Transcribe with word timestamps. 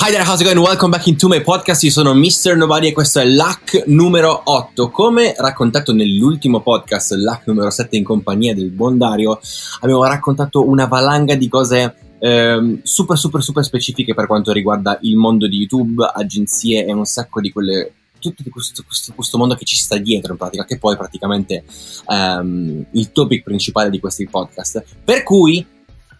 Hi 0.00 0.12
there, 0.12 0.22
how's 0.22 0.40
it 0.40 0.44
going? 0.44 0.60
Welcome 0.60 0.92
back 0.92 1.08
into 1.08 1.26
my 1.26 1.40
podcast. 1.40 1.82
Io 1.82 1.90
sono 1.90 2.14
Mr. 2.14 2.56
Nobody 2.56 2.86
e 2.86 2.92
questo 2.92 3.18
è 3.18 3.24
l'hack 3.24 3.82
numero 3.88 4.42
8. 4.44 4.90
Come 4.90 5.34
raccontato 5.36 5.92
nell'ultimo 5.92 6.60
podcast, 6.60 7.14
l'hack 7.14 7.48
numero 7.48 7.68
7 7.68 7.96
in 7.96 8.04
compagnia 8.04 8.54
del 8.54 8.70
buon 8.70 8.96
Dario, 8.96 9.40
abbiamo 9.80 10.04
raccontato 10.04 10.68
una 10.68 10.86
valanga 10.86 11.34
di 11.34 11.48
cose 11.48 11.96
ehm, 12.20 12.78
super 12.84 13.18
super 13.18 13.42
super 13.42 13.64
specifiche 13.64 14.14
per 14.14 14.28
quanto 14.28 14.52
riguarda 14.52 14.98
il 15.02 15.16
mondo 15.16 15.48
di 15.48 15.56
YouTube, 15.56 16.08
agenzie 16.14 16.86
e 16.86 16.92
un 16.92 17.04
sacco 17.04 17.40
di 17.40 17.50
quelle 17.50 17.92
tutto 18.20 18.44
questo, 18.52 18.84
questo, 18.86 19.12
questo, 19.16 19.36
mondo 19.36 19.56
che 19.56 19.64
ci 19.64 19.74
sta 19.74 19.96
dietro 19.96 20.30
in 20.30 20.38
pratica, 20.38 20.64
che 20.64 20.78
poi 20.78 20.94
è 20.94 20.96
praticamente 20.96 21.64
um, 22.06 22.84
il 22.92 23.10
topic 23.10 23.42
principale 23.42 23.90
di 23.90 23.98
questi 23.98 24.28
podcast. 24.28 24.84
Per 25.02 25.24
cui 25.24 25.66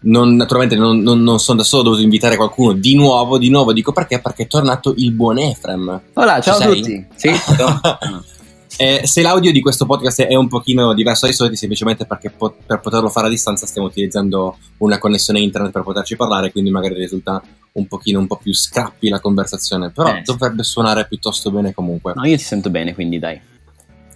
non, 0.01 0.35
naturalmente 0.35 0.75
non, 0.75 0.99
non, 0.99 1.21
non, 1.21 1.39
sono 1.39 1.57
da 1.57 1.63
solo, 1.63 1.81
ho 1.81 1.85
dovuto 1.85 2.03
invitare 2.03 2.35
qualcuno 2.35 2.73
di 2.73 2.95
nuovo, 2.95 3.37
di 3.37 3.49
nuovo 3.49 3.73
dico 3.73 3.91
perché? 3.91 4.19
Perché 4.19 4.43
è 4.43 4.47
tornato 4.47 4.93
il 4.97 5.11
buon 5.11 5.39
Efrem. 5.39 6.01
Hola, 6.13 6.39
ciao 6.39 6.57
a 6.57 6.65
tutti. 6.67 7.05
Sì, 7.15 7.29
eh, 8.77 9.01
se 9.03 9.21
l'audio 9.21 9.51
di 9.51 9.61
questo 9.61 9.85
podcast 9.85 10.21
è 10.21 10.35
un 10.35 10.47
pochino 10.47 10.93
diverso 10.93 11.25
dai 11.25 11.35
soliti, 11.35 11.57
semplicemente 11.57 12.05
perché 12.05 12.29
po- 12.29 12.55
per 12.65 12.79
poterlo 12.79 13.09
fare 13.09 13.27
a 13.27 13.29
distanza 13.29 13.65
stiamo 13.65 13.87
utilizzando 13.87 14.57
una 14.77 14.97
connessione 14.97 15.41
internet 15.41 15.71
per 15.71 15.83
poterci 15.83 16.15
parlare, 16.15 16.51
quindi 16.51 16.69
magari 16.69 16.93
risulta 16.93 17.41
un 17.73 17.87
pochino 17.87 18.19
un 18.19 18.27
po' 18.27 18.37
più 18.37 18.53
scappi 18.53 19.09
la 19.09 19.19
conversazione, 19.19 19.91
però 19.91 20.09
eh, 20.09 20.21
dovrebbe 20.23 20.63
suonare 20.63 21.07
piuttosto 21.07 21.51
bene 21.51 21.73
comunque. 21.73 22.13
No, 22.15 22.25
io 22.25 22.37
ti 22.37 22.43
sento 22.43 22.69
bene, 22.69 22.93
quindi 22.93 23.19
dai. 23.19 23.39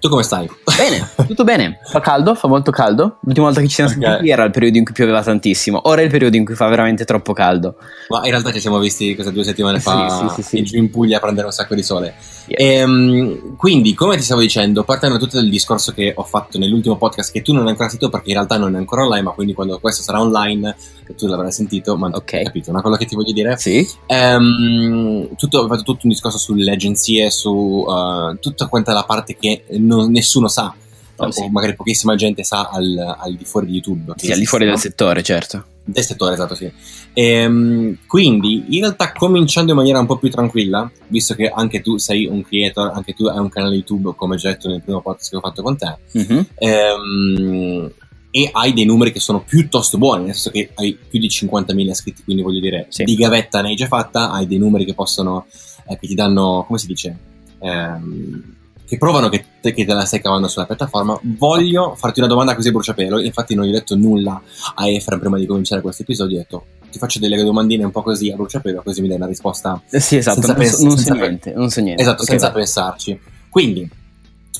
Tu 0.04 0.10
come 0.10 0.24
stai? 0.24 0.50
Bene, 0.76 1.10
tutto 1.26 1.46
bene. 1.46 1.80
Fa 1.82 2.02
caldo, 2.02 2.36
fa 2.36 2.50
molto 2.50 2.72
caldo. 2.72 3.20
L'ultima 3.22 3.46
volta 3.46 3.62
che 3.62 3.70
ci 3.70 3.76
siamo 3.76 3.90
okay. 3.90 4.04
sentiti 4.04 4.32
era 4.32 4.44
il 4.44 4.52
periodo 4.52 4.78
in 4.78 4.84
cui 4.84 4.94
pioveva 4.94 5.24
tantissimo. 5.24 5.80
Ora 5.86 6.02
è 6.02 6.04
il 6.04 6.10
periodo 6.10 6.36
in 6.36 6.44
cui 6.44 6.56
fa 6.56 6.68
veramente 6.68 7.06
troppo 7.06 7.32
caldo. 7.32 7.76
Ma 8.10 8.18
in 8.26 8.32
realtà 8.32 8.52
ci 8.52 8.60
siamo 8.60 8.80
visti 8.80 9.16
queste 9.16 9.32
due 9.32 9.46
settimane 9.46 9.80
fa 9.80 10.30
sì, 10.36 10.42
sì, 10.42 10.66
sì, 10.66 10.78
in 10.78 10.90
Puglia 10.90 11.18
a 11.18 11.20
prendere 11.22 11.46
un 11.46 11.54
sacco 11.54 11.74
di 11.74 11.84
sole. 11.84 12.16
Yeah. 12.48 12.60
E, 12.60 12.74
ehm, 12.80 13.56
quindi, 13.56 13.94
come 13.94 14.18
ti 14.18 14.24
stavo 14.24 14.42
dicendo, 14.42 14.84
partendo 14.84 15.18
tutto 15.18 15.38
dal 15.38 15.48
discorso 15.48 15.94
che 15.94 16.12
ho 16.14 16.24
fatto 16.24 16.58
nell'ultimo 16.58 16.98
podcast, 16.98 17.32
che 17.32 17.42
tu 17.42 17.54
non 17.54 17.64
hai 17.64 17.70
ancora 17.70 17.88
sentito 17.88 18.12
perché 18.12 18.32
in 18.32 18.36
realtà 18.36 18.58
non 18.58 18.76
è 18.76 18.78
ancora 18.78 19.04
online, 19.04 19.24
ma 19.24 19.32
quindi 19.32 19.54
quando 19.54 19.80
questo 19.80 20.04
sarà 20.04 20.20
online, 20.20 20.76
tu 21.16 21.28
l'avrai 21.28 21.54
sentito, 21.54 21.96
ma 21.96 22.12
hai 22.14 22.44
capito, 22.44 22.74
no? 22.74 22.82
quello 22.82 22.98
che 22.98 23.06
ti 23.06 23.16
voglio 23.16 23.32
dire? 23.32 23.56
Sì. 23.58 23.88
Um, 24.08 25.36
tutto, 25.38 25.60
ho 25.60 25.68
fatto 25.68 25.84
tutto 25.84 26.02
un 26.04 26.10
discorso 26.10 26.38
sulle 26.38 26.72
agenzie, 26.72 27.32
su 27.32 27.86
uh, 27.88 28.38
tutta 28.40 28.68
quanta 28.68 28.92
la 28.92 29.04
parte 29.04 29.38
che 29.38 29.64
non, 29.78 29.93
nessuno 30.08 30.48
sa. 30.48 30.74
Oh, 31.16 31.30
sì. 31.32 31.42
o 31.42 31.50
magari 31.50 31.76
pochissima 31.76 32.16
gente 32.16 32.44
sa 32.44 32.70
al, 32.70 33.16
al, 33.20 33.36
di 33.36 33.46
fuori 33.46 33.68
di 33.68 33.74
YouTube. 33.74 34.14
Sì, 34.18 34.32
al 34.32 34.40
di 34.40 34.46
fuori 34.46 34.66
del 34.66 34.80
settore, 34.80 35.22
certo. 35.22 35.66
Del 35.86 36.04
settore, 36.04 36.34
esatto, 36.34 36.56
sì. 36.56 36.72
E, 37.14 37.24
ehm, 37.24 37.98
quindi, 38.08 38.66
in 38.70 38.80
realtà, 38.80 39.12
cominciando 39.12 39.72
in 39.72 39.78
maniera 39.78 40.00
un 40.00 40.06
po' 40.06 40.18
più 40.18 40.30
tranquilla, 40.30 40.90
visto 41.08 41.36
che 41.36 41.50
anche 41.50 41.82
tu 41.82 41.98
sei 41.98 42.26
un 42.26 42.42
creator, 42.42 42.92
anche 42.94 43.14
tu 43.14 43.26
hai 43.26 43.38
un 43.38 43.50
canale 43.50 43.76
YouTube, 43.76 44.14
come 44.16 44.38
già 44.38 44.50
detto 44.50 44.70
nel 44.70 44.82
primo 44.82 45.02
podcast 45.02 45.30
che 45.30 45.36
ho 45.36 45.42
fatto 45.42 45.62
con 45.62 45.78
te, 45.78 45.98
mm-hmm. 46.18 46.40
ehm, 46.56 47.92
e 48.32 48.50
hai 48.52 48.74
dei 48.74 48.86
numeri 48.86 49.12
che 49.12 49.20
sono 49.20 49.44
piuttosto 49.44 50.00
buoni, 50.00 50.24
nel 50.24 50.34
senso 50.34 50.50
che 50.50 50.72
hai 50.74 50.98
più 51.08 51.20
di 51.20 51.28
50.000 51.28 51.90
iscritti, 51.90 52.24
quindi 52.24 52.42
voglio 52.42 52.60
dire, 52.60 52.88
sì. 52.90 53.04
di 53.04 53.14
gavetta 53.14 53.62
ne 53.62 53.70
hai 53.70 53.76
già 53.76 53.86
fatta, 53.86 54.32
hai 54.32 54.48
dei 54.48 54.58
numeri 54.58 54.86
che 54.86 54.96
possono, 54.96 55.46
eh, 55.88 56.00
che 56.00 56.08
ti 56.08 56.16
danno, 56.16 56.64
come 56.66 56.80
si 56.80 56.88
dice? 56.88 57.16
Ehm, 57.60 58.56
che 58.86 58.98
provano 58.98 59.30
che 59.30 59.46
te, 59.62 59.74
che 59.74 59.86
te, 59.86 59.94
la 59.94 60.06
stai 60.06 60.22
cavando 60.22 60.48
sulla 60.48 60.66
piattaforma, 60.66 61.18
voglio 61.22 61.96
farti 61.96 62.20
una 62.20 62.28
domanda 62.28 62.56
così 62.56 62.68
a 62.68 62.72
bruciapelo. 62.72 63.22
Infatti, 63.22 63.56
non 63.56 63.66
gli 63.66 63.70
ho 63.70 63.74
detto 63.74 63.96
nulla 63.96 64.42
a 64.76 64.90
Efra 64.90 65.18
prima 65.18 65.38
di 65.38 65.46
cominciare 65.46 65.82
questo 65.82 66.04
episodio. 66.04 66.38
Ho 66.38 66.40
detto 66.40 66.66
ti 66.92 67.00
faccio 67.00 67.18
delle 67.18 67.42
domandine 67.44 67.84
un 67.84 67.92
po' 67.92 68.04
così 68.04 68.30
a 68.30 68.36
bruciapelo, 68.36 68.84
così 68.84 69.02
mi 69.02 69.08
dai 69.08 69.18
una 69.18 69.26
risposta. 69.26 69.82
Eh 69.90 70.00
sì, 70.00 70.18
esatto, 70.18 70.46
non, 70.46 70.56
pens- 70.56 70.80
non, 70.80 70.98
so 70.98 71.14
niente, 71.14 71.54
non 71.54 71.70
so 71.70 71.82
niente. 71.82 72.02
Esatto, 72.02 72.22
okay, 72.22 72.38
senza 72.38 72.48
vai. 72.48 72.58
pensarci. 72.58 73.20
Quindi, 73.50 73.90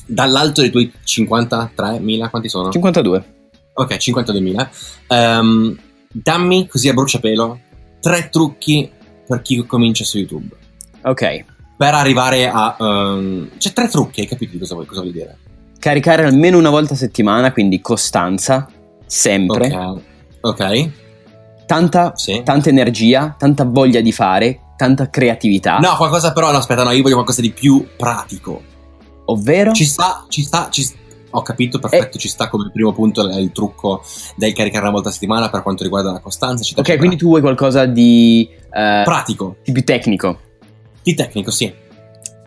dall'alto 0.06 0.60
dei 0.60 0.70
tuoi 0.70 0.92
53.000, 1.04 2.30
quanti 2.30 2.48
sono? 2.48 2.70
52. 2.70 3.24
Ok, 3.74 3.92
52.000. 3.94 4.36
Um, 4.40 5.16
ehm, 5.16 5.78
dammi 6.10 6.66
così 6.66 6.88
a 6.88 6.92
bruciapelo 6.92 7.60
tre 8.00 8.28
trucchi 8.30 8.90
per 9.26 9.40
chi 9.42 9.64
comincia 9.64 10.04
su 10.04 10.18
YouTube. 10.18 10.56
Ok 11.02 11.52
per 11.76 11.94
arrivare 11.94 12.48
a... 12.48 12.76
Um, 12.78 13.48
c'è 13.58 13.72
tre 13.72 13.88
trucchi, 13.88 14.20
hai 14.20 14.26
capito 14.26 14.56
cosa 14.58 14.74
vuoi, 14.74 14.86
cosa 14.86 15.00
vuol 15.00 15.12
dire? 15.12 15.38
Caricare 15.78 16.24
almeno 16.24 16.58
una 16.58 16.70
volta 16.70 16.94
a 16.94 16.96
settimana, 16.96 17.52
quindi 17.52 17.80
costanza, 17.80 18.68
sempre. 19.06 19.74
Ok. 19.74 20.00
okay. 20.40 20.92
Tanta, 21.66 22.12
sì. 22.14 22.42
tanta 22.44 22.68
energia, 22.68 23.34
tanta 23.38 23.64
voglia 23.64 24.00
di 24.00 24.12
fare, 24.12 24.60
tanta 24.76 25.10
creatività. 25.10 25.78
No, 25.78 25.96
qualcosa 25.96 26.32
però, 26.32 26.50
no, 26.50 26.58
aspetta, 26.58 26.84
no, 26.84 26.90
io 26.90 27.02
voglio 27.02 27.14
qualcosa 27.14 27.40
di 27.40 27.50
più 27.50 27.86
pratico. 27.96 28.62
Ovvero? 29.26 29.72
Ci 29.72 29.84
sta, 29.84 30.24
ci 30.28 30.42
sta, 30.42 30.68
ci 30.70 30.82
sta. 30.82 31.02
Ho 31.36 31.42
capito, 31.42 31.80
perfetto, 31.80 32.16
eh. 32.16 32.20
ci 32.20 32.28
sta 32.28 32.48
come 32.48 32.70
primo 32.72 32.92
punto 32.92 33.22
il 33.22 33.50
trucco 33.50 34.04
del 34.36 34.52
caricare 34.52 34.82
una 34.82 34.92
volta 34.92 35.08
a 35.08 35.12
settimana 35.12 35.50
per 35.50 35.62
quanto 35.62 35.82
riguarda 35.82 36.12
la 36.12 36.20
costanza. 36.20 36.62
Ok, 36.62 36.78
eccetera. 36.78 36.98
quindi 36.98 37.16
tu 37.16 37.26
vuoi 37.26 37.40
qualcosa 37.40 37.86
di... 37.86 38.48
Uh, 38.66 39.02
pratico. 39.02 39.56
Di 39.64 39.72
più 39.72 39.82
tecnico. 39.82 40.38
Di 41.04 41.14
tecnico, 41.14 41.50
sì. 41.50 41.72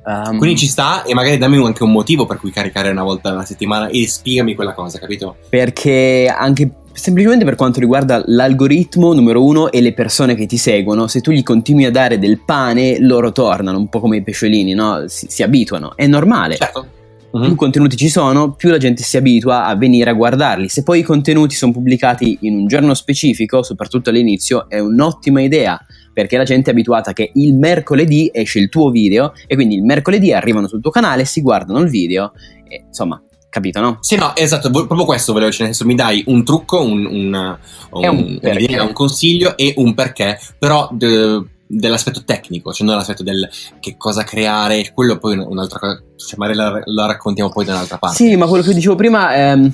Um, 0.04 0.38
Quindi 0.38 0.58
ci 0.58 0.68
sta 0.68 1.04
e 1.04 1.14
magari 1.14 1.38
dammi 1.38 1.64
anche 1.64 1.84
un 1.84 1.92
motivo 1.92 2.26
per 2.26 2.40
cui 2.40 2.50
caricare 2.50 2.90
una 2.90 3.04
volta 3.04 3.30
alla 3.30 3.44
settimana 3.44 3.88
e 3.88 4.08
spiegami 4.08 4.56
quella 4.56 4.74
cosa, 4.74 5.00
capito? 5.00 5.36
Perché 5.50 6.34
anche 6.34 6.72
semplicemente 6.94 7.46
per 7.46 7.56
quanto 7.56 7.80
riguarda 7.80 8.24
l'algoritmo 8.26 9.14
numero 9.14 9.44
uno 9.44 9.72
e 9.72 9.82
le 9.82 9.94
persone 9.94 10.34
che 10.34 10.48
ti 10.48 10.58
seguono, 10.58 11.08
se 11.08 11.22
tu 11.22 11.32
gli 11.32 11.44
continui 11.44 11.86
a 11.86 11.92
dare 11.92 12.18
del 12.18 12.42
pane, 12.44 13.00
loro 13.00 13.32
tornano, 13.32 13.78
un 13.78 13.90
po' 13.90 14.00
come 14.00 14.18
i 14.18 14.24
pesciolini, 14.24 14.74
no? 14.74 15.04
Si, 15.08 15.28
si 15.30 15.44
abituano, 15.44 15.96
è 15.96 16.08
normale. 16.08 16.56
Certo. 16.56 16.88
Uh-huh. 17.30 17.44
Più 17.44 17.56
contenuti 17.56 17.98
ci 17.98 18.10
sono, 18.10 18.54
più 18.54 18.70
la 18.70 18.78
gente 18.78 19.04
si 19.04 19.18
abitua 19.18 19.66
a 19.66 19.76
venire 19.76 20.10
a 20.10 20.14
guardarli. 20.14 20.70
Se 20.70 20.84
poi 20.84 21.00
i 21.00 21.04
contenuti 21.04 21.54
sono 21.54 21.74
pubblicati 21.74 22.38
in 22.42 22.56
un 22.56 22.68
giorno 22.68 22.94
specifico, 22.94 23.62
soprattutto 23.62 24.10
all'inizio, 24.10 24.70
è 24.70 24.80
un'ottima 24.80 25.42
idea 25.42 25.80
perché 26.18 26.36
la 26.36 26.46
gente 26.46 26.72
è 26.72 26.74
abituata 26.74 27.14
che 27.14 27.30
il 27.36 27.54
mercoledì 27.54 28.32
esce 28.34 28.58
il 28.58 28.70
tuo 28.70 28.90
video 28.90 29.34
e 29.46 29.54
quindi 29.54 29.76
il 29.76 29.84
mercoledì 29.84 30.34
arrivano 30.34 30.68
sul 30.68 30.82
tuo 30.82 30.90
canale, 30.90 31.26
si 31.26 31.44
guardano 31.44 31.78
il 31.78 31.90
video 31.90 32.32
e 32.68 32.86
insomma 32.88 33.22
capito, 33.52 33.80
no? 33.82 33.98
Sì, 34.00 34.16
no, 34.16 34.36
esatto, 34.36 34.72
proprio 34.72 35.06
questo 35.06 35.32
volevo 35.32 35.52
dire, 35.52 35.66
nel 35.66 35.76
senso 35.76 35.88
mi 35.88 35.94
dai 35.94 36.24
un 36.26 36.44
trucco, 36.44 36.82
un, 36.82 37.06
un, 37.06 37.58
un, 37.92 38.40
un, 38.42 38.80
un 38.82 38.94
consiglio 38.94 39.56
e 39.58 39.76
un 39.78 39.94
perché, 39.94 40.40
però 40.58 40.90
de, 40.92 41.40
dell'aspetto 41.68 42.24
tecnico, 42.24 42.74
cioè 42.74 42.88
non 42.88 42.96
l'aspetto 42.96 43.22
del 43.22 43.48
che 43.80 43.96
cosa 43.96 44.24
creare, 44.24 44.90
quello 44.96 45.20
poi 45.20 45.38
un'altra 45.38 45.78
cosa, 45.78 46.02
cioè 46.16 46.40
magari 46.40 46.58
la, 46.58 46.82
la 46.84 47.06
raccontiamo 47.06 47.52
poi 47.52 47.64
da 47.64 47.74
un'altra 47.74 48.00
parte. 48.00 48.16
Sì, 48.16 48.36
ma 48.36 48.48
quello 48.48 48.64
che 48.64 48.74
dicevo 48.74 48.96
prima, 48.96 49.36
ehm, 49.36 49.72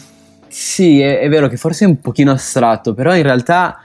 sì, 0.50 1.00
è, 1.00 1.20
è, 1.20 1.30
vero 1.30 1.48
che 1.48 1.56
forse 1.56 1.86
è 1.86 1.88
un 1.88 2.02
pochino 2.02 2.34
astratto, 2.34 2.94
però 2.94 3.16
in 3.16 3.24
realtà 3.24 3.78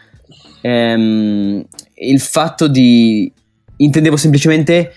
ehm, 0.61 1.65
il 1.95 2.21
fatto 2.21 2.69
di... 2.69 3.33
intendevo 3.77 4.17
semplicemente 4.17 4.93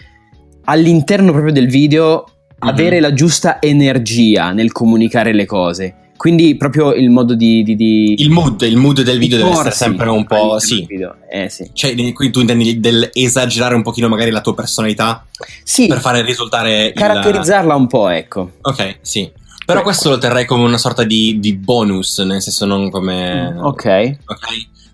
all'interno 0.65 1.31
proprio 1.31 1.51
del 1.53 1.67
video 1.67 2.25
mm-hmm. 2.25 2.73
avere 2.73 2.99
la 2.99 3.13
giusta 3.13 3.61
energia 3.61 4.51
nel 4.51 4.71
comunicare 4.71 5.33
le 5.33 5.45
cose. 5.45 5.95
Quindi 6.21 6.55
proprio 6.55 6.93
il 6.93 7.09
modo 7.09 7.33
di... 7.33 7.63
di, 7.63 7.75
di 7.75 8.13
il 8.21 8.29
mood, 8.29 8.61
il 8.61 8.77
mood 8.77 9.01
del 9.01 9.17
video 9.17 9.39
deve 9.39 9.49
essere 9.49 9.71
sempre 9.71 10.07
un 10.07 10.23
po'... 10.27 10.59
Sì. 10.59 10.87
Eh, 11.27 11.49
sì. 11.49 11.71
Cioè, 11.73 11.95
quindi 11.95 12.29
tu 12.29 12.41
intendi 12.41 12.79
del 12.79 13.09
esagerare 13.11 13.73
un 13.73 13.81
pochino 13.81 14.07
magari 14.07 14.29
la 14.29 14.41
tua 14.41 14.53
personalità? 14.53 15.25
Sì. 15.63 15.87
Per 15.87 15.99
fare 15.99 16.21
risultare... 16.21 16.93
Caratterizzarla 16.93 17.73
il... 17.73 17.79
un 17.79 17.87
po', 17.87 18.07
ecco. 18.09 18.51
Ok, 18.61 18.97
sì. 19.01 19.31
Però 19.65 19.79
ecco. 19.79 19.89
questo 19.89 20.09
lo 20.09 20.19
terrei 20.19 20.45
come 20.45 20.63
una 20.63 20.77
sorta 20.77 21.03
di, 21.03 21.39
di 21.39 21.55
bonus, 21.55 22.19
nel 22.19 22.41
senso 22.43 22.65
non 22.65 22.91
come... 22.91 23.53
Mm, 23.53 23.57
ok. 23.57 24.17
Ok. 24.25 24.47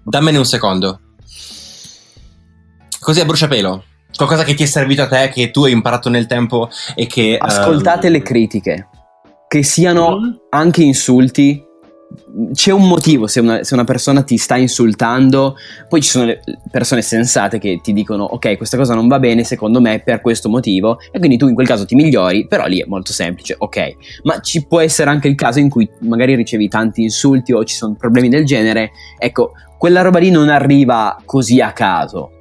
Dammene 0.10 0.38
un 0.38 0.46
secondo. 0.46 1.02
Così 2.98 3.20
a 3.20 3.26
bruciapelo. 3.26 3.84
Qualcosa 4.16 4.46
che 4.46 4.54
ti 4.54 4.64
è 4.64 4.66
servito 4.66 5.02
a 5.02 5.08
te, 5.08 5.30
che 5.34 5.52
tu 5.52 5.66
hai 5.66 5.74
imparato 5.74 6.08
nel 6.08 6.28
tempo 6.28 6.70
e 6.96 7.08
che... 7.08 7.38
Ascoltate 7.38 8.08
um... 8.08 8.14
le 8.14 8.22
critiche. 8.22 8.88
Che 9.50 9.64
siano 9.64 10.18
mm. 10.18 10.34
anche 10.52 10.82
insulti. 10.82 11.62
C'è 12.54 12.72
un 12.72 12.88
motivo 12.88 13.28
se 13.28 13.42
una, 13.42 13.66
se 13.66 13.74
una, 13.74 13.84
persona 13.84 14.24
ti 14.24 14.38
sta 14.38 14.56
insultando, 14.56 15.58
poi 15.90 16.02
ci 16.02 16.10
sono 16.10 16.24
le 16.24 16.42
persone 16.72 17.02
sensate 17.02 17.60
che 17.60 17.82
ti 17.84 17.92
dicono 17.92 18.24
ok 18.24 18.56
questa 18.56 18.78
cosa 18.78 18.94
non 18.94 19.10
va 19.10 19.20
bene 19.20 19.44
secondo 19.44 19.82
me 19.82 20.00
per 20.00 20.22
questo 20.22 20.48
motivo 20.48 21.00
e 21.12 21.20
quindi 21.20 21.36
tu 21.36 21.50
in 21.50 21.54
quel 21.54 21.68
caso 21.68 21.86
ti 21.86 21.96
migliori, 21.96 22.48
però 22.48 22.66
lì 22.66 22.80
è 22.80 22.86
molto 22.88 23.12
semplice, 23.12 23.56
ok. 23.58 23.96
Ma 24.24 24.40
ci 24.40 24.66
può 24.66 24.80
essere 24.80 25.10
anche 25.10 25.28
il 25.28 25.36
caso 25.36 25.60
in 25.60 25.68
cui 25.68 25.90
magari 26.00 26.34
ricevi 26.36 26.70
tanti 26.70 27.02
insulti 27.02 27.52
o 27.52 27.66
ci 27.66 27.76
sono 27.76 27.96
problemi 27.96 28.30
del 28.30 28.46
genere, 28.46 28.92
ecco, 29.18 29.52
quella 29.78 30.02
roba 30.02 30.20
lì 30.20 30.30
non 30.30 30.50
arriva 30.50 31.18
così 31.26 31.62
a 31.62 31.72
caso 31.72 32.32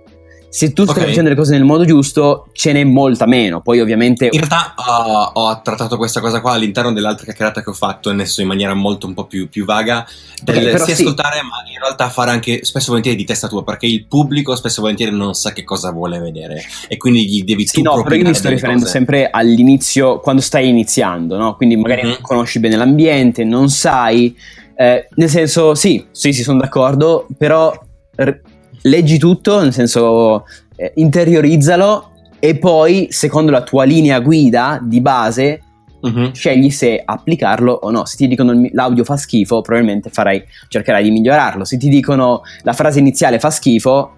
se 0.56 0.72
tu 0.72 0.84
stai 0.84 0.96
okay. 0.96 1.08
facendo 1.08 1.28
le 1.28 1.36
cose 1.36 1.52
nel 1.52 1.64
modo 1.64 1.84
giusto, 1.84 2.46
ce 2.52 2.72
n'è 2.72 2.82
molta 2.82 3.26
meno. 3.26 3.60
Poi, 3.60 3.78
ovviamente. 3.78 4.30
In 4.32 4.38
realtà 4.38 4.72
uh, 4.74 5.38
ho 5.38 5.60
trattato 5.60 5.98
questa 5.98 6.20
cosa 6.20 6.40
qua 6.40 6.52
all'interno 6.52 6.94
dell'altra 6.94 7.26
chiacchierata 7.26 7.62
che 7.62 7.68
ho 7.68 7.74
fatto, 7.74 8.08
senso 8.08 8.40
in 8.40 8.46
maniera 8.46 8.72
molto 8.72 9.06
un 9.06 9.12
po' 9.12 9.26
più, 9.26 9.50
più 9.50 9.66
vaga. 9.66 10.06
Del 10.42 10.56
okay, 10.56 10.78
sì, 10.78 10.94
sì, 10.94 11.02
ascoltare, 11.02 11.42
ma 11.42 11.62
in 11.70 11.78
realtà 11.78 12.08
fare 12.08 12.30
anche 12.30 12.64
spesso 12.64 12.86
e 12.86 12.88
volentieri 12.88 13.18
di 13.18 13.26
testa 13.26 13.48
tua, 13.48 13.64
perché 13.64 13.84
il 13.84 14.06
pubblico 14.06 14.56
spesso 14.56 14.78
e 14.78 14.80
volentieri 14.80 15.14
non 15.14 15.34
sa 15.34 15.52
che 15.52 15.62
cosa 15.62 15.90
vuole 15.90 16.18
vedere. 16.20 16.62
E 16.88 16.96
quindi 16.96 17.28
gli 17.28 17.44
devi 17.44 17.66
sì, 17.66 17.82
tu 17.82 17.82
no, 17.82 18.02
però 18.02 18.14
io 18.14 18.24
mi 18.24 18.34
sto 18.34 18.48
riferendo 18.48 18.84
cose. 18.84 18.92
sempre 18.92 19.28
all'inizio, 19.28 20.20
quando 20.20 20.40
stai 20.40 20.70
iniziando, 20.70 21.36
no? 21.36 21.54
Quindi 21.56 21.76
magari 21.76 22.00
mm-hmm. 22.00 22.10
non 22.12 22.20
conosci 22.22 22.60
bene 22.60 22.76
l'ambiente, 22.76 23.44
non 23.44 23.68
sai. 23.68 24.34
Eh, 24.76 25.08
nel 25.14 25.28
senso, 25.28 25.74
sì, 25.74 26.06
sì, 26.10 26.32
sì, 26.32 26.42
sono 26.42 26.60
d'accordo, 26.60 27.26
però. 27.36 27.72
R- 28.16 28.40
leggi 28.86 29.18
tutto, 29.18 29.60
nel 29.60 29.72
senso 29.72 30.44
eh, 30.76 30.92
interiorizzalo 30.96 32.10
e 32.38 32.56
poi, 32.56 33.08
secondo 33.10 33.50
la 33.50 33.62
tua 33.62 33.84
linea 33.84 34.20
guida 34.20 34.78
di 34.82 35.00
base, 35.00 35.60
uh-huh. 36.00 36.32
scegli 36.32 36.70
se 36.70 37.02
applicarlo 37.04 37.72
o 37.72 37.90
no. 37.90 38.04
Se 38.04 38.16
ti 38.16 38.28
dicono 38.28 38.52
l'audio 38.72 39.04
fa 39.04 39.16
schifo, 39.16 39.60
probabilmente 39.62 40.10
farai, 40.10 40.44
cercherai 40.68 41.02
di 41.02 41.10
migliorarlo. 41.10 41.64
Se 41.64 41.76
ti 41.76 41.88
dicono 41.88 42.42
la 42.62 42.72
frase 42.72 42.98
iniziale 42.98 43.38
fa 43.38 43.50
schifo, 43.50 44.14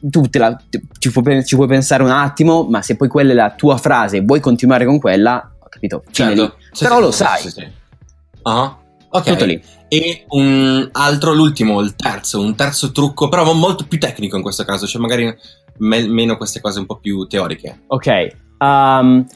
tu 0.00 0.22
la, 0.32 0.56
ci, 0.98 1.10
puoi, 1.10 1.44
ci, 1.44 1.56
puoi, 1.56 1.66
pensare 1.66 2.02
un 2.02 2.10
attimo, 2.10 2.64
ma 2.64 2.82
se 2.82 2.96
poi 2.96 3.08
quella 3.08 3.32
è 3.32 3.34
la 3.34 3.54
tua 3.56 3.76
frase 3.76 4.18
e 4.18 4.20
vuoi 4.20 4.38
continuare 4.38 4.84
con 4.84 5.00
quella, 5.00 5.50
ho 5.58 5.68
capito, 5.68 6.04
certo. 6.10 6.54
sì, 6.70 6.84
però 6.84 6.96
sì, 6.96 7.02
lo 7.02 7.10
sai. 7.10 7.40
Sì, 7.40 7.66
uh-huh. 8.42 8.74
Ok. 9.10 9.24
Tutto 9.24 9.44
lì. 9.44 9.60
E 9.88 10.24
un 10.28 10.88
altro, 10.92 11.34
l'ultimo, 11.34 11.80
il 11.80 11.94
terzo, 11.96 12.40
un 12.40 12.54
terzo 12.54 12.92
trucco, 12.92 13.28
però 13.28 13.52
molto 13.52 13.86
più 13.86 13.98
tecnico 13.98 14.36
in 14.36 14.42
questo 14.42 14.64
caso, 14.64 14.86
cioè 14.86 15.00
magari 15.00 15.34
me- 15.78 16.08
meno 16.08 16.36
queste 16.36 16.60
cose 16.60 16.78
un 16.78 16.86
po' 16.86 16.96
più 16.96 17.26
teoriche. 17.26 17.82
Ok. 17.88 18.28
Um, 18.58 19.26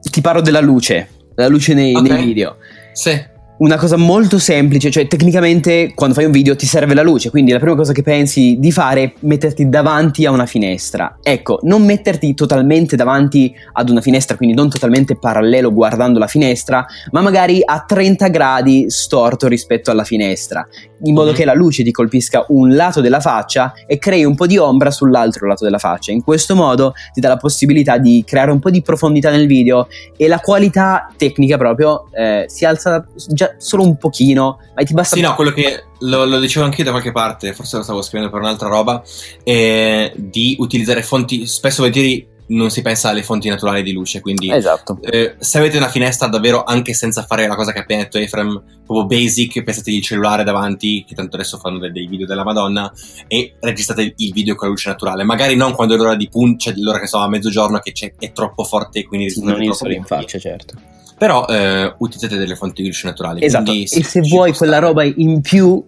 ti 0.00 0.20
parlo 0.20 0.40
della 0.40 0.60
luce, 0.60 1.08
la 1.34 1.48
luce 1.48 1.74
nei, 1.74 1.94
okay. 1.94 2.10
nei 2.10 2.24
video. 2.24 2.56
Sì 2.92 3.34
una 3.58 3.76
cosa 3.76 3.96
molto 3.96 4.38
semplice, 4.38 4.90
cioè 4.90 5.06
tecnicamente 5.06 5.92
quando 5.94 6.14
fai 6.14 6.26
un 6.26 6.32
video 6.32 6.56
ti 6.56 6.66
serve 6.66 6.94
la 6.94 7.02
luce, 7.02 7.30
quindi 7.30 7.52
la 7.52 7.58
prima 7.58 7.74
cosa 7.74 7.92
che 7.92 8.02
pensi 8.02 8.56
di 8.58 8.70
fare 8.70 9.02
è 9.02 9.12
metterti 9.20 9.68
davanti 9.68 10.26
a 10.26 10.30
una 10.30 10.46
finestra. 10.46 11.18
Ecco, 11.22 11.60
non 11.62 11.84
metterti 11.84 12.34
totalmente 12.34 12.96
davanti 12.96 13.54
ad 13.72 13.88
una 13.88 14.00
finestra, 14.00 14.36
quindi 14.36 14.54
non 14.54 14.68
totalmente 14.68 15.16
parallelo 15.16 15.72
guardando 15.72 16.18
la 16.18 16.26
finestra, 16.26 16.84
ma 17.12 17.22
magari 17.22 17.60
a 17.64 17.84
30 17.86 18.28
gradi 18.28 18.90
storto 18.90 19.48
rispetto 19.48 19.90
alla 19.90 20.04
finestra, 20.04 20.66
in 21.04 21.14
modo 21.14 21.26
mm-hmm. 21.26 21.36
che 21.36 21.44
la 21.44 21.54
luce 21.54 21.82
ti 21.82 21.90
colpisca 21.90 22.44
un 22.48 22.74
lato 22.74 23.00
della 23.00 23.20
faccia 23.20 23.72
e 23.86 23.98
crei 23.98 24.24
un 24.24 24.34
po' 24.34 24.46
di 24.46 24.56
ombra 24.56 24.90
sull'altro 24.90 25.46
lato 25.46 25.64
della 25.64 25.78
faccia. 25.78 26.12
In 26.12 26.22
questo 26.22 26.54
modo 26.54 26.94
ti 27.12 27.20
dà 27.20 27.28
la 27.28 27.36
possibilità 27.36 27.98
di 27.98 28.24
creare 28.26 28.50
un 28.50 28.58
po' 28.58 28.70
di 28.70 28.82
profondità 28.82 29.30
nel 29.30 29.46
video 29.46 29.88
e 30.16 30.28
la 30.28 30.40
qualità 30.40 31.10
tecnica 31.16 31.56
proprio 31.56 32.08
eh, 32.12 32.44
si 32.48 32.64
alza 32.64 33.06
già 33.28 33.54
solo 33.58 33.82
un 33.82 33.96
pochino, 33.96 34.58
ma 34.74 34.82
ti 34.82 34.94
basta... 34.94 35.16
Sì, 35.16 35.22
no, 35.22 35.34
quello 35.34 35.52
che 35.52 35.84
lo, 36.00 36.24
lo 36.24 36.38
dicevo 36.38 36.64
anch'io 36.64 36.84
da 36.84 36.90
qualche 36.90 37.12
parte, 37.12 37.52
forse 37.52 37.76
lo 37.76 37.82
stavo 37.82 38.02
scrivendo 38.02 38.32
per 38.32 38.40
un'altra 38.40 38.68
roba, 38.68 39.02
è 39.42 40.12
di 40.16 40.56
utilizzare 40.58 41.02
fonti, 41.02 41.46
spesso 41.46 41.82
volentieri 41.82 42.34
non 42.48 42.70
si 42.70 42.82
pensa 42.82 43.10
alle 43.10 43.22
fonti 43.22 43.48
naturali 43.48 43.82
di 43.82 43.92
luce, 43.92 44.20
quindi 44.20 44.52
esatto. 44.52 44.98
eh, 45.02 45.36
se 45.38 45.58
avete 45.58 45.76
una 45.76 45.88
finestra 45.88 46.28
davvero 46.28 46.62
anche 46.64 46.94
senza 46.94 47.22
fare 47.22 47.46
la 47.46 47.56
cosa 47.56 47.72
che 47.72 47.78
ha 47.78 47.82
appena 47.82 48.02
detto 48.02 48.18
Efrem, 48.18 48.62
proprio 48.84 49.06
basic, 49.06 49.62
pensate 49.62 49.90
il 49.90 50.02
cellulare 50.02 50.44
davanti, 50.44 51.04
che 51.06 51.14
tanto 51.14 51.36
adesso 51.36 51.58
fanno 51.58 51.78
dei, 51.78 51.92
dei, 51.92 52.06
video 52.06 52.26
della 52.26 52.44
Madonna, 52.44 52.92
e 53.26 53.56
registrate 53.60 54.14
il 54.16 54.32
video 54.32 54.54
con 54.54 54.68
la 54.68 54.74
luce 54.74 54.90
naturale, 54.90 55.24
magari 55.24 55.56
non 55.56 55.74
quando 55.74 55.94
è 55.94 55.96
l'ora 55.96 56.14
di 56.14 56.28
punta, 56.28 56.64
cioè 56.64 56.74
l'ora 56.76 57.00
che 57.00 57.06
so 57.06 57.18
a 57.18 57.28
mezzogiorno 57.28 57.78
che 57.78 57.92
è 58.18 58.32
troppo 58.32 58.64
forte 58.64 59.00
e 59.00 59.04
quindi 59.04 59.32
non 59.40 59.62
in 59.62 59.72
solo 59.72 59.92
in 59.92 60.04
faccia, 60.04 60.38
certo 60.38 60.74
però 61.18 61.46
eh, 61.46 61.94
utilizzate 61.98 62.36
delle 62.36 62.56
fonti 62.56 62.82
di 62.82 62.88
luce 62.88 63.06
naturali. 63.06 63.42
Esatto, 63.42 63.72
e 63.72 63.86
se 63.86 64.20
vuoi 64.20 64.52
quella 64.52 64.78
roba 64.78 65.02
in 65.02 65.40
più 65.40 65.82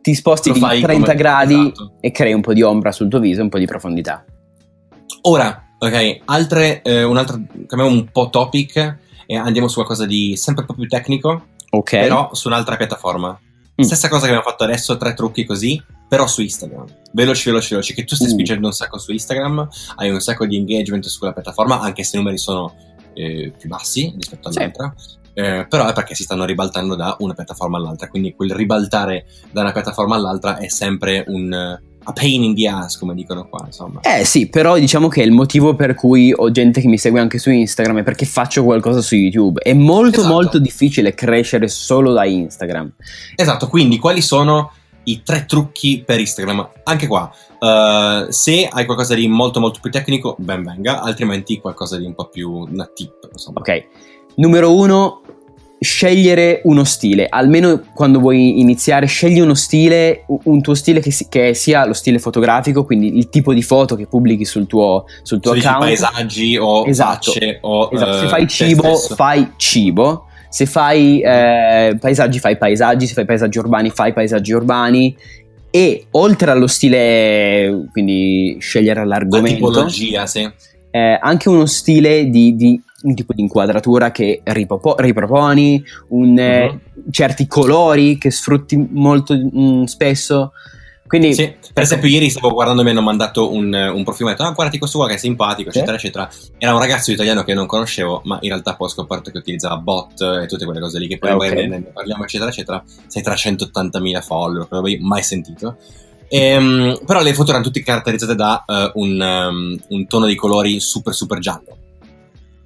ti 0.00 0.14
sposti 0.14 0.50
di 0.50 0.58
30 0.58 0.86
come... 0.88 1.14
gradi 1.14 1.54
esatto. 1.54 1.92
e 2.00 2.10
crei 2.10 2.32
un 2.32 2.40
po' 2.40 2.52
di 2.52 2.62
ombra 2.62 2.92
sul 2.92 3.08
tuo 3.08 3.20
viso, 3.20 3.42
un 3.42 3.48
po' 3.48 3.58
di 3.58 3.66
profondità. 3.66 4.24
Ora, 5.22 5.67
ok, 5.78 6.20
altre, 6.24 6.82
eh, 6.82 7.04
un 7.04 7.16
altro, 7.16 7.40
cambiamo 7.66 7.92
un 7.92 8.10
po' 8.10 8.30
topic 8.30 8.98
e 9.26 9.36
andiamo 9.36 9.68
su 9.68 9.74
qualcosa 9.74 10.06
di 10.06 10.36
sempre 10.36 10.62
un 10.62 10.68
po' 10.68 10.74
più 10.74 10.88
tecnico, 10.88 11.46
ok. 11.70 11.90
però 11.90 12.30
su 12.32 12.48
un'altra 12.48 12.76
piattaforma. 12.76 13.38
Mm. 13.80 13.84
Stessa 13.84 14.08
cosa 14.08 14.22
che 14.22 14.32
abbiamo 14.32 14.48
fatto 14.48 14.64
adesso, 14.64 14.96
tre 14.96 15.14
trucchi 15.14 15.44
così, 15.44 15.80
però 16.08 16.26
su 16.26 16.42
Instagram. 16.42 16.84
Veloci, 17.12 17.48
veloci, 17.48 17.70
veloci, 17.70 17.94
che 17.94 18.04
tu 18.04 18.14
stai 18.14 18.28
uh. 18.28 18.32
spingendo 18.32 18.66
un 18.66 18.72
sacco 18.72 18.98
su 18.98 19.12
Instagram, 19.12 19.68
hai 19.96 20.10
un 20.10 20.20
sacco 20.20 20.46
di 20.46 20.56
engagement 20.56 21.06
su 21.06 21.18
quella 21.18 21.34
piattaforma, 21.34 21.80
anche 21.80 22.02
se 22.02 22.16
i 22.16 22.18
numeri 22.18 22.38
sono 22.38 22.74
eh, 23.14 23.52
più 23.56 23.68
bassi 23.68 24.12
rispetto 24.16 24.48
all'altra. 24.48 24.92
Sì. 24.96 25.16
Eh, 25.34 25.66
però 25.68 25.86
è 25.86 25.92
perché 25.92 26.16
si 26.16 26.24
stanno 26.24 26.44
ribaltando 26.44 26.96
da 26.96 27.14
una 27.20 27.34
piattaforma 27.34 27.76
all'altra, 27.78 28.08
quindi 28.08 28.34
quel 28.34 28.50
ribaltare 28.50 29.26
da 29.52 29.60
una 29.60 29.70
piattaforma 29.70 30.16
all'altra 30.16 30.56
è 30.56 30.68
sempre 30.68 31.22
un 31.28 31.78
a 32.08 32.12
pain 32.12 32.42
in 32.42 32.54
the 32.54 32.66
ass, 32.66 32.96
come 32.98 33.14
dicono 33.14 33.46
qua, 33.48 33.64
insomma. 33.66 34.00
Eh 34.00 34.24
sì, 34.24 34.48
però 34.48 34.78
diciamo 34.78 35.08
che 35.08 35.22
il 35.22 35.30
motivo 35.30 35.74
per 35.74 35.94
cui 35.94 36.32
ho 36.34 36.50
gente 36.50 36.80
che 36.80 36.88
mi 36.88 36.96
segue 36.96 37.20
anche 37.20 37.38
su 37.38 37.50
Instagram 37.50 37.98
è 37.98 38.02
perché 38.02 38.24
faccio 38.24 38.64
qualcosa 38.64 39.02
su 39.02 39.14
YouTube. 39.14 39.60
È 39.60 39.74
molto 39.74 40.20
esatto. 40.20 40.32
molto 40.32 40.58
difficile 40.58 41.12
crescere 41.12 41.68
solo 41.68 42.12
da 42.12 42.24
Instagram. 42.24 42.92
Esatto, 43.36 43.68
quindi 43.68 43.98
quali 43.98 44.22
sono 44.22 44.72
i 45.04 45.22
tre 45.22 45.44
trucchi 45.46 46.02
per 46.04 46.18
Instagram? 46.18 46.68
Anche 46.84 47.06
qua, 47.06 47.30
Uh, 47.60 48.30
se 48.30 48.68
hai 48.70 48.84
qualcosa 48.84 49.16
di 49.16 49.26
molto 49.26 49.58
molto 49.58 49.80
più 49.82 49.90
tecnico, 49.90 50.36
ben 50.38 50.62
venga, 50.62 51.00
altrimenti 51.00 51.58
qualcosa 51.58 51.98
di 51.98 52.04
un 52.04 52.14
po' 52.14 52.28
più 52.28 52.52
una 52.52 52.86
tip. 52.86 53.28
Insomma. 53.32 53.58
Ok, 53.58 53.86
numero 54.36 54.76
uno, 54.76 55.22
scegliere 55.80 56.60
uno 56.64 56.84
stile, 56.84 57.26
almeno 57.28 57.82
quando 57.94 58.18
vuoi 58.18 58.60
iniziare, 58.60 59.06
scegli 59.06 59.38
uno 59.38 59.54
stile, 59.54 60.24
un 60.26 60.60
tuo 60.60 60.74
stile 60.74 61.00
che, 61.00 61.10
si, 61.10 61.28
che, 61.28 61.54
sia 61.54 61.86
lo 61.86 61.92
stile 61.92 62.18
fotografico, 62.18 62.84
quindi 62.84 63.16
il 63.16 63.28
tipo 63.28 63.54
di 63.54 63.62
foto 63.62 63.94
che 63.94 64.06
pubblichi 64.06 64.44
sul 64.44 64.66
tuo, 64.66 65.04
sul 65.22 65.40
tuo 65.40 65.52
account. 65.52 65.78
paesaggi 65.78 66.56
o 66.56 66.86
esatto. 66.86 67.32
facce 67.32 67.58
o 67.62 67.90
esatto. 67.92 68.18
Se 68.18 68.26
fai 68.26 68.48
cibo, 68.48 68.96
fai 68.96 69.52
cibo. 69.56 70.22
Se 70.50 70.64
fai 70.64 71.20
eh, 71.20 71.98
paesaggi, 72.00 72.38
fai 72.38 72.56
paesaggi, 72.56 73.06
se 73.06 73.12
fai 73.12 73.26
paesaggi 73.26 73.58
urbani, 73.58 73.90
fai 73.90 74.14
paesaggi 74.14 74.52
urbani 74.54 75.14
e 75.70 76.06
oltre 76.12 76.50
allo 76.50 76.66
stile, 76.66 77.88
quindi 77.92 78.56
scegliere 78.58 79.04
l'argomento, 79.04 79.68
la 79.68 79.72
tipologia, 79.74 80.26
sì. 80.26 80.50
eh, 80.90 81.18
anche 81.20 81.48
uno 81.48 81.66
stile 81.66 82.30
di, 82.30 82.56
di, 82.56 82.80
un 83.02 83.14
tipo 83.14 83.32
di 83.32 83.42
inquadratura 83.42 84.10
che 84.10 84.40
ripropo- 84.42 84.96
riproponi, 84.98 85.82
un, 86.08 86.36
uh-huh. 86.36 87.10
certi 87.10 87.46
colori 87.46 88.18
che 88.18 88.30
sfrutti 88.30 88.76
molto 88.90 89.34
mh, 89.34 89.60
mm, 89.60 89.84
spesso. 89.84 90.52
Quindi, 91.06 91.32
sì, 91.32 91.54
per 91.72 91.84
esempio, 91.84 92.06
ieri 92.06 92.28
stavo 92.28 92.52
guardando, 92.52 92.82
mi 92.82 92.90
hanno 92.90 93.00
mandato 93.00 93.50
un, 93.50 93.72
un 93.72 94.04
profilo 94.04 94.28
e 94.28 94.32
ho 94.32 94.36
detto: 94.36 94.46
Ah, 94.46 94.52
guardati 94.52 94.78
questo 94.78 94.98
qua 94.98 95.08
che 95.08 95.14
è 95.14 95.16
simpatico, 95.16 95.70
eccetera, 95.70 95.96
sì. 95.96 96.06
eccetera. 96.06 96.30
Era 96.58 96.74
un 96.74 96.80
ragazzo 96.80 97.10
italiano 97.10 97.44
che 97.44 97.54
non 97.54 97.64
conoscevo, 97.64 98.20
ma 98.24 98.36
in 98.42 98.50
realtà 98.50 98.74
poi 98.74 98.88
ho 98.88 98.90
scoperto 98.90 99.30
che 99.30 99.38
utilizzava 99.38 99.78
bot 99.78 100.20
e 100.20 100.46
tutte 100.46 100.66
quelle 100.66 100.80
cose 100.80 100.98
lì, 100.98 101.08
che 101.08 101.16
poi 101.16 101.30
okay. 101.30 101.66
ne, 101.66 101.80
parliamo, 101.80 102.24
eccetera, 102.24 102.50
eccetera. 102.50 102.84
Sei 103.06 103.22
tra 103.22 103.32
180.000 103.32 104.22
follower, 104.22 104.66
non 104.70 104.80
avevo 104.80 105.06
mai 105.06 105.22
sentito. 105.22 105.76
E, 106.28 106.56
um, 106.58 107.00
però 107.06 107.22
le 107.22 107.32
foto 107.32 107.50
erano 107.50 107.64
tutte 107.64 107.82
caratterizzate 107.82 108.34
da 108.34 108.64
uh, 108.66 109.00
un, 109.00 109.18
um, 109.18 109.78
un 109.88 110.06
tono 110.06 110.26
di 110.26 110.34
colori 110.34 110.78
super, 110.78 111.14
super 111.14 111.38
giallo. 111.38 111.87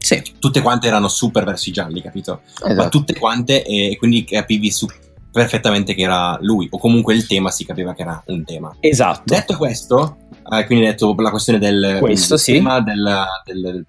Sì. 0.02 0.22
Tutte 0.38 0.60
quante 0.60 0.88
erano 0.88 1.06
super 1.06 1.44
verso 1.44 1.68
i 1.68 1.72
gialli, 1.72 2.02
capito? 2.02 2.40
Esatto. 2.54 2.74
Ma 2.74 2.88
tutte 2.88 3.14
quante, 3.14 3.62
e 3.62 3.96
quindi 3.98 4.24
capivi 4.24 4.70
su 4.70 4.86
perfettamente 5.30 5.94
che 5.94 6.02
era 6.02 6.36
lui, 6.40 6.66
o 6.70 6.78
comunque 6.78 7.14
il 7.14 7.26
tema 7.26 7.50
si 7.50 7.64
capiva 7.64 7.94
che 7.94 8.02
era 8.02 8.22
un 8.26 8.44
tema. 8.44 8.76
Esatto. 8.80 9.22
Detto 9.24 9.56
questo, 9.56 10.16
eh, 10.52 10.66
quindi 10.66 10.84
detto 10.84 11.14
la 11.16 11.30
questione 11.30 11.58
del, 11.58 11.98
questo, 12.00 12.34
del 12.34 12.42
sì. 12.42 12.52
tema, 12.52 12.80
del, 12.80 13.24
del, 13.44 13.84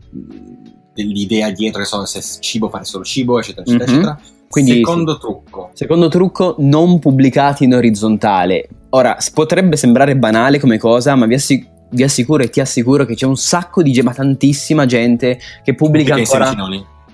dell'idea 0.93 1.49
dietro, 1.49 1.81
che 1.81 1.87
so, 1.87 2.05
se 2.05 2.21
cibo 2.39 2.69
fare 2.69 2.85
solo 2.85 3.03
cibo, 3.03 3.39
eccetera, 3.39 3.63
eccetera, 3.63 3.91
mm-hmm. 3.91 4.01
eccetera. 4.01 4.21
Quindi, 4.47 4.71
secondo 4.73 5.17
trucco. 5.17 5.71
Secondo 5.73 6.07
trucco, 6.09 6.55
non 6.59 6.99
pubblicati 6.99 7.63
in 7.63 7.73
orizzontale. 7.73 8.69
Ora, 8.89 9.17
potrebbe 9.33 9.75
sembrare 9.75 10.15
banale 10.15 10.59
come 10.59 10.77
cosa, 10.77 11.15
ma 11.15 11.25
vi, 11.25 11.33
assic- 11.33 11.67
vi 11.93 12.03
assicuro 12.03 12.43
e 12.43 12.49
ti 12.49 12.59
assicuro 12.59 13.05
che 13.05 13.15
c'è 13.15 13.25
un 13.25 13.37
sacco 13.37 13.81
di 13.81 13.91
gente, 13.91 14.09
ma 14.09 14.15
tantissima 14.15 14.85
gente 14.85 15.39
che 15.63 15.75
pubblica 15.75 16.15
ancora 16.15 16.53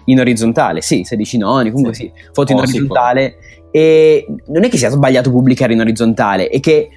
in 0.05 0.19
orizzontale. 0.19 0.81
Sì, 0.81 1.03
16 1.03 1.38
noni, 1.38 1.69
comunque 1.69 1.93
sì, 1.93 2.12
sì 2.13 2.24
foto 2.33 2.53
oh, 2.53 2.55
in 2.55 2.62
orizzontale. 2.62 3.36
Sì, 3.39 3.48
e 3.71 4.25
non 4.48 4.63
è 4.63 4.69
che 4.69 4.77
sia 4.77 4.89
sbagliato 4.89 5.29
pubblicare 5.29 5.74
in 5.74 5.79
orizzontale, 5.79 6.48
è 6.48 6.59
che 6.59 6.89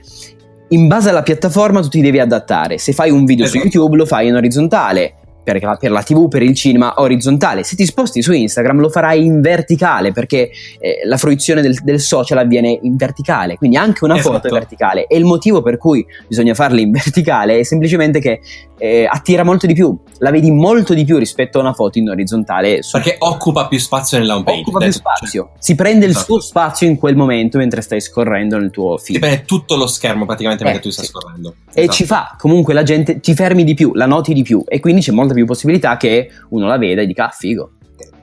in 0.68 0.86
base 0.88 1.10
alla 1.10 1.22
piattaforma 1.22 1.82
tu 1.82 1.88
ti 1.88 2.00
devi 2.00 2.18
adattare. 2.18 2.78
Se 2.78 2.92
fai 2.92 3.10
un 3.10 3.24
video 3.24 3.44
esatto. 3.44 3.60
su 3.60 3.64
YouTube 3.66 3.96
lo 3.96 4.06
fai 4.06 4.28
in 4.28 4.36
orizzontale, 4.36 5.14
per 5.42 5.62
la, 5.62 5.76
per 5.76 5.90
la, 5.90 6.02
TV, 6.02 6.28
per 6.28 6.42
il 6.42 6.54
cinema 6.54 6.94
orizzontale. 6.96 7.64
Se 7.64 7.76
ti 7.76 7.84
sposti 7.84 8.22
su 8.22 8.32
Instagram 8.32 8.78
lo 8.78 8.88
farai 8.88 9.24
in 9.24 9.40
verticale 9.40 10.12
perché 10.12 10.50
eh, 10.78 11.00
la 11.04 11.16
fruizione 11.16 11.62
del, 11.62 11.78
del, 11.82 12.00
social 12.00 12.38
avviene 12.38 12.78
in 12.82 12.96
verticale, 12.96 13.56
quindi 13.56 13.76
anche 13.76 14.04
una 14.04 14.16
esatto. 14.16 14.34
foto 14.34 14.48
è 14.48 14.50
verticale. 14.50 15.06
E 15.06 15.16
il 15.16 15.24
motivo 15.24 15.62
per 15.62 15.78
cui 15.78 16.04
bisogna 16.28 16.54
farla 16.54 16.80
in 16.80 16.90
verticale 16.92 17.58
è 17.58 17.62
semplicemente 17.62 18.20
che 18.20 18.40
eh, 18.78 19.06
attira 19.08 19.44
molto 19.44 19.66
di 19.66 19.74
più, 19.74 19.96
la 20.18 20.30
vedi 20.32 20.50
molto 20.50 20.92
di 20.92 21.04
più 21.04 21.16
rispetto 21.16 21.58
a 21.58 21.60
una 21.60 21.72
foto 21.72 21.98
in 21.98 22.08
orizzontale. 22.08 22.80
Perché 22.90 23.14
occupa 23.18 23.68
più 23.68 23.78
spazio 23.78 24.18
nella 24.18 24.34
home 24.34 24.44
page. 24.44 24.60
Occupa 24.60 24.78
più 24.78 24.90
spazio, 24.90 25.42
cioè... 25.44 25.52
si 25.58 25.74
prende 25.76 26.06
esatto. 26.06 26.18
il 26.18 26.24
suo 26.24 26.40
spazio 26.40 26.88
in 26.88 26.96
quel 26.96 27.14
momento 27.14 27.58
mentre 27.58 27.80
stai 27.80 28.00
scorrendo 28.00 28.58
nel 28.58 28.70
tuo 28.70 28.98
feed. 28.98 29.14
Ti 29.14 29.18
prende 29.20 29.44
tutto 29.44 29.76
lo 29.76 29.86
schermo 29.86 30.26
praticamente 30.26 30.64
mentre 30.64 30.80
eh, 30.80 30.84
tu 30.84 30.90
stai 30.90 31.04
sì. 31.04 31.12
scorrendo. 31.12 31.54
Esatto. 31.66 31.80
E 31.80 31.88
ci 31.88 32.04
fa, 32.04 32.34
comunque 32.36 32.74
la 32.74 32.82
gente 32.82 33.20
ti 33.20 33.34
fermi 33.34 33.62
di 33.62 33.74
più, 33.74 33.94
la 33.94 34.06
noti 34.06 34.34
di 34.34 34.42
più 34.42 34.64
e 34.66 34.80
quindi 34.80 35.00
c'è 35.00 35.12
molta 35.12 35.31
più 35.34 35.46
possibilità 35.46 35.96
che 35.96 36.30
uno 36.50 36.66
la 36.66 36.78
veda 36.78 37.02
e 37.02 37.06
dica 37.06 37.28
ah 37.28 37.30
figo. 37.30 37.72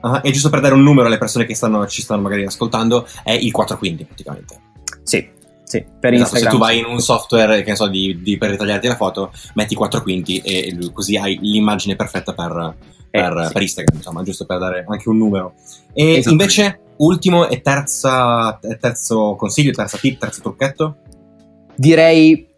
Uh, 0.02 0.20
e 0.22 0.30
giusto 0.30 0.48
per 0.48 0.60
dare 0.60 0.74
un 0.74 0.82
numero 0.82 1.06
alle 1.06 1.18
persone 1.18 1.44
che 1.44 1.54
stanno, 1.54 1.86
ci 1.86 2.02
stanno 2.02 2.22
magari 2.22 2.44
ascoltando, 2.44 3.06
è 3.22 3.32
il 3.32 3.52
415 3.52 4.04
praticamente. 4.04 4.60
Sì, 5.02 5.28
sì, 5.64 5.84
per 6.00 6.14
esatto, 6.14 6.36
Instagram. 6.36 6.50
Se 6.50 6.56
tu 6.56 6.58
vai 6.58 6.78
in 6.78 6.84
un 6.86 7.00
software 7.00 7.62
che 7.62 7.70
ne 7.70 7.76
so, 7.76 7.86
di, 7.86 8.20
di, 8.22 8.36
per 8.38 8.50
ritagliarti 8.50 8.88
la 8.88 8.96
foto, 8.96 9.30
metti 9.54 9.74
4 9.74 10.02
quinti 10.02 10.38
e 10.38 10.76
così 10.92 11.16
hai 11.16 11.38
l'immagine 11.40 11.94
perfetta 11.94 12.32
per, 12.32 12.76
per, 13.08 13.36
eh, 13.36 13.46
sì. 13.46 13.52
per 13.52 13.62
Instagram, 13.62 13.96
insomma, 13.96 14.22
giusto 14.22 14.46
per 14.46 14.58
dare 14.58 14.84
anche 14.88 15.08
un 15.08 15.18
numero. 15.18 15.54
E 15.92 16.14
esatto. 16.14 16.30
invece, 16.30 16.80
ultimo 16.96 17.48
e 17.48 17.60
terza, 17.60 18.58
terzo 18.80 19.36
consiglio, 19.36 19.70
terza 19.70 19.96
tip, 19.96 20.18
terzo 20.18 20.40
trucchetto? 20.40 20.96
Direi 21.76 22.49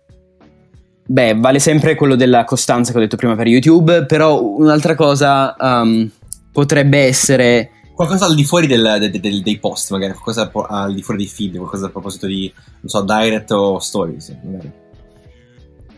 Beh, 1.04 1.35
vale 1.37 1.59
sempre 1.59 1.94
quello 1.94 2.14
della 2.14 2.44
costanza 2.44 2.92
che 2.92 2.99
ho 2.99 3.00
detto 3.00 3.16
prima 3.16 3.35
per 3.35 3.47
YouTube, 3.47 4.06
però 4.06 4.42
un'altra 4.42 4.94
cosa 4.94 5.56
um, 5.59 6.09
potrebbe 6.52 6.99
essere... 7.00 7.71
Qualcosa 7.94 8.25
al 8.25 8.35
di 8.35 8.44
fuori 8.44 8.66
del, 8.66 8.97
del, 8.99 9.21
del, 9.21 9.42
dei 9.42 9.59
post, 9.59 9.90
magari, 9.90 10.12
qualcosa 10.12 10.50
al 10.68 10.94
di 10.94 11.02
fuori 11.02 11.21
dei 11.21 11.28
feed, 11.28 11.56
qualcosa 11.56 11.87
a 11.87 11.90
proposito 11.90 12.26
di, 12.26 12.50
non 12.54 12.88
so, 12.88 13.02
direct 13.02 13.50
o 13.50 13.78
stories, 13.78 14.37
magari. 14.42 14.73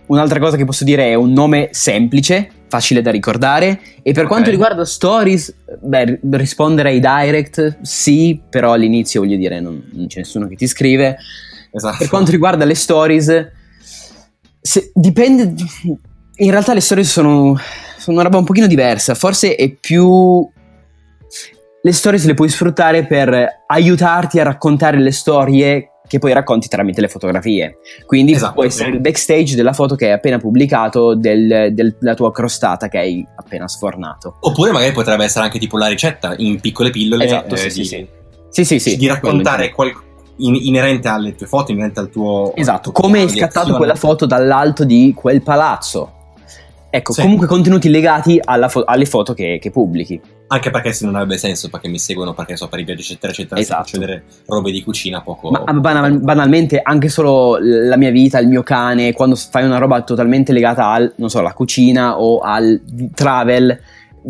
Un'altra 0.06 0.38
cosa 0.38 0.56
che 0.56 0.64
posso 0.64 0.84
dire 0.84 1.10
è 1.10 1.14
un 1.14 1.32
nome 1.32 1.68
semplice, 1.70 2.50
facile 2.68 3.00
da 3.00 3.10
ricordare. 3.10 3.80
E 4.02 4.12
per 4.12 4.24
okay. 4.24 4.26
quanto 4.26 4.50
riguarda 4.50 4.84
stories, 4.84 5.54
beh, 5.80 6.20
rispondere 6.32 6.90
ai 6.90 7.00
direct, 7.00 7.78
sì, 7.82 8.38
però 8.50 8.72
all'inizio 8.72 9.20
voglio 9.20 9.36
dire, 9.36 9.60
non, 9.60 9.82
non 9.92 10.06
c'è 10.06 10.18
nessuno 10.18 10.46
che 10.46 10.56
ti 10.56 10.66
scrive. 10.66 11.16
Esatto. 11.70 11.96
Per 11.98 12.08
quanto 12.08 12.32
riguarda 12.32 12.64
le 12.64 12.74
stories, 12.74 13.50
se, 14.66 14.90
dipende. 14.94 15.54
In 16.36 16.50
realtà 16.50 16.72
le 16.72 16.80
storie 16.80 17.04
sono, 17.04 17.54
sono 17.98 18.16
una 18.16 18.22
roba 18.22 18.38
un 18.38 18.44
pochino 18.44 18.66
diversa. 18.66 19.14
Forse 19.14 19.56
è 19.56 19.68
più. 19.68 20.48
Le 21.82 21.92
storie 21.92 22.18
se 22.18 22.26
le 22.26 22.34
puoi 22.34 22.48
sfruttare 22.48 23.04
per 23.04 23.64
aiutarti 23.66 24.40
a 24.40 24.42
raccontare 24.42 24.98
le 24.98 25.12
storie 25.12 25.90
che 26.06 26.18
poi 26.18 26.32
racconti 26.32 26.68
tramite 26.68 27.02
le 27.02 27.08
fotografie. 27.08 27.76
Quindi 28.06 28.32
esatto, 28.32 28.54
può 28.54 28.64
essere 28.64 28.88
sì. 28.88 28.94
il 28.94 29.00
backstage 29.02 29.54
della 29.54 29.74
foto 29.74 29.96
che 29.96 30.06
hai 30.06 30.12
appena 30.12 30.38
pubblicato, 30.38 31.14
del, 31.14 31.72
del, 31.72 31.96
della 32.00 32.14
tua 32.14 32.32
crostata 32.32 32.88
che 32.88 32.98
hai 32.98 33.26
appena 33.36 33.68
sfornato. 33.68 34.38
Oppure 34.40 34.72
magari 34.72 34.92
potrebbe 34.92 35.24
essere 35.24 35.44
anche 35.44 35.58
tipo 35.58 35.76
la 35.76 35.88
ricetta 35.88 36.34
in 36.38 36.58
piccole 36.58 36.88
pillole. 36.88 37.26
Esatto, 37.26 37.54
eh, 37.54 37.58
sì, 37.58 37.80
di, 37.80 37.84
sì, 37.84 38.08
sì. 38.48 38.64
sì, 38.64 38.78
sì, 38.78 38.96
Di 38.96 39.06
raccontare 39.06 39.70
qualcosa 39.72 40.03
in, 40.38 40.54
inerente 40.54 41.08
alle 41.08 41.34
tue 41.34 41.46
foto, 41.46 41.72
inerente 41.72 42.00
al 42.00 42.10
tuo... 42.10 42.52
Esatto, 42.54 42.92
come 42.92 43.20
hai 43.20 43.28
scattato 43.28 43.76
quella 43.76 43.94
foto 43.94 44.26
dall'alto 44.26 44.84
di 44.84 45.12
quel 45.16 45.42
palazzo. 45.42 46.12
Ecco, 46.90 47.12
sì. 47.12 47.22
comunque 47.22 47.48
contenuti 47.48 47.88
legati 47.88 48.40
fo- 48.68 48.84
alle 48.84 49.04
foto 49.04 49.34
che, 49.34 49.58
che, 49.60 49.70
pubblichi. 49.72 50.20
Anche 50.46 50.70
perché 50.70 50.92
se 50.92 51.04
non 51.04 51.16
avrebbe 51.16 51.38
senso, 51.38 51.68
perché 51.68 51.88
mi 51.88 51.98
seguono, 51.98 52.34
perché 52.34 52.56
so 52.56 52.68
per 52.68 52.78
i 52.78 52.84
viaggi 52.84 53.00
eccetera 53.00 53.32
eccetera, 53.32 53.60
esatto. 53.60 53.82
faccio 53.82 53.98
vedere 53.98 54.24
robe 54.46 54.70
di 54.70 54.84
cucina 54.84 55.20
poco... 55.20 55.50
Ma 55.50 55.64
banal- 55.72 56.20
banalmente 56.20 56.80
anche 56.80 57.08
solo 57.08 57.58
la 57.60 57.96
mia 57.96 58.10
vita, 58.10 58.38
il 58.38 58.46
mio 58.46 58.62
cane, 58.62 59.12
quando 59.12 59.34
fai 59.34 59.64
una 59.64 59.78
roba 59.78 60.02
totalmente 60.02 60.52
legata 60.52 60.86
al, 60.86 61.12
non 61.16 61.30
so, 61.30 61.40
alla 61.40 61.52
cucina 61.52 62.20
o 62.20 62.38
al 62.38 62.80
travel, 63.12 63.76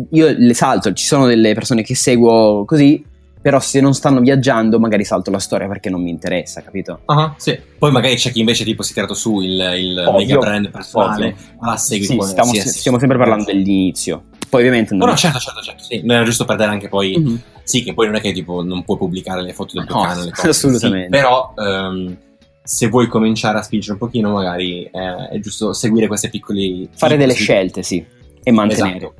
io 0.09 0.33
le 0.35 0.53
salto, 0.55 0.91
ci 0.93 1.05
sono 1.05 1.27
delle 1.27 1.53
persone 1.53 1.83
che 1.83 1.93
seguo 1.93 2.65
così, 2.65 3.05
però 3.45 3.59
se 3.59 3.79
non 3.79 3.93
stanno 3.93 4.21
viaggiando 4.21 4.79
magari 4.79 5.05
salto 5.05 5.29
la 5.29 5.37
storia 5.37 5.67
perché 5.67 5.91
non 5.91 6.01
mi 6.01 6.09
interessa, 6.09 6.63
capito? 6.63 7.01
Uh-huh, 7.05 7.33
sì. 7.37 7.55
Poi 7.77 7.91
magari 7.91 8.15
c'è 8.15 8.31
chi 8.31 8.39
invece 8.39 8.63
tipo 8.63 8.81
si 8.81 8.89
è 8.89 8.95
tirato 8.95 9.13
su 9.13 9.39
il, 9.39 9.51
il 9.77 10.11
mega 10.17 10.39
brand 10.39 10.71
personale, 10.71 11.35
ma 11.59 11.69
la 11.69 11.77
segui 11.77 12.05
sì, 12.07 12.17
stiamo, 12.23 12.51
sì, 12.51 12.67
stiamo 12.67 12.97
sempre 12.97 13.19
parlando 13.19 13.43
dell'inizio. 13.43 14.23
Poi 14.49 14.61
ovviamente 14.61 14.95
non... 14.95 15.05
No, 15.05 15.11
no, 15.11 15.15
certo, 15.15 15.37
certo, 15.37 15.61
certo, 15.61 15.83
sì. 15.83 16.01
Non 16.03 16.15
era 16.15 16.25
giusto 16.25 16.43
per 16.45 16.55
dare 16.55 16.71
anche 16.71 16.89
poi... 16.89 17.19
Mm-hmm. 17.19 17.35
Sì, 17.61 17.83
che 17.83 17.93
poi 17.93 18.07
non 18.07 18.15
è 18.15 18.19
che 18.19 18.31
tipo 18.31 18.63
non 18.63 18.83
puoi 18.83 18.97
pubblicare 18.97 19.43
le 19.43 19.53
foto 19.53 19.77
del 19.77 19.85
tuo 19.85 19.95
no, 19.95 20.07
cane, 20.07 20.23
le 20.23 20.31
cose. 20.33 20.49
Assolutamente. 20.49 21.15
Sì, 21.15 21.23
però... 21.23 21.53
Um, 21.55 22.17
se 22.63 22.87
vuoi 22.87 23.05
cominciare 23.05 23.59
a 23.59 23.61
spingere 23.61 23.91
un 23.91 23.99
pochino, 23.99 24.31
magari 24.31 24.85
eh, 24.85 25.29
è 25.29 25.39
giusto 25.39 25.71
seguire 25.73 26.07
queste 26.07 26.29
piccole. 26.29 26.89
Fare 26.95 27.15
delle 27.15 27.35
scelte, 27.35 27.83
sì, 27.83 28.03
e 28.41 28.51
mantenere. 28.51 28.97
Esatto. 28.97 29.13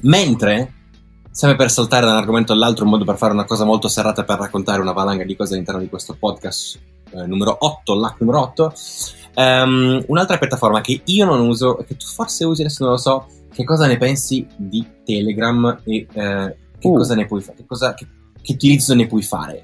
Mentre 0.00 0.72
sempre 1.30 1.56
per 1.56 1.70
saltare 1.70 2.06
da 2.06 2.12
un 2.12 2.18
argomento 2.18 2.52
all'altro, 2.52 2.84
un 2.84 2.90
modo 2.90 3.04
per 3.04 3.16
fare 3.16 3.32
una 3.32 3.44
cosa 3.44 3.64
molto 3.64 3.88
serrata 3.88 4.24
per 4.24 4.38
raccontare 4.38 4.80
una 4.80 4.92
valanga 4.92 5.24
di 5.24 5.36
cose 5.36 5.54
all'interno 5.54 5.80
di 5.80 5.88
questo 5.88 6.16
podcast 6.18 6.78
eh, 7.12 7.26
numero 7.26 7.56
8, 7.58 7.94
l'hack 7.94 8.20
numero 8.20 8.40
8. 8.40 8.72
Um, 9.34 9.42
ehm, 9.42 10.04
un'altra 10.08 10.38
piattaforma 10.38 10.80
che 10.80 11.00
io 11.04 11.24
non 11.24 11.40
uso, 11.40 11.76
che 11.86 11.96
tu 11.96 12.06
forse 12.06 12.44
usi, 12.44 12.62
adesso 12.62 12.84
non 12.84 12.92
lo 12.92 12.98
so, 12.98 13.26
che 13.52 13.64
cosa 13.64 13.86
ne 13.86 13.96
pensi 13.96 14.46
di 14.56 14.84
Telegram 15.04 15.80
e 15.84 16.06
eh, 16.12 16.56
che 16.78 16.88
uh. 16.88 16.94
cosa 16.94 17.14
ne 17.14 17.26
puoi 17.26 17.40
fare, 17.40 17.58
che, 17.58 17.66
cosa, 17.66 17.94
che, 17.94 18.06
che 18.40 18.52
utilizzo 18.52 18.94
ne 18.94 19.06
puoi 19.06 19.22
fare? 19.22 19.62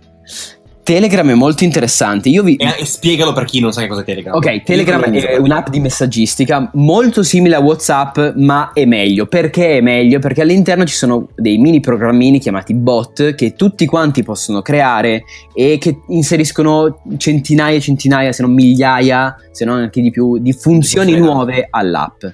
Telegram 0.87 1.29
è 1.29 1.35
molto 1.35 1.65
interessante. 1.65 2.29
Io 2.29 2.45
vi... 2.45 2.55
E, 2.55 2.85
spiegalo 2.85 3.33
per 3.33 3.45
chi 3.45 3.59
non 3.59 3.73
sa 3.73 3.81
che 3.81 3.89
cosa 3.89 4.03
è 4.03 4.05
Telegram. 4.05 4.37
Ok, 4.37 4.63
Telegram 4.63 5.03
è 5.03 5.37
un'app 5.37 5.69
di 5.69 5.81
messaggistica 5.81 6.71
molto 6.75 7.25
simile 7.25 7.57
a 7.57 7.59
WhatsApp, 7.59 8.37
ma 8.37 8.71
è 8.73 8.85
meglio. 8.85 9.27
Perché 9.27 9.79
è 9.79 9.81
meglio? 9.81 10.21
Perché 10.21 10.43
all'interno 10.43 10.85
ci 10.85 10.95
sono 10.95 11.27
dei 11.35 11.59
mini 11.59 11.81
programmini 11.81 12.39
chiamati 12.39 12.73
bot 12.73 13.35
che 13.35 13.55
tutti 13.55 13.85
quanti 13.85 14.23
possono 14.23 14.63
creare 14.63 15.25
e 15.53 15.79
che 15.81 16.03
inseriscono 16.07 17.01
centinaia 17.17 17.79
e 17.79 17.81
centinaia, 17.81 18.31
se 18.31 18.43
non 18.43 18.53
migliaia, 18.53 19.35
se 19.51 19.65
non 19.65 19.79
anche 19.79 20.01
di 20.01 20.13
più, 20.13 20.39
di 20.39 20.53
funzioni 20.53 21.17
nuove 21.17 21.67
all'app. 21.69 22.25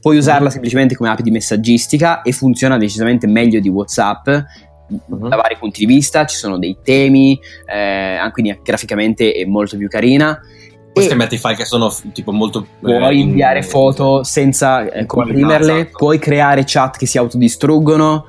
Puoi 0.00 0.16
usarla 0.16 0.48
semplicemente 0.48 0.96
come 0.96 1.10
app 1.10 1.20
di 1.20 1.30
messaggistica 1.30 2.22
e 2.22 2.32
funziona 2.32 2.78
decisamente 2.78 3.26
meglio 3.26 3.60
di 3.60 3.68
WhatsApp 3.68 4.26
uh-huh. 4.90 5.28
da 5.28 5.36
vari 5.36 5.56
punti 5.58 5.84
di 5.84 5.92
vista, 5.92 6.26
ci 6.26 6.36
sono 6.36 6.58
dei 6.58 6.76
temi, 6.82 7.38
eh, 7.66 8.18
quindi 8.32 8.58
graficamente 8.62 9.32
è 9.32 9.44
molto 9.44 9.76
più 9.76 9.88
carina. 9.88 10.40
Puoi 10.92 11.04
scambiarti 11.04 11.38
file 11.38 11.54
che 11.54 11.64
sono 11.64 11.94
tipo 12.12 12.32
molto... 12.32 12.66
Puoi 12.80 13.16
eh, 13.16 13.20
inviare 13.20 13.62
foto 13.62 14.24
senza 14.24 14.90
eh, 14.90 15.06
comprimerle, 15.06 15.80
esatto. 15.80 15.96
puoi 15.96 16.18
creare 16.18 16.64
chat 16.66 16.96
che 16.96 17.06
si 17.06 17.16
autodistruggono. 17.16 18.26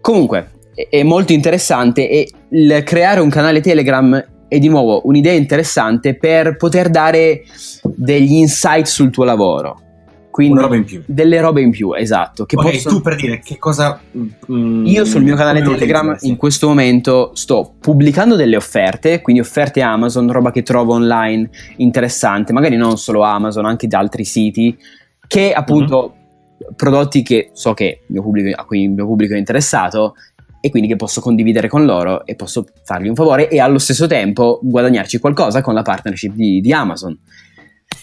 Comunque, 0.00 0.50
è, 0.74 0.88
è 0.88 1.02
molto 1.02 1.32
interessante 1.32 2.08
e 2.08 2.30
il 2.50 2.82
creare 2.84 3.20
un 3.20 3.28
canale 3.28 3.60
Telegram 3.60 4.24
è 4.46 4.58
di 4.58 4.68
nuovo 4.68 5.02
un'idea 5.04 5.32
interessante 5.32 6.16
per 6.16 6.56
poter 6.56 6.90
dare 6.90 7.42
degli 7.82 8.34
insight 8.34 8.86
sul 8.86 9.10
tuo 9.10 9.24
lavoro. 9.24 9.80
Quindi 10.30 10.52
Una 10.52 10.62
roba 10.62 10.76
in 10.76 10.84
più. 10.84 11.02
Delle 11.06 11.40
robe 11.40 11.60
in 11.60 11.70
più, 11.70 11.92
esatto. 11.92 12.46
Che 12.46 12.56
ok, 12.56 12.70
possono... 12.70 12.94
tu 12.96 13.02
per 13.02 13.16
dire 13.16 13.40
che 13.40 13.58
cosa... 13.58 14.00
Mm, 14.50 14.86
Io 14.86 15.04
sul 15.04 15.22
mio 15.22 15.34
canale 15.34 15.60
Telegram 15.60 16.16
in 16.20 16.36
questo 16.36 16.68
momento 16.68 17.32
sto 17.34 17.74
pubblicando 17.80 18.36
delle 18.36 18.56
offerte, 18.56 19.20
quindi 19.20 19.42
offerte 19.42 19.80
Amazon, 19.82 20.30
roba 20.30 20.52
che 20.52 20.62
trovo 20.62 20.94
online 20.94 21.50
interessante, 21.78 22.52
magari 22.52 22.76
non 22.76 22.96
solo 22.96 23.22
Amazon, 23.22 23.66
anche 23.66 23.88
da 23.88 23.98
altri 23.98 24.24
siti, 24.24 24.76
che 25.26 25.52
appunto 25.52 26.14
mm-hmm. 26.14 26.74
prodotti 26.76 27.22
che 27.22 27.50
so 27.52 27.74
che 27.74 28.02
mio 28.06 28.22
pubblico, 28.22 28.60
a 28.60 28.64
cui 28.64 28.82
il 28.82 28.90
mio 28.90 29.06
pubblico 29.06 29.34
è 29.34 29.38
interessato 29.38 30.14
e 30.60 30.70
quindi 30.70 30.88
che 30.88 30.96
posso 30.96 31.20
condividere 31.20 31.68
con 31.68 31.84
loro 31.84 32.24
e 32.24 32.36
posso 32.36 32.66
fargli 32.84 33.08
un 33.08 33.14
favore 33.14 33.48
e 33.48 33.58
allo 33.58 33.78
stesso 33.78 34.06
tempo 34.06 34.60
guadagnarci 34.62 35.18
qualcosa 35.18 35.62
con 35.62 35.74
la 35.74 35.82
partnership 35.82 36.34
di, 36.34 36.60
di 36.60 36.72
Amazon. 36.72 37.18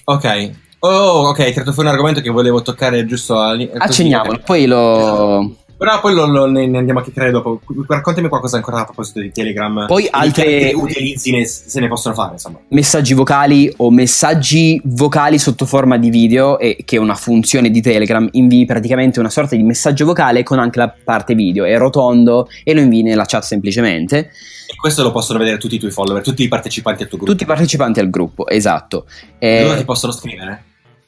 Ok, 0.06 0.52
Oh, 0.88 1.28
ok, 1.28 1.40
hai 1.40 1.52
tirato 1.52 1.74
fuori 1.74 1.90
un 1.90 1.94
argomento 1.96 2.22
che 2.22 2.30
volevo 2.30 2.62
toccare 2.62 3.06
giusto 3.06 3.38
all'inizio. 3.40 3.78
Accenniamolo, 3.78 4.40
poi 4.46 4.66
lo... 4.66 5.56
Però 5.78 6.00
poi 6.00 6.16
lo, 6.16 6.26
lo, 6.26 6.48
ne, 6.48 6.64
andiamo 6.64 7.00
a 7.00 7.04
chiacchierare 7.04 7.32
dopo. 7.32 7.62
Raccontami 7.88 8.30
qualcosa 8.30 8.56
ancora 8.56 8.80
a 8.80 8.86
proposito 8.86 9.20
di 9.20 9.32
Telegram. 9.32 9.86
Poi 9.86 10.08
altre 10.10 10.72
utilizzi 10.74 11.30
ne, 11.32 11.46
se 11.46 11.80
ne 11.80 11.88
possono 11.88 12.16
fare, 12.16 12.32
insomma. 12.32 12.60
Messaggi 12.70 13.14
vocali 13.14 13.72
o 13.78 13.92
messaggi 13.92 14.82
vocali 14.86 15.38
sotto 15.38 15.68
forma 15.68 15.98
di 16.00 16.10
video, 16.10 16.58
e, 16.58 16.78
che 16.84 16.96
è 16.96 17.00
una 17.00 17.14
funzione 17.14 17.70
di 17.70 17.82
Telegram, 17.82 18.28
invii 18.32 18.66
praticamente 18.66 19.20
una 19.20 19.30
sorta 19.30 19.56
di 19.56 19.62
messaggio 19.62 20.06
vocale 20.06 20.42
con 20.42 20.58
anche 20.58 20.80
la 20.80 20.92
parte 21.04 21.36
video. 21.36 21.64
È 21.64 21.78
rotondo 21.78 22.48
e 22.64 22.74
lo 22.74 22.80
invii 22.80 23.04
nella 23.04 23.26
chat 23.26 23.44
semplicemente. 23.44 24.32
E 24.70 24.76
questo 24.80 25.04
lo 25.04 25.12
possono 25.12 25.38
vedere 25.38 25.58
tutti 25.60 25.76
i 25.76 25.80
tuoi 25.80 25.92
follower, 25.92 26.24
tutti 26.24 26.42
i 26.42 26.48
partecipanti 26.48 27.04
al 27.04 27.10
tuo 27.10 27.18
gruppo. 27.18 27.34
Tutti 27.34 27.44
i 27.44 27.48
partecipanti 27.48 28.00
al 28.00 28.10
gruppo, 28.10 28.48
esatto. 28.48 29.06
E... 29.38 29.62
Loro 29.62 29.78
ti 29.78 29.86
possono 29.86 30.12
scrivere? 30.12 30.64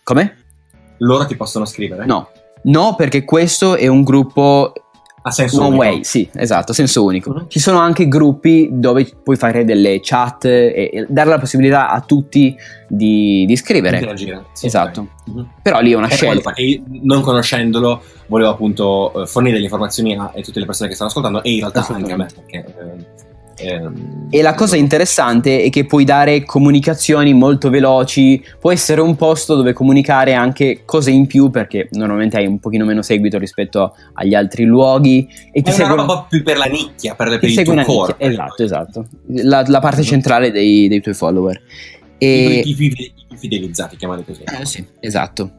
Come? 0.09 0.37
Loro 0.97 1.27
ti 1.27 1.35
possono 1.35 1.65
scrivere? 1.65 2.03
No, 2.07 2.29
No, 2.63 2.95
perché 2.97 3.23
questo 3.25 3.75
è 3.75 3.85
un 3.85 4.01
gruppo 4.03 4.73
a 5.21 5.29
senso 5.31 5.59
One 5.59 5.67
unico. 5.67 5.83
way, 5.83 6.03
sì, 6.03 6.27
esatto, 6.33 6.73
senso 6.73 7.03
unico. 7.03 7.31
Mhm. 7.31 7.45
Ci 7.47 7.59
sono 7.59 7.77
anche 7.77 8.07
gruppi 8.07 8.69
dove 8.71 9.07
puoi 9.23 9.35
fare 9.35 9.63
delle 9.65 9.99
chat 10.01 10.45
e, 10.45 10.89
e 10.91 11.05
dare 11.07 11.29
la 11.29 11.37
possibilità 11.37 11.89
a 11.91 12.01
tutti 12.01 12.55
di, 12.87 13.45
di 13.45 13.55
scrivere. 13.55 13.97
Interagire. 13.97 14.45
Sì, 14.53 14.65
Esatto. 14.65 14.99
ok. 15.01 15.07
Mhm. 15.35 15.49
Però 15.61 15.79
lì 15.79 15.91
è 15.91 15.95
una 15.95 16.07
E 16.07 16.15
scelta. 16.15 16.53
io, 16.55 16.81
non 17.03 17.21
conoscendolo 17.21 18.01
volevo 18.25 18.49
appunto 18.49 19.21
eh, 19.21 19.27
fornire 19.27 19.53
delle 19.53 19.65
informazioni 19.65 20.17
a, 20.17 20.31
a 20.35 20.41
tutte 20.41 20.59
le 20.59 20.65
persone 20.65 20.89
che 20.89 20.95
stanno 20.95 21.11
ascoltando 21.11 21.43
e 21.43 21.51
in 21.51 21.59
realtà 21.59 21.85
anche 21.93 22.11
a 22.11 22.15
me 22.17 22.25
perché 22.33 22.57
eh, 22.65 23.27
ehm, 23.61 24.27
E 24.31 24.41
la 24.41 24.53
cosa 24.53 24.75
interessante 24.75 25.63
è 25.63 25.69
che 25.69 25.85
puoi 25.85 26.03
dare 26.03 26.43
comunicazioni 26.43 27.33
molto 27.33 27.69
veloci, 27.69 28.43
può 28.59 28.71
essere 28.71 29.01
un 29.01 29.15
posto 29.15 29.55
dove 29.55 29.73
comunicare 29.73 30.33
anche 30.33 30.81
cose 30.85 31.11
in 31.11 31.25
più 31.27 31.49
perché 31.49 31.87
normalmente 31.91 32.37
hai 32.37 32.45
un 32.45 32.59
pochino 32.59 32.85
meno 32.85 33.01
seguito 33.01 33.37
rispetto 33.37 33.95
agli 34.13 34.35
altri 34.35 34.65
luoghi 34.65 35.27
e 35.51 35.61
ti 35.61 35.71
è 35.71 35.73
una 35.73 35.83
seguono- 35.83 35.95
roba 36.01 36.13
un 36.13 36.19
po' 36.19 36.25
più 36.29 36.43
per 36.43 36.57
la 36.57 36.65
nicchia 36.65 37.15
per, 37.15 37.39
per 37.39 37.49
il 37.49 37.61
tuo 37.63 37.73
una 37.73 37.83
nicchia. 37.85 38.15
Esatto, 38.17 38.63
esatto. 38.63 39.05
La, 39.27 39.63
la 39.67 39.79
parte 39.79 40.01
Mhm. 40.01 40.05
centrale 40.07 40.51
dei, 40.51 40.87
dei 40.87 41.01
tuoi 41.01 41.15
follower. 41.15 41.61
E... 42.17 42.61
i, 42.65 42.69
i- 42.77 43.13
i 43.31 43.37
fidelizzati 43.37 43.95
chiamali 43.95 44.23
così 44.25 44.41
Eh, 44.43 44.65
sì, 44.65 44.85
esatto. 44.99 45.51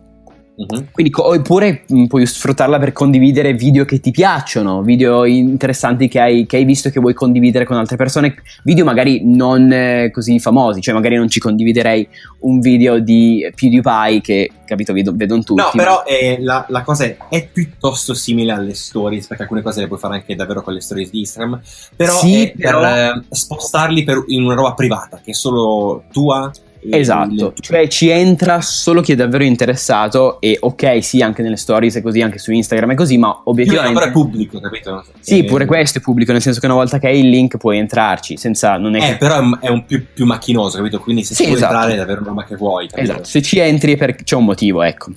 Mhm. 0.60 0.88
Quindi, 0.92 1.10
co- 1.10 1.26
oppure 1.28 1.84
mh, 1.86 2.04
puoi 2.04 2.26
sfruttarla 2.26 2.78
per 2.78 2.92
condividere 2.92 3.54
video 3.54 3.86
che 3.86 3.98
ti 3.98 4.10
piacciono, 4.10 4.82
video 4.82 5.24
interessanti 5.24 6.06
che 6.06 6.20
hai, 6.20 6.44
che 6.44 6.58
hai 6.58 6.64
visto 6.64 6.88
e 6.88 6.90
che 6.90 7.00
vuoi 7.00 7.14
condividere 7.14 7.64
con 7.64 7.78
altre 7.78 7.96
persone, 7.96 8.34
video 8.62 8.84
magari 8.84 9.22
non 9.24 9.72
eh, 9.72 10.10
così 10.12 10.38
famosi, 10.38 10.82
cioè 10.82 10.92
magari 10.92 11.16
non 11.16 11.28
ci 11.30 11.40
condividerei 11.40 12.06
un 12.40 12.60
video 12.60 12.98
di 12.98 13.50
PewDiePie 13.54 14.20
che, 14.20 14.50
capito, 14.66 14.92
vedo, 14.92 15.12
vedono 15.14 15.42
tutti. 15.42 15.62
No, 15.62 15.70
ma- 15.72 15.82
però 15.82 16.02
eh, 16.04 16.36
la, 16.42 16.66
la 16.68 16.82
cosa 16.82 17.04
è, 17.04 17.16
è 17.30 17.48
piuttosto 17.50 18.12
simile 18.12 18.52
alle 18.52 18.74
stories, 18.74 19.26
perché 19.28 19.44
alcune 19.44 19.62
cose 19.62 19.80
le 19.80 19.86
puoi 19.88 19.98
fare 19.98 20.16
anche 20.16 20.34
davvero 20.34 20.60
con 20.62 20.74
le 20.74 20.80
stories 20.82 21.10
di 21.10 21.20
Instagram, 21.20 21.58
però 21.96 22.18
Sì, 22.18 22.42
è 22.42 22.52
per 22.52 22.74
però- 22.74 22.84
eh, 23.14 23.22
spostarli 23.30 24.04
per- 24.04 24.24
in 24.26 24.42
una 24.44 24.54
roba 24.54 24.74
privata, 24.74 25.20
che 25.24 25.30
è 25.30 25.34
solo 25.34 26.02
tua. 26.12 26.50
Esatto, 26.88 27.52
cioè 27.60 27.88
ci 27.88 28.08
entra 28.08 28.60
solo 28.60 29.00
chi 29.02 29.12
è 29.12 29.14
davvero 29.14 29.44
interessato 29.44 30.40
e 30.40 30.56
ok 30.60 31.04
sì 31.04 31.20
anche 31.20 31.42
nelle 31.42 31.56
stories 31.56 31.96
e 31.96 32.02
così, 32.02 32.22
anche 32.22 32.38
su 32.38 32.52
Instagram 32.52 32.92
e 32.92 32.94
così, 32.94 33.18
ma 33.18 33.42
obiettivamente... 33.44 33.98
però 33.98 34.10
è 34.10 34.12
pubblico, 34.12 34.60
capito? 34.60 35.04
Sì, 35.20 35.44
pure 35.44 35.66
questo 35.66 35.98
è 35.98 36.00
pubblico, 36.00 36.32
nel 36.32 36.40
senso 36.40 36.58
che 36.60 36.66
una 36.66 36.74
volta 36.76 36.98
che 36.98 37.08
hai 37.08 37.20
il 37.20 37.28
link 37.28 37.56
puoi 37.58 37.78
entrarci, 37.78 38.36
senza... 38.36 38.76
non 38.78 38.94
è 38.96 38.98
Eh, 39.04 39.08
che... 39.12 39.16
però 39.18 39.58
è 39.58 39.68
un, 39.68 39.84
più, 39.84 40.04
più 40.12 40.24
macchinoso, 40.24 40.78
capito? 40.78 41.00
Quindi 41.00 41.22
se 41.24 41.34
Sì, 41.34 41.42
ci 41.42 41.48
vuoi 41.50 41.56
esatto. 41.60 41.74
entrare 41.74 41.94
è 41.94 41.96
davvero 41.98 42.20
una 42.20 42.28
roba 42.30 42.44
che 42.44 42.56
vuoi, 42.56 42.88
capito? 42.88 43.10
Esatto, 43.12 43.24
se 43.24 43.42
ci 43.42 43.58
entri 43.58 43.96
perché 43.96 44.24
c'è 44.24 44.36
un 44.36 44.44
motivo, 44.44 44.82
ecco. 44.82 45.10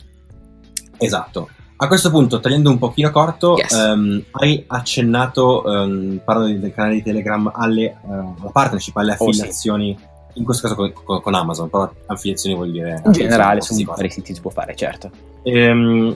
Esatto. 0.98 1.50
A 1.77 1.88
questo 1.88 2.12
punto, 2.12 2.39
tagliando 2.39 2.70
un 2.70 2.77
pochino 2.77 3.12
corto, 3.12 3.58
Yes. 3.58 3.74
ehm, 3.74 4.24
hai 4.32 4.63
accennato, 4.67 5.65
ehm, 5.65 6.22
parlando 6.24 6.58
del 6.58 6.74
canale 6.74 6.96
di 6.96 7.03
Telegram, 7.03 7.51
alle, 7.53 7.98
alla 8.08 8.34
partnership, 8.51 8.96
alle 8.98 9.15
Oh, 9.17 9.32
sì. 9.32 9.98
In 10.33 10.43
questo 10.43 10.67
caso 10.67 10.91
con, 11.03 11.21
con- 11.21 11.33
Amazon, 11.33 11.69
però 11.69 11.91
affiliazioni 12.07 12.55
vuol 12.55 12.71
dire... 12.71 13.01
In 13.05 13.11
generale 13.11 13.61
su 13.61 13.75
vari 13.83 14.09
siti 14.09 14.33
si 14.33 14.41
può 14.41 14.49
fare, 14.51 14.75
certo. 14.75 15.09
Ehm, 15.43 16.15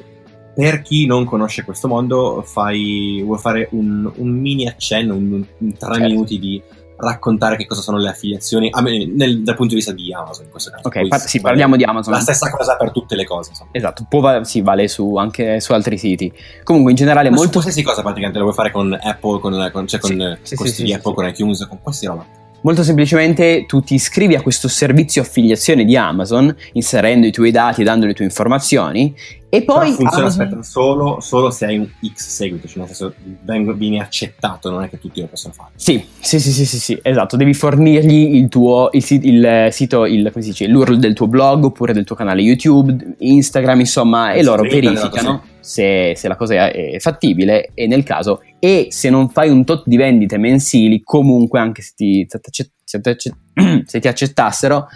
per 0.56 0.82
chi 0.82 1.06
non 1.06 1.24
conosce 1.26 1.64
questo 1.64 1.88
mondo, 1.88 2.44
fai, 2.46 3.22
vuoi 3.24 3.38
fare 3.38 3.68
un, 3.72 4.12
un 4.16 4.28
mini 4.30 4.68
accenno, 4.68 5.14
un, 5.14 5.46
un 5.58 5.74
tre 5.78 5.94
Certo. 5.94 6.08
minuti 6.08 6.40
di 6.40 6.62
raccontare 7.00 7.58
che 7.58 7.68
cosa 7.68 7.82
sono 7.82 8.00
le 8.00 8.10
affiliazioni, 8.10 8.70
a 8.72 8.82
me- 8.82 9.06
nel- 9.06 9.44
dal 9.44 9.54
punto 9.54 9.70
di 9.70 9.76
vista 9.76 9.92
di 9.92 10.12
Amazon 10.12 10.46
in 10.46 10.50
questo 10.50 10.72
caso. 10.72 10.88
Ok, 10.88 11.08
par- 11.08 11.20
sì, 11.20 11.38
vale- 11.38 11.50
parliamo 11.50 11.76
di 11.76 11.84
Amazon. 11.84 12.12
La 12.12 12.20
stessa 12.20 12.50
cosa 12.50 12.76
per 12.76 12.92
tutte 12.92 13.16
le 13.16 13.24
cose, 13.24 13.52
insomma. 13.52 13.70
Esatto, 13.74 14.08
può 14.10 14.20
va- 14.20 14.44
sì, 14.44 14.62
vale 14.62 14.88
su, 14.88 15.16
anche 15.16 15.60
su 15.60 15.74
altri 15.74 16.00
siti. 16.00 16.34
Comunque 16.64 16.90
in 16.90 16.98
generale 16.98 17.30
Ma 17.30 17.36
su 17.36 17.42
molto, 17.44 17.60
qualsiasi 17.60 17.84
cosa 17.84 18.02
praticamente 18.02 18.40
lo 18.40 18.46
vuoi 18.46 18.56
fare 18.56 18.72
con 18.72 18.92
Apple, 19.00 19.40
con, 19.40 19.70
con, 19.72 19.86
cioè 19.88 20.00
con 20.00 20.40
Sì, 20.42 20.56
con 20.56 20.66
sì, 20.66 20.74
sì, 20.88 20.92
Apple, 20.92 21.14
con 21.14 21.28
iTunes, 21.28 21.68
con 21.68 21.80
qualsiasi 21.84 22.08
roba. 22.16 22.26
Molto 22.68 22.84
semplicemente 22.84 23.64
tu 23.66 23.80
ti 23.80 23.94
iscrivi 23.94 24.36
a 24.36 24.42
questo 24.42 24.68
servizio 24.68 25.22
affiliazione 25.22 25.86
di 25.86 25.96
Amazon, 25.96 26.54
inserendo 26.74 27.26
i 27.26 27.32
tuoi 27.32 27.52
dati 27.52 27.80
e 27.80 27.84
dando 27.86 28.06
le 28.06 28.14
tue 28.14 28.26
informazioni, 28.26 29.16
e 29.48 29.64
Poi 29.64 29.78
poi 29.78 29.88
funziona, 29.94 30.26
Amazon- 30.26 30.42
aspetta, 30.42 30.64
solo, 30.64 31.22
solo 31.22 31.50
se 31.50 31.66
hai 31.66 31.78
un 31.78 31.88
X 32.14 32.28
seguito, 32.28 32.68
cioè 32.68 32.80
nel 32.80 32.88
senso 32.88 33.14
vengo- 33.44 33.72
vieni 33.72 34.02
accettato, 34.02 34.70
non 34.70 34.84
è 34.84 34.90
che 34.90 35.00
tutti 35.00 35.22
lo 35.22 35.28
possono 35.28 35.54
fare. 35.54 35.70
Sì, 35.76 36.06
sì, 36.20 36.42
sì, 36.42 36.52
sì, 36.52 36.66
sì, 36.66 36.78
sì, 36.78 37.00
esatto, 37.02 37.38
devi 37.38 37.54
fornirgli 37.54 38.36
il 38.36 38.50
tuo 38.50 38.90
il, 38.92 39.06
il 39.10 39.68
sito, 39.72 40.06
il, 40.06 40.30
come 40.34 40.44
si 40.44 40.50
dice, 40.50 40.68
l'URL 40.68 40.98
del 40.98 41.14
tuo 41.14 41.28
blog 41.28 41.64
oppure 41.64 41.94
del 41.94 42.04
tuo 42.04 42.18
canale 42.18 42.42
YouTube, 42.42 43.16
Instagram, 43.20 43.80
insomma, 43.80 44.34
e 44.34 44.44
loro 44.44 44.64
verificano 44.64 45.42
se, 45.68 46.14
se 46.16 46.28
la 46.30 46.38
cosa 46.38 46.72
è, 46.72 46.98
fattibile 47.00 47.72
e 47.74 47.88
nel 47.88 48.04
caso, 48.04 48.42
e 48.58 48.88
se 48.90 49.10
non 49.10 49.28
fai 49.28 49.50
un 49.50 49.66
tot 49.66 49.84
di 49.86 49.98
vendite 49.98 50.38
mensili, 50.38 51.02
comunque 51.04 51.60
anche 51.60 51.82
se 51.82 51.92
ti, 51.94 52.26
se 52.26 52.40
ti 52.40 52.48
accett- 52.48 52.72
se 52.86 53.02
ti 53.02 53.10
accett- 53.10 53.36
se 53.86 54.00
ti 54.00 54.08
accettassero, 54.08 54.88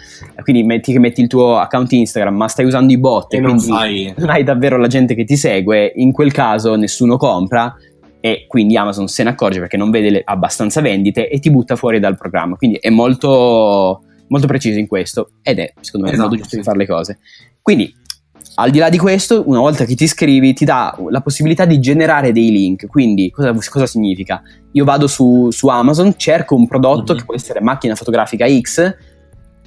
quindi 0.42 0.62
metti 0.62 0.92
che 0.92 0.98
metti 0.98 1.20
il 1.20 1.26
tuo 1.28 1.58
account 1.58 1.92
Instagram 1.92 2.34
ma 2.34 2.48
stai 2.48 2.64
usando 2.64 2.90
i 2.90 2.96
bot 2.96 3.34
E 3.34 3.40
non 3.40 3.56
quindi 3.56 3.70
fai... 3.70 4.14
non 4.16 4.30
hai 4.30 4.44
davvero 4.44 4.78
la 4.78 4.86
gente 4.86 5.14
che 5.14 5.24
ti 5.24 5.36
segue, 5.36 5.92
in 5.96 6.10
quel 6.10 6.32
caso 6.32 6.74
nessuno 6.74 7.18
compra 7.18 7.76
e 8.20 8.46
quindi 8.48 8.76
Amazon 8.78 9.08
se 9.08 9.24
ne 9.24 9.30
accorge 9.30 9.58
perché 9.58 9.76
non 9.76 9.90
vede 9.90 10.08
le- 10.08 10.22
abbastanza 10.24 10.80
vendite 10.80 11.28
e 11.28 11.38
ti 11.38 11.50
butta 11.50 11.76
fuori 11.76 12.00
dal 12.00 12.16
programma. 12.16 12.56
Quindi 12.56 12.78
è 12.80 12.88
molto, 12.88 14.02
molto 14.28 14.46
preciso 14.46 14.78
in 14.78 14.86
questo 14.86 15.32
ed 15.42 15.58
è 15.58 15.74
secondo 15.82 16.06
me 16.06 16.12
il 16.12 16.18
Esatto, 16.18 16.28
modo 16.30 16.36
giusto 16.36 16.50
sì. 16.54 16.56
di 16.56 16.62
fare 16.62 16.78
le 16.78 16.86
cose. 16.86 17.18
Quindi 17.60 17.94
al 18.54 18.70
di 18.70 18.78
là 18.78 18.88
di 18.90 18.98
questo, 18.98 19.42
una 19.46 19.60
volta 19.60 19.84
che 19.84 19.94
ti 19.94 20.04
iscrivi, 20.04 20.52
ti 20.52 20.64
dà 20.64 20.96
la 21.10 21.20
possibilità 21.20 21.64
di 21.64 21.78
generare 21.80 22.32
dei 22.32 22.50
link. 22.50 22.86
Quindi, 22.86 23.30
cosa, 23.30 23.52
cosa 23.70 23.86
significa? 23.86 24.42
Io 24.72 24.84
vado 24.84 25.06
su, 25.06 25.48
su 25.50 25.68
Amazon, 25.68 26.14
cerco 26.16 26.54
un 26.54 26.66
prodotto 26.66 27.12
Mhm. 27.12 27.18
che 27.18 27.24
può 27.24 27.34
essere 27.34 27.60
macchina 27.60 27.94
fotografica 27.94 28.46
X, 28.48 28.94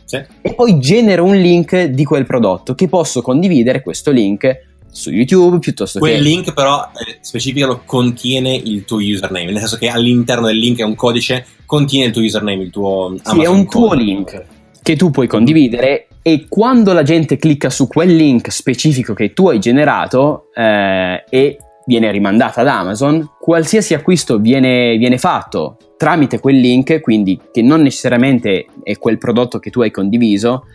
Sì. 0.05 0.21
e 0.41 0.53
poi 0.53 0.79
genero 0.79 1.23
un 1.23 1.35
link 1.35 1.83
di 1.85 2.03
quel 2.05 2.25
prodotto 2.27 2.75
che 2.75 2.87
posso 2.87 3.21
condividere 3.23 3.81
questo 3.81 4.11
link 4.11 4.73
su 4.91 5.09
YouTube 5.09 5.57
piuttosto 5.59 5.99
Quel 5.99 6.13
che 6.15 6.21
link 6.21 6.53
però, 6.53 6.89
eh, 6.93 7.17
specificalo, 7.21 7.81
contiene 7.85 8.53
il 8.55 8.85
tuo 8.85 8.97
username, 8.97 9.45
nel 9.51 9.57
senso 9.59 9.77
che 9.77 9.89
all'interno 9.89 10.45
del 10.47 10.57
link 10.57 10.79
è 10.79 10.83
un 10.83 10.95
codice, 10.95 11.45
contiene 11.65 12.05
il 12.07 12.11
tuo 12.13 12.21
username, 12.21 12.63
il 12.63 12.69
tuo 12.69 13.07
Amazon 13.07 13.35
sì, 13.39 13.41
è 13.41 13.47
un 13.47 13.67
tuo 13.67 13.87
code. 13.89 14.03
link 14.03 14.45
che 14.85 14.95
tu 14.95 15.09
puoi 15.09 15.25
condividere 15.25 16.09
e 16.21 16.45
quando 16.47 16.93
la 16.93 17.01
gente 17.01 17.37
clicca 17.37 17.71
su 17.71 17.87
quel 17.87 18.15
link 18.15 18.51
specifico 18.51 19.15
che 19.15 19.33
tu 19.33 19.47
hai 19.47 19.57
generato 19.57 20.51
eh, 20.53 21.23
e 21.27 21.57
viene 21.87 22.11
rimandata 22.11 22.61
ad 22.61 22.67
Amazon, 22.67 23.31
qualsiasi 23.39 23.95
acquisto 23.95 24.37
viene, 24.37 24.95
viene 24.97 25.17
fatto 25.17 25.77
tramite 25.97 26.39
quel 26.39 26.59
link, 26.59 27.01
quindi 27.01 27.39
che 27.51 27.63
non 27.63 27.81
necessariamente 27.81 28.67
è 28.83 28.95
quel 28.99 29.17
prodotto 29.17 29.57
che 29.57 29.71
tu 29.71 29.81
hai 29.81 29.89
condiviso, 29.89 30.65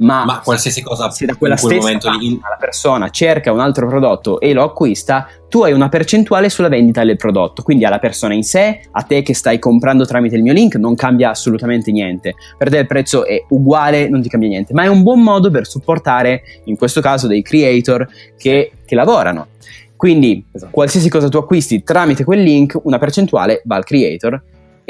ma, 0.00 0.24
Ma 0.24 0.40
qualsiasi 0.40 0.82
cosa 0.82 1.10
se 1.10 1.26
da 1.26 1.34
quella 1.36 1.54
in 1.54 1.60
quel 1.60 1.80
stessa 1.80 2.16
in- 2.20 2.38
la 2.40 2.56
persona 2.58 3.10
cerca 3.10 3.52
un 3.52 3.60
altro 3.60 3.86
prodotto 3.86 4.40
e 4.40 4.52
lo 4.52 4.62
acquista, 4.64 5.28
tu 5.48 5.62
hai 5.62 5.72
una 5.72 5.88
percentuale 5.88 6.48
sulla 6.48 6.68
vendita 6.68 7.04
del 7.04 7.16
prodotto, 7.16 7.62
quindi 7.62 7.84
alla 7.84 7.98
persona 7.98 8.34
in 8.34 8.42
sé, 8.42 8.80
a 8.90 9.02
te 9.02 9.22
che 9.22 9.34
stai 9.34 9.58
comprando 9.58 10.06
tramite 10.06 10.36
il 10.36 10.42
mio 10.42 10.52
link, 10.52 10.76
non 10.76 10.94
cambia 10.94 11.30
assolutamente 11.30 11.90
niente. 11.90 12.34
Per 12.56 12.70
te 12.70 12.78
il 12.78 12.86
prezzo 12.86 13.26
è 13.26 13.44
uguale, 13.48 14.08
non 14.08 14.22
ti 14.22 14.28
cambia 14.28 14.48
niente, 14.48 14.72
ma 14.72 14.84
è 14.84 14.86
un 14.86 15.02
buon 15.02 15.20
modo 15.20 15.50
per 15.50 15.66
supportare, 15.66 16.42
in 16.64 16.76
questo 16.76 17.00
caso, 17.00 17.26
dei 17.26 17.42
creator 17.42 18.08
che, 18.38 18.72
che 18.84 18.94
lavorano. 18.94 19.48
Quindi, 19.96 20.42
Esatto. 20.50 20.72
qualsiasi 20.72 21.10
cosa 21.10 21.28
tu 21.28 21.36
acquisti 21.36 21.82
tramite 21.82 22.24
quel 22.24 22.42
link, 22.42 22.78
una 22.84 22.98
percentuale 22.98 23.60
va 23.66 23.76
al 23.76 23.84
creator 23.84 24.42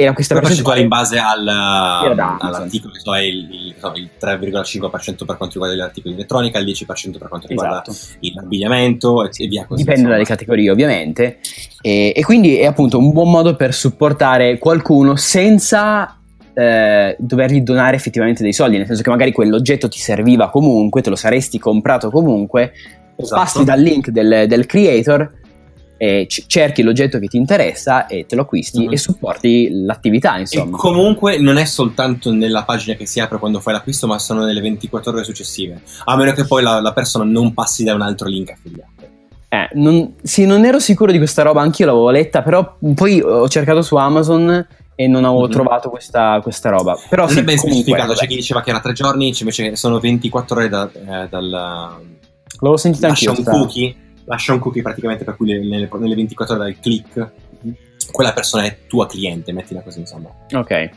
e 0.07 0.13
questa 0.13 0.35
percentuale 0.35 0.81
percentuale 0.81 0.81
in 0.81 0.89
base 0.89 1.19
al, 1.19 1.49
Amazon. 1.49 2.37
all'articolo, 2.41 2.93
che 2.93 3.01
so, 3.01 3.15
è 3.17 3.21
il, 3.21 3.37
il- 3.51 3.75
il 3.95 4.09
3,5% 4.21 5.25
per 5.25 5.37
quanto 5.37 5.55
riguarda 5.55 5.75
gli 5.75 5.81
articoli 5.81 6.15
di 6.15 6.21
elettronica, 6.21 6.59
il 6.59 6.67
10% 6.67 7.19
per 7.19 7.29
quanto 7.29 7.47
riguarda 7.47 7.83
Esatto. 7.87 8.19
l'abbigliamento 8.35 9.25
e, 9.25 9.31
e 9.37 9.47
via 9.47 9.65
così. 9.67 9.83
Dipende 9.83 10.03
dalle 10.09 10.19
insomma. 10.21 10.37
categorie 10.39 10.71
ovviamente 10.71 11.39
e, 11.81 12.13
e 12.15 12.23
quindi 12.25 12.57
è 12.59 12.67
appunto 12.67 12.99
un 12.99 13.11
buon 13.13 13.31
modo 13.31 13.57
per 13.57 13.73
supportare 13.75 14.59
qualcuno 14.59 15.17
senza 15.17 16.17
eh, 16.53 17.17
dovergli 17.19 17.61
donare 17.63 17.97
effettivamente 17.97 18.43
dei 18.43 18.53
soldi, 18.53 18.77
nel 18.77 18.87
senso 18.87 19.03
che 19.03 19.11
magari 19.11 19.33
quell'oggetto 19.33 19.89
ti 19.89 19.99
serviva 19.99 20.51
comunque, 20.51 21.01
te 21.01 21.09
lo 21.11 21.17
saresti 21.17 21.59
comprato 21.59 22.11
comunque, 22.11 22.73
Esatto. 23.17 23.41
passi 23.41 23.65
dal 23.65 23.81
link 23.81 24.09
del, 24.11 24.47
del 24.49 24.67
creator, 24.67 25.31
e 26.03 26.25
c- 26.27 26.45
cerchi 26.47 26.81
l'oggetto 26.81 27.19
che 27.19 27.27
ti 27.27 27.37
interessa 27.37 28.07
e 28.07 28.25
te 28.25 28.35
lo 28.35 28.43
acquisti 28.43 28.87
Mhm. 28.87 28.93
e 28.93 28.97
supporti 28.97 29.69
l'attività 29.85 30.37
E 30.37 30.41
insomma. 30.41 30.79
comunque 30.79 31.37
non 31.39 31.59
è 31.59 31.67
soltanto 31.67 32.33
nella 32.33 32.63
pagina 32.65 32.97
che 32.97 33.05
si 33.05 33.21
apre 33.21 33.39
quando 33.39 33.61
fai 33.61 33.75
l'acquisto, 33.75 34.07
ma 34.07 34.19
sono 34.19 34.45
nelle 34.47 34.63
24 34.63 35.13
ore 35.13 35.25
successive. 35.25 35.83
A 36.05 36.17
meno 36.17 36.33
che 36.33 36.47
poi 36.47 36.63
la, 36.63 36.81
la 36.81 36.95
persona 36.95 37.25
non 37.25 37.53
passi 37.53 37.85
da 37.85 37.93
un 37.93 38.01
altro 38.01 38.29
link 38.29 38.49
affiliato. 38.51 38.89
Eh, 39.51 39.69
non, 39.75 40.15
sì, 40.23 40.47
non 40.47 40.65
ero 40.65 40.79
sicuro 40.79 41.13
di 41.13 41.19
questa 41.19 41.43
roba, 41.43 41.61
anch'io 41.61 41.85
l'avevo 41.85 42.09
letta, 42.09 42.41
però 42.41 42.77
poi 42.95 43.21
ho 43.21 43.47
cercato 43.51 43.83
su 43.83 43.97
Amazon 43.97 44.67
e 44.95 45.07
non 45.07 45.27
avevo 45.27 45.45
Mhm. 45.45 45.51
trovato 45.51 45.91
questa, 45.91 46.41
questa 46.43 46.71
roba. 46.71 46.97
Però 47.11 47.25
non 47.25 47.33
sì, 47.35 47.41
è 47.41 47.45
ben 47.45 47.57
comunque, 47.59 47.83
specificato, 47.83 48.19
c'è 48.19 48.27
chi 48.27 48.37
diceva 48.37 48.63
che 48.63 48.71
era 48.71 48.81
3 48.81 48.93
giorni, 48.95 49.35
invece 49.39 49.77
sono 49.77 49.99
24 49.99 50.57
ore 50.57 50.69
da- 50.71 50.91
eh, 50.95 51.29
dal 51.29 51.51
L'avevo 51.51 52.77
sentita 52.79 53.09
lascia 53.09 53.31
anch'io. 53.31 53.45
un 53.45 53.51
sta- 53.51 53.59
cookie 53.59 53.95
lascia 54.25 54.53
un 54.53 54.59
cookie 54.59 54.83
praticamente 54.83 55.25
per 55.25 55.37
cui 55.37 55.47
nelle, 55.47 55.89
nelle 55.91 56.15
24 56.15 56.55
ore 56.55 56.65
dal 56.65 56.81
click 56.81 57.33
quella 58.11 58.33
persona 58.33 58.65
è 58.65 58.79
tua 58.87 59.07
cliente, 59.07 59.53
mettila 59.53 59.83
così 59.83 60.01
insomma. 60.01 60.31
Ok. 60.53 60.91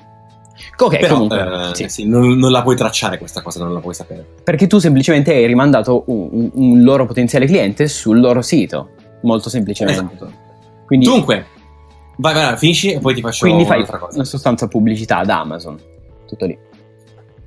Ok, 0.77 0.99
Però, 0.99 1.13
comunque, 1.13 1.69
eh, 1.71 1.75
sì. 1.75 1.89
Sì, 1.89 2.07
non, 2.07 2.37
non, 2.37 2.51
la 2.51 2.61
puoi 2.61 2.75
tracciare 2.75 3.17
questa 3.17 3.41
cosa, 3.41 3.63
non 3.63 3.73
la 3.73 3.79
puoi 3.79 3.93
sapere. 3.93 4.25
Perché 4.43 4.67
tu 4.67 4.77
semplicemente 4.77 5.33
hai 5.33 5.47
rimandato 5.47 6.03
un, 6.07 6.51
un, 6.53 6.83
loro 6.83 7.05
potenziale 7.05 7.47
cliente 7.47 7.87
sul 7.87 8.19
loro 8.19 8.41
sito, 8.41 8.91
molto 9.23 9.49
semplicemente. 9.49 10.01
Esatto. 10.01 10.31
Quindi, 10.85 11.05
Dunque, 11.05 11.47
vai, 12.17 12.33
vai, 12.33 12.57
finisci 12.57 12.91
e 12.91 12.99
poi 12.99 13.15
ti 13.15 13.21
faccio 13.21 13.45
quindi 13.45 13.65
fai 13.65 13.83
cosa. 13.85 14.09
una 14.13 14.25
sostanza 14.25 14.67
pubblicità 14.67 15.17
ad 15.17 15.29
Amazon, 15.29 15.79
tutto 16.27 16.45
lì. 16.45 16.57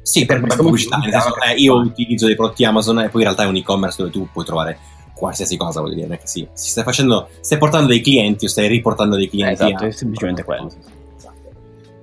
Sì, 0.03 0.25
per, 0.25 0.41
per 0.41 0.57
pubblicità, 0.57 1.01
senso, 1.01 1.41
eh, 1.43 1.55
io 1.55 1.77
utilizzo 1.77 2.27
dei 2.27 2.37
prodotti 2.37 2.65
Amazon 2.65 3.01
e 3.01 3.09
poi 3.09 3.23
in 3.23 3.27
realtà 3.27 3.45
è 3.45 3.47
un 3.47 3.57
e-commerce 3.57 3.97
dove 3.99 4.11
tu 4.11 4.29
puoi 4.33 4.45
trovare 4.45 4.79
qualsiasi 5.17 5.57
cosa, 5.57 5.81
voglio 5.81 5.95
dire, 5.95 6.19
che 6.19 6.27
sì, 6.27 6.47
si 6.53 6.71
stai 6.71 6.85
facendo, 6.85 7.29
stai 7.41 7.59
portando 7.59 7.89
dei 7.89 8.03
clienti 8.03 8.45
o 8.45 8.49
stai 8.49 8.69
riportando 8.69 9.17
dei 9.17 9.29
clienti. 9.29 9.63
Eh, 9.63 9.67
esatto, 9.67 9.85
a... 9.85 9.87
è 9.87 9.91
semplicemente 9.91 10.45
quello. 10.45 10.71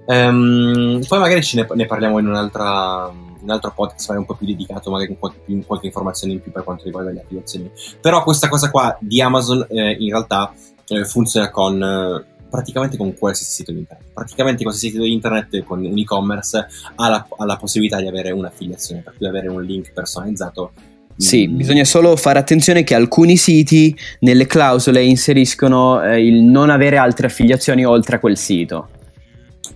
Um, 0.06 1.02
poi 1.08 1.20
magari 1.20 1.42
ce 1.44 1.62
ne, 1.62 1.68
ne 1.76 1.86
parliamo 1.86 2.20
in, 2.20 2.28
un'altra, 2.28 3.08
un 3.08 3.50
altro 3.50 3.72
podcast, 3.74 4.10
un 4.10 4.26
po' 4.26 4.34
più 4.34 4.48
dedicato, 4.48 4.90
magari 4.90 5.10
con 5.10 5.20
qualche, 5.20 5.40
più, 5.46 5.64
qualche, 5.66 5.86
informazione 5.86 6.34
in 6.34 6.42
più 6.42 6.52
per 6.52 6.64
quanto 6.64 6.84
riguarda 6.86 7.12
le 7.12 7.22
affiliazioni. 7.22 7.72
Però 8.02 8.24
questa 8.24 8.50
cosa 8.50 8.70
qua 8.72 8.98
di 9.00 9.22
Amazon 9.22 9.66
eh, 9.70 9.92
in 9.92 10.10
realtà 10.10 10.52
eh, 10.88 11.06
funziona 11.06 11.52
con 11.52 11.82
eh, 11.82 12.26
praticamente 12.50 12.98
con 12.98 13.16
qualsiasi 13.16 13.52
sito 13.52 13.72
di 13.72 13.80
internet. 13.80 14.08
Praticamente 14.14 14.64
qualsiasi 14.64 14.96
sito 14.96 15.06
di 15.06 15.14
internet 15.14 15.64
con 15.64 15.86
un 15.86 15.98
e-commerce 15.98 16.68
ha 16.96 17.10
la, 17.10 17.28
ha 17.38 17.46
la 17.46 17.58
possibilità 17.58 18.02
di 18.02 18.08
avere 18.08 18.32
un'affiliazione, 18.32 19.02
per 19.02 19.16
cui 19.16 19.28
avere 19.28 19.48
un 19.48 19.64
link 19.64 19.94
personalizzato 19.94 20.72
sì, 21.16 21.48
mm. 21.48 21.58
bisogna 21.58 21.84
solo 21.84 22.16
fare 22.16 22.40
attenzione 22.40 22.84
che 22.84 22.96
alcuni 22.96 23.38
siti 23.38 23.96
nelle 24.20 24.48
clausole 24.48 25.04
inseriscono 25.04 26.02
eh, 26.02 26.26
il 26.26 26.42
non 26.42 26.70
avere 26.70 26.98
altre 26.98 27.28
affiliazioni 27.28 27.86
oltre 27.86 28.18
a 28.18 28.20
quel 28.20 28.38
sito. 28.38 28.90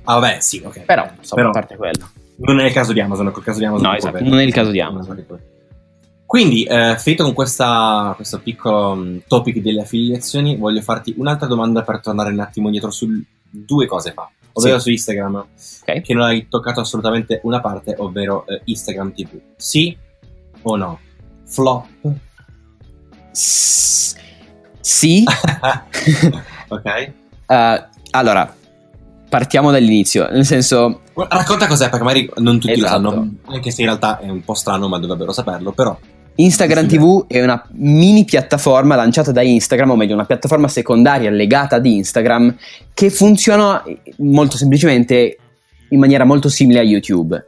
Ah, 0.03 0.19
vabbè, 0.19 0.37
sì, 0.39 0.61
ok. 0.63 0.81
Però, 0.81 1.03
insomma, 1.17 1.41
Però, 1.41 1.49
a 1.49 1.51
parte 1.51 1.75
quello. 1.75 2.09
Non 2.37 2.59
è 2.59 2.65
il 2.65 2.73
caso 2.73 2.93
di 2.93 3.01
Amazon, 3.01 3.27
il 3.27 3.43
caso 3.43 3.59
di 3.59 3.65
Amazon. 3.65 3.87
No, 3.87 3.95
esatto, 3.95 4.23
non 4.23 4.39
è 4.39 4.43
il 4.43 4.53
caso 4.53 4.71
di 4.71 4.79
Amazon. 4.79 5.25
Quindi, 6.25 6.63
eh, 6.63 6.95
finito 6.99 7.23
con 7.23 7.33
questa, 7.33 8.13
questo 8.15 8.39
piccolo 8.39 8.91
um, 8.91 9.21
topic 9.27 9.59
delle 9.59 9.81
affiliazioni, 9.81 10.57
voglio 10.57 10.81
farti 10.81 11.15
un'altra 11.17 11.47
domanda 11.47 11.83
per 11.83 12.01
tornare 12.01 12.31
un 12.31 12.39
attimo 12.39 12.67
indietro 12.67 12.91
su 12.91 13.07
due 13.49 13.85
cose 13.85 14.11
fa. 14.11 14.29
Ovvero 14.53 14.77
sì. 14.77 14.83
su 14.83 14.89
Instagram, 14.89 15.45
okay. 15.81 16.01
che 16.01 16.13
non 16.13 16.23
hai 16.23 16.47
toccato 16.49 16.79
assolutamente 16.79 17.39
una 17.43 17.61
parte, 17.61 17.95
ovvero 17.97 18.45
eh, 18.47 18.61
Instagram 18.65 19.13
TV. 19.13 19.39
Sì 19.55 19.95
o 20.63 20.75
no? 20.75 20.99
Flop? 21.47 21.85
S- 23.31 24.15
sì. 24.79 25.23
ok. 26.67 27.11
Uh, 27.47 27.83
allora, 28.11 28.53
partiamo 29.29 29.71
dall'inizio, 29.71 30.27
nel 30.29 30.45
senso... 30.45 31.01
Racconta 31.13 31.67
cos'è, 31.67 31.89
perché 31.89 32.05
magari 32.05 32.29
non 32.37 32.59
tutti 32.59 32.73
esatto. 32.73 33.01
lo 33.01 33.09
sanno, 33.09 33.33
anche 33.45 33.71
se 33.71 33.81
in 33.81 33.87
realtà 33.87 34.19
è 34.19 34.29
un 34.29 34.43
po' 34.43 34.53
strano, 34.53 34.87
ma 34.87 34.99
dovrebbero 34.99 35.31
saperlo, 35.31 35.71
però... 35.71 35.97
Instagram 36.39 36.85
TV 36.85 37.25
è 37.25 37.41
una 37.41 37.67
mini 37.71 38.23
piattaforma 38.23 38.95
lanciata 38.95 39.31
da 39.31 39.41
Instagram, 39.41 39.89
o 39.89 39.95
meglio 39.95 40.13
una 40.13 40.25
piattaforma 40.25 40.67
secondaria 40.67 41.31
legata 41.31 41.77
ad 41.77 41.85
Instagram, 41.85 42.55
che 42.93 43.09
funziona 43.09 43.83
molto 44.17 44.55
semplicemente 44.55 45.37
in 45.89 45.99
maniera 45.99 46.25
molto 46.25 46.47
simile 46.47 46.79
a 46.79 46.83
YouTube. 46.83 47.43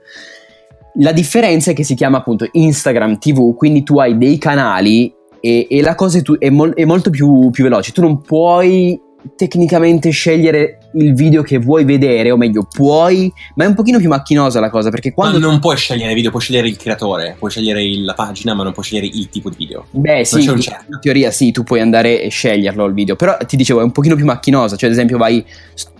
La 0.95 1.11
differenza 1.11 1.71
è 1.71 1.73
che 1.73 1.83
si 1.83 1.95
chiama 1.95 2.17
appunto 2.17 2.47
Instagram 2.51 3.19
TV, 3.19 3.55
quindi 3.55 3.83
tu 3.83 3.99
hai 3.99 4.17
dei 4.17 4.37
canali 4.37 5.13
e, 5.39 5.67
e 5.69 5.81
la 5.81 5.95
cosa 5.95 6.17
è, 6.17 6.21
tu, 6.21 6.37
è, 6.37 6.49
mol, 6.49 6.73
è 6.73 6.85
molto 6.85 7.09
più, 7.09 7.49
più 7.51 7.63
veloce. 7.63 7.91
Tu 7.91 8.01
non 8.01 8.21
puoi 8.21 8.99
tecnicamente 9.35 10.09
scegliere 10.09 10.78
il 10.93 11.13
video 11.13 11.43
che 11.43 11.57
vuoi 11.59 11.83
vedere, 11.85 12.31
o 12.31 12.37
meglio, 12.37 12.67
puoi, 12.69 13.31
ma 13.55 13.63
è 13.63 13.67
un 13.67 13.75
pochino 13.75 13.97
più 13.99 14.07
macchinosa 14.07 14.59
la 14.59 14.69
cosa 14.69 14.89
perché 14.89 15.13
quando. 15.13 15.39
Ma 15.39 15.45
non 15.45 15.59
puoi 15.59 15.77
scegliere 15.77 16.09
il 16.09 16.15
video, 16.15 16.31
puoi 16.31 16.41
scegliere 16.41 16.67
il 16.67 16.77
creatore, 16.77 17.35
puoi 17.37 17.51
scegliere 17.51 17.83
la 18.01 18.13
pagina, 18.13 18.53
ma 18.53 18.63
non 18.63 18.73
puoi 18.73 18.85
scegliere 18.85 19.07
il 19.07 19.29
tipo 19.29 19.49
di 19.49 19.55
video. 19.57 19.85
Beh, 19.91 20.25
sì, 20.25 20.43
in 20.43 20.59
teoria 21.01 21.31
sì, 21.31 21.51
tu 21.51 21.63
puoi 21.63 21.81
andare 21.81 22.21
e 22.21 22.29
sceglierlo 22.29 22.85
il 22.85 22.93
video, 22.93 23.15
però 23.15 23.37
ti 23.45 23.55
dicevo, 23.55 23.81
è 23.81 23.83
un 23.83 23.91
pochino 23.91 24.15
più 24.15 24.25
macchinosa. 24.25 24.75
Cioè, 24.75 24.89
ad 24.89 24.95
esempio, 24.95 25.17
vai, 25.17 25.45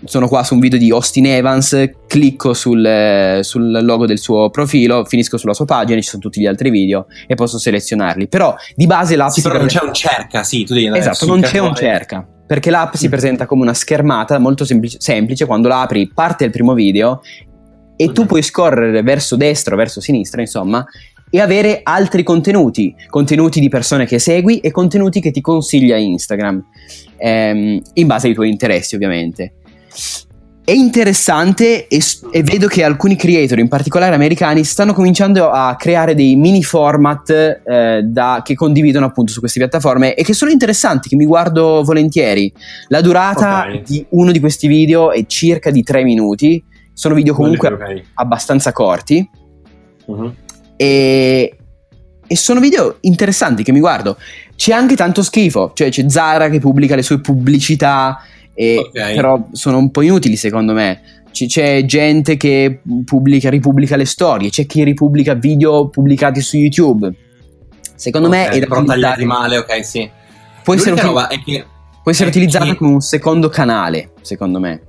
sono 0.04 0.28
qua 0.28 0.42
su 0.42 0.54
un 0.54 0.60
video 0.60 0.78
di 0.78 0.90
Austin 0.90 1.26
Evans, 1.26 1.90
clicco 2.06 2.54
sul, 2.54 3.38
sul 3.42 3.84
logo 3.84 4.06
del 4.06 4.18
suo 4.18 4.50
profilo, 4.50 5.04
finisco 5.04 5.36
sulla 5.36 5.54
sua 5.54 5.64
pagina, 5.64 6.00
ci 6.00 6.08
sono 6.08 6.22
tutti 6.22 6.40
gli 6.40 6.46
altri 6.46 6.70
video 6.70 7.06
e 7.26 7.34
posso 7.34 7.58
selezionarli. 7.58 8.28
Però 8.28 8.54
di 8.74 8.86
base 8.86 9.16
l'app. 9.16 9.30
Sì, 9.30 9.42
però 9.42 9.58
non 9.58 9.66
c'è 9.66 9.82
un 9.82 9.94
cerca, 9.94 10.42
sì, 10.42 10.64
tu 10.64 10.74
devi 10.74 10.86
andare 10.86 11.04
Esatto, 11.04 11.26
non 11.26 11.40
c'è 11.40 11.58
un 11.58 11.74
cerca 11.74 12.26
perché 12.50 12.70
l'app 12.70 12.94
si 12.94 13.06
mm. 13.06 13.10
presenta 13.10 13.46
come 13.46 13.62
una 13.62 13.74
schermata 13.74 14.36
molto 14.40 14.64
semplice, 14.64 14.96
semplice 15.00 15.46
quando 15.46 15.68
la 15.68 15.82
apri 15.82 16.10
parte 16.12 16.42
il 16.42 16.50
primo 16.50 16.74
video 16.74 17.20
e 17.94 18.10
tu 18.10 18.26
puoi 18.26 18.42
scorrere 18.42 19.02
verso 19.02 19.36
destra 19.36 19.76
o 19.76 19.78
verso 19.78 20.00
sinistra, 20.00 20.40
insomma, 20.40 20.84
e 21.30 21.38
avere 21.38 21.78
altri 21.84 22.24
contenuti, 22.24 22.92
contenuti 23.08 23.60
di 23.60 23.68
persone 23.68 24.04
che 24.04 24.18
segui 24.18 24.58
e 24.58 24.72
contenuti 24.72 25.20
che 25.20 25.30
ti 25.30 25.40
consiglia 25.40 25.96
Instagram, 25.96 26.64
ehm, 27.18 27.82
in 27.92 28.06
base 28.08 28.26
ai 28.26 28.34
tuoi 28.34 28.48
interessi 28.48 28.96
ovviamente 28.96 29.52
è 30.70 30.74
interessante 30.74 31.88
e, 31.88 32.00
e, 32.30 32.42
vedo 32.44 32.68
che 32.68 32.84
alcuni 32.84 33.16
creator, 33.16 33.58
in 33.58 33.66
particolare 33.66 34.14
americani, 34.14 34.62
stanno 34.62 34.92
cominciando 34.92 35.50
a 35.50 35.74
creare 35.74 36.14
dei 36.14 36.36
mini 36.36 36.62
format 36.62 37.28
eh, 37.66 38.02
da, 38.04 38.42
che 38.44 38.54
condividono 38.54 39.04
appunto 39.04 39.32
su 39.32 39.40
queste 39.40 39.58
piattaforme 39.58 40.14
e 40.14 40.22
che 40.22 40.32
sono 40.32 40.52
interessanti, 40.52 41.08
che 41.08 41.16
mi 41.16 41.24
guardo 41.24 41.82
volentieri. 41.82 42.52
La 42.86 43.00
durata 43.00 43.64
okay. 43.66 43.82
di 43.84 44.06
uno 44.10 44.30
di 44.30 44.38
questi 44.38 44.68
video 44.68 45.10
è 45.10 45.26
circa 45.26 45.72
di 45.72 45.82
3 45.82 46.04
minuti, 46.04 46.62
sono 46.92 47.16
video 47.16 47.34
comunque 47.34 47.66
okay. 47.72 48.04
abbastanza 48.14 48.70
corti 48.70 49.28
uh-huh. 50.04 50.34
e, 50.76 51.56
e 52.24 52.36
sono 52.36 52.60
video 52.60 52.98
interessanti 53.00 53.64
che 53.64 53.72
mi 53.72 53.80
guardo. 53.80 54.16
C'è 54.54 54.72
anche 54.72 54.94
tanto 54.94 55.24
schifo, 55.24 55.72
cioè 55.74 55.88
c'è 55.88 56.08
Zara 56.08 56.48
che 56.48 56.60
pubblica 56.60 56.94
le 56.94 57.02
sue 57.02 57.20
pubblicità 57.20 58.20
e 58.60 58.76
okay. 58.76 59.14
però 59.14 59.42
sono 59.52 59.78
un 59.78 59.90
po' 59.90 60.02
inutili 60.02 60.36
secondo 60.36 60.74
me. 60.74 61.00
C- 61.32 61.46
c'è 61.46 61.86
gente 61.86 62.36
che 62.36 62.82
pubblica, 63.06 63.48
ripubblica 63.48 63.96
le 63.96 64.04
storie, 64.04 64.50
c'è 64.50 64.66
chi 64.66 64.84
ripubblica 64.84 65.32
video 65.32 65.88
pubblicati 65.88 66.42
su 66.42 66.58
YouTube. 66.58 67.10
Secondo 67.94 68.28
okay, 68.28 68.48
me 68.48 68.48
è 68.50 68.58
da 68.58 68.66
però 68.66 68.84
tagliati 68.84 69.24
male, 69.24 69.56
ok, 69.56 69.82
sì. 69.82 70.10
Può 70.62 70.74
essere, 70.74 70.92
util- 70.92 71.42
che, 71.42 71.64
può 72.02 72.10
essere 72.10 72.28
utilizzata 72.28 72.66
che... 72.66 72.76
come 72.76 72.92
un 72.92 73.00
secondo 73.00 73.48
canale, 73.48 74.12
secondo 74.20 74.60
me. 74.60 74.82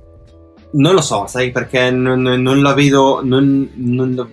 Non 0.73 0.93
lo 0.93 1.01
so, 1.01 1.25
sai, 1.27 1.51
perché 1.51 1.91
non, 1.91 2.21
non 2.21 2.61
la 2.61 2.73
vedo. 2.73 3.21
Non, 3.23 3.69
non, 3.75 4.29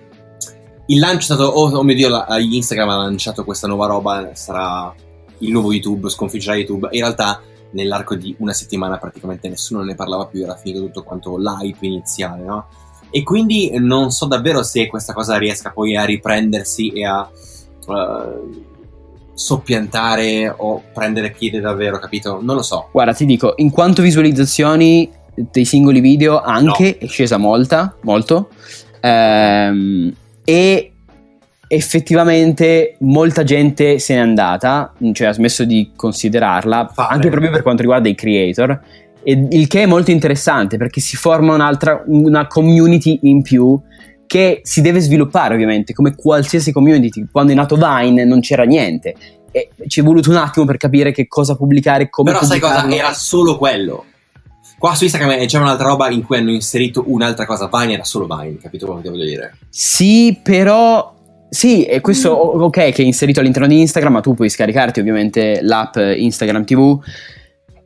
il 0.87 0.99
lancio 0.99 1.19
è 1.19 1.35
stato. 1.35 1.43
Oh, 1.43 1.69
oh 1.69 1.83
mio 1.83 1.95
dio, 1.95 2.09
la, 2.09 2.27
Instagram 2.37 2.89
ha 2.89 2.97
lanciato 2.97 3.45
questa 3.45 3.67
nuova 3.67 3.87
roba. 3.87 4.31
Sarà 4.33 4.93
il 5.37 5.51
nuovo 5.51 5.71
YouTube, 5.71 6.09
sconfiggerà 6.09 6.55
YouTube. 6.55 6.89
In 6.91 7.01
realtà 7.01 7.41
nell'arco 7.71 8.15
di 8.15 8.35
una 8.39 8.53
settimana 8.53 8.97
praticamente 8.97 9.47
nessuno 9.49 9.83
ne 9.83 9.95
parlava 9.95 10.27
più, 10.27 10.43
era 10.43 10.55
finito 10.55 10.81
tutto 10.81 11.03
quanto 11.03 11.37
l'hype 11.37 11.85
iniziale, 11.85 12.43
no? 12.43 12.67
E 13.11 13.23
quindi 13.23 13.71
non 13.79 14.11
so 14.11 14.25
davvero 14.27 14.61
se 14.63 14.87
questa 14.87 15.13
cosa 15.13 15.37
riesca 15.37 15.71
poi 15.71 15.95
a 15.95 16.05
riprendersi 16.05 16.89
e 16.89 17.05
a 17.05 17.27
uh, 17.87 18.63
soppiantare 19.33 20.53
o 20.55 20.83
prendere 20.93 21.31
piede 21.31 21.59
davvero, 21.59 21.97
capito? 21.97 22.39
Non 22.41 22.55
lo 22.55 22.61
so. 22.61 22.89
Guarda, 22.91 23.13
ti 23.13 23.25
dico, 23.25 23.53
in 23.57 23.71
quanto 23.71 24.01
visualizzazioni 24.01 25.09
dei 25.33 25.65
singoli 25.65 26.01
video 26.01 26.41
anche 26.41 26.97
no. 26.99 27.05
è 27.05 27.07
scesa 27.07 27.37
molta, 27.37 27.95
molto. 28.01 28.49
Ehm, 28.99 30.13
e 30.43 30.93
effettivamente 31.71 32.95
molta 33.01 33.43
gente 33.43 33.99
se 33.99 34.15
n'è 34.15 34.19
andata, 34.19 34.91
cioè 35.13 35.27
ha 35.27 35.33
smesso 35.33 35.65
di 35.65 35.91
considerarla, 35.95 36.89
Fare. 36.91 37.13
anche 37.13 37.29
proprio 37.29 37.51
per 37.51 37.61
quanto 37.61 37.81
riguarda 37.81 38.09
i 38.09 38.15
creator, 38.15 38.81
il 39.23 39.67
che 39.67 39.83
è 39.83 39.85
molto 39.85 40.09
interessante 40.09 40.77
perché 40.77 40.99
si 40.99 41.15
forma 41.15 41.53
un'altra, 41.53 42.03
una 42.07 42.47
community 42.47 43.19
in 43.23 43.43
più 43.43 43.79
che 44.25 44.61
si 44.63 44.81
deve 44.81 44.99
sviluppare 44.99 45.53
ovviamente, 45.53 45.93
come 45.93 46.15
qualsiasi 46.15 46.71
community. 46.71 47.27
Quando 47.31 47.51
è 47.51 47.55
nato 47.55 47.75
Vine 47.75 48.25
non 48.25 48.39
c'era 48.39 48.63
niente. 48.63 49.15
E 49.51 49.69
ci 49.87 49.99
è 49.99 50.03
voluto 50.03 50.31
un 50.31 50.37
attimo 50.37 50.65
per 50.65 50.77
capire 50.77 51.11
che 51.11 51.27
cosa 51.27 51.55
pubblicare, 51.55 52.09
come 52.09 52.31
Però 52.31 52.43
sai 52.43 52.59
cosa? 52.59 52.87
Era 52.89 53.13
solo 53.13 53.57
quello. 53.57 54.05
Qua 54.77 54.95
su 54.95 55.03
Instagram 55.03 55.45
c'è 55.45 55.57
un'altra 55.59 55.87
roba 55.87 56.09
in 56.09 56.23
cui 56.23 56.37
hanno 56.37 56.51
inserito 56.51 57.03
un'altra 57.07 57.45
cosa. 57.45 57.69
Vine 57.71 57.93
era 57.93 58.03
solo 58.03 58.25
Vine, 58.25 58.57
capito 58.57 58.85
quello 58.85 59.01
che 59.01 59.09
voglio 59.09 59.25
dire? 59.25 59.57
Sì, 59.69 60.39
però 60.41 61.15
sì, 61.49 61.85
e 61.85 62.01
questo 62.01 62.53
mm. 62.55 62.61
ok 62.61 62.91
che 62.91 63.01
è 63.01 63.05
inserito 63.05 63.39
all'interno 63.39 63.67
di 63.67 63.79
Instagram, 63.79 64.13
ma 64.13 64.21
tu 64.21 64.33
puoi 64.33 64.49
scaricarti 64.49 64.99
ovviamente 64.99 65.59
l'app 65.61 65.95
Instagram 65.95 66.65
TV. 66.65 66.99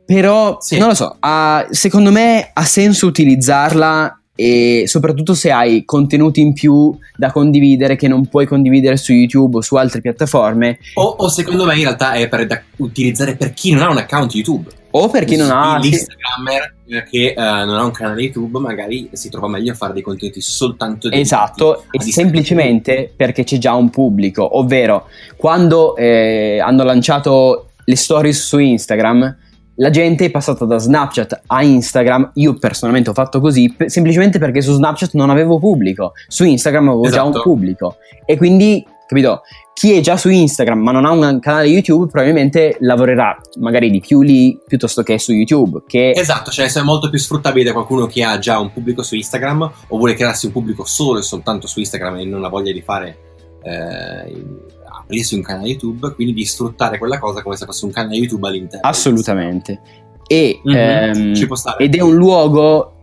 Però 0.06 0.58
sì. 0.60 0.78
non 0.78 0.88
lo 0.88 0.94
so, 0.94 1.16
ha, 1.18 1.66
secondo 1.70 2.10
me 2.10 2.50
ha 2.52 2.64
senso 2.64 3.06
utilizzarla 3.06 4.20
e 4.36 4.84
soprattutto 4.86 5.32
se 5.32 5.50
hai 5.50 5.84
contenuti 5.84 6.40
in 6.40 6.52
più 6.52 6.96
da 7.16 7.30
condividere 7.30 7.96
che 7.96 8.08
non 8.08 8.26
puoi 8.26 8.46
condividere 8.46 8.96
su 8.96 9.12
YouTube 9.12 9.58
o 9.58 9.60
su 9.62 9.76
altre 9.76 10.00
piattaforme. 10.00 10.78
O, 10.94 11.02
o 11.02 11.28
secondo 11.28 11.64
me 11.64 11.74
in 11.76 11.82
realtà 11.82 12.12
è 12.12 12.28
per 12.28 12.46
da 12.46 12.60
utilizzare 12.76 13.36
per 13.36 13.54
chi 13.54 13.72
non 13.72 13.82
ha 13.82 13.90
un 13.90 13.98
account 13.98 14.34
YouTube. 14.34 14.68
O 14.96 15.08
per 15.08 15.24
chi 15.24 15.36
non 15.36 15.50
ha... 15.50 15.78
L'Instagrammer 15.78 16.74
che 17.10 17.34
uh, 17.36 17.40
non 17.40 17.70
ha 17.70 17.84
un 17.84 17.90
canale 17.90 18.22
YouTube 18.22 18.60
magari 18.60 19.08
si 19.12 19.28
trova 19.28 19.48
meglio 19.48 19.72
a 19.72 19.74
fare 19.74 19.92
dei 19.92 20.02
contenuti 20.02 20.40
soltanto 20.40 21.08
di 21.08 21.18
Esatto, 21.18 21.84
e 21.90 22.00
semplicemente 22.00 23.12
perché 23.14 23.42
c'è 23.42 23.58
già 23.58 23.74
un 23.74 23.90
pubblico, 23.90 24.58
ovvero 24.58 25.08
quando 25.36 25.96
eh, 25.96 26.60
hanno 26.60 26.84
lanciato 26.84 27.70
le 27.84 27.96
stories 27.96 28.46
su 28.46 28.58
Instagram 28.58 29.36
la 29.78 29.90
gente 29.90 30.26
è 30.26 30.30
passata 30.30 30.64
da 30.64 30.78
Snapchat 30.78 31.42
a 31.46 31.64
Instagram. 31.64 32.30
Io 32.34 32.54
personalmente 32.54 33.10
ho 33.10 33.12
fatto 33.12 33.40
così 33.40 33.72
p- 33.76 33.86
semplicemente 33.86 34.38
perché 34.38 34.60
su 34.60 34.72
Snapchat 34.72 35.14
non 35.14 35.30
avevo 35.30 35.58
pubblico, 35.58 36.12
su 36.28 36.44
Instagram 36.44 36.90
avevo 36.90 37.04
esatto. 37.04 37.16
già 37.16 37.24
un 37.24 37.30
esatto. 37.30 37.50
pubblico. 37.50 37.96
E 38.24 38.36
quindi, 38.36 38.86
capito, 39.06 39.42
chi 39.72 39.92
è 39.92 40.00
già 40.00 40.16
su 40.16 40.28
Instagram 40.28 40.80
ma 40.80 40.92
non 40.92 41.04
ha 41.04 41.10
un 41.10 41.40
canale 41.40 41.66
YouTube 41.66 42.10
probabilmente 42.10 42.76
lavorerà 42.80 43.36
magari 43.58 43.90
di 43.90 44.00
più 44.00 44.22
lì 44.22 44.58
piuttosto 44.66 45.02
che 45.02 45.18
su 45.18 45.32
YouTube. 45.32 45.82
Che... 45.86 46.10
Esatto, 46.10 46.50
cioè 46.50 46.72
è 46.72 46.82
molto 46.82 47.10
più 47.10 47.18
sfruttabile 47.18 47.64
da 47.64 47.72
qualcuno 47.72 48.06
che 48.06 48.22
ha 48.22 48.38
già 48.38 48.58
un 48.58 48.72
pubblico 48.72 49.02
su 49.02 49.14
Instagram 49.14 49.72
o 49.88 49.96
vuole 49.96 50.14
crearsi 50.14 50.46
un 50.46 50.52
pubblico 50.52 50.84
solo 50.84 51.18
e 51.18 51.22
soltanto 51.22 51.66
su 51.66 51.80
Instagram 51.80 52.16
e 52.18 52.24
non 52.24 52.44
ha 52.44 52.48
voglia 52.48 52.72
di 52.72 52.82
fare. 52.82 53.18
Eh, 53.62 54.72
aprirsi 55.04 55.34
un 55.34 55.42
canale 55.42 55.68
YouTube, 55.68 56.12
quindi 56.14 56.32
di 56.32 56.44
sfruttare 56.44 56.98
quella 56.98 57.18
cosa 57.18 57.42
come 57.42 57.56
se 57.56 57.66
fosse 57.66 57.84
un 57.84 57.92
canale 57.92 58.16
YouTube 58.16 58.46
all'interno. 58.46 58.88
Assolutamente. 58.88 59.80
E, 60.26 60.60
mm-hmm. 60.66 61.34
ehm, 61.34 61.48
ed 61.78 61.94
è 61.94 62.00
un 62.00 62.14
luogo 62.14 62.93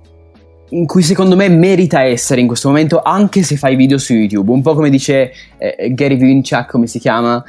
in 0.72 0.86
cui 0.86 1.02
secondo 1.02 1.36
me 1.36 1.50
merita 1.50 2.04
essere 2.04 2.42
in 2.42 2.48
questo 2.48 2.68
momento 2.68 3.02
anche 3.02 3.44
se 3.44 3.58
fai 3.58 3.76
video 3.76 3.98
su 3.98 4.14
YouTube. 4.14 4.52
Un 4.52 4.62
po' 4.62 4.74
come 4.74 4.90
dice 4.90 5.34
eh, 5.58 5.94
Gary 5.94 6.18
Vaynerchuk, 6.18 6.70
come 6.70 6.88
si 6.88 7.00
chiama, 7.00 7.44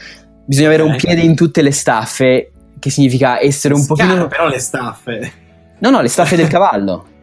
bisogna 0.45 0.69
avere 0.69 0.83
un 0.83 0.97
piede 0.97 1.21
in 1.21 1.35
tutte 1.35 1.63
le 1.63 1.73
staffe, 1.73 2.51
che 2.79 2.91
significa 2.91 3.41
essere 3.41 3.75
un 3.75 3.87
pochino... 3.87 4.27
però 4.29 4.49
le 4.49 4.59
staffe. 4.59 5.33
No, 5.79 5.91
no, 5.91 6.01
le 6.01 6.09
staffe 6.09 6.37
del 6.37 6.49
cavallo. 6.49 7.07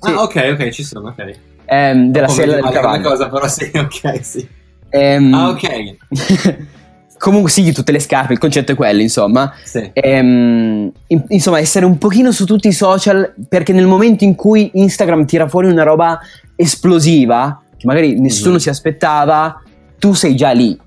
Sì. 0.00 0.12
Ah, 0.12 0.22
ok, 0.22 0.50
ok, 0.52 0.68
ci 0.68 0.84
sono, 0.84 1.08
ok. 1.08 1.36
Ehm, 1.64 2.12
della 2.12 2.28
sella 2.28 2.54
del 2.54 2.70
cavallo. 2.70 3.08
cosa, 3.08 3.28
però 3.28 3.48
sì, 3.48 3.68
ok, 3.74 4.24
sì. 4.24 4.48
Ehm, 4.90 5.34
ah, 5.34 5.48
ok. 5.48 5.96
comunque 7.18 7.50
sì, 7.50 7.70
tutte 7.72 7.92
le 7.92 7.98
scarpe, 7.98 8.32
il 8.32 8.38
concetto 8.38 8.72
è 8.72 8.74
quello, 8.74 9.02
insomma. 9.02 9.52
Sì. 9.62 9.90
Ehm, 9.92 10.90
in, 11.08 11.24
insomma, 11.28 11.58
essere 11.58 11.84
un 11.84 11.98
pochino 11.98 12.32
su 12.32 12.44
tutti 12.44 12.68
i 12.68 12.72
social, 12.72 13.34
perché 13.48 13.72
nel 13.72 13.86
momento 13.86 14.24
in 14.24 14.34
cui 14.34 14.70
Instagram 14.74 15.26
tira 15.26 15.48
fuori 15.48 15.68
una 15.68 15.82
roba 15.82 16.20
esplosiva, 16.56 17.60
che 17.76 17.86
magari 17.86 18.18
nessuno 18.18 18.52
mm-hmm. 18.52 18.58
si 18.60 18.68
aspettava, 18.68 19.62
tu 19.98 20.14
sei 20.14 20.34
già 20.34 20.52
lì. 20.52 20.78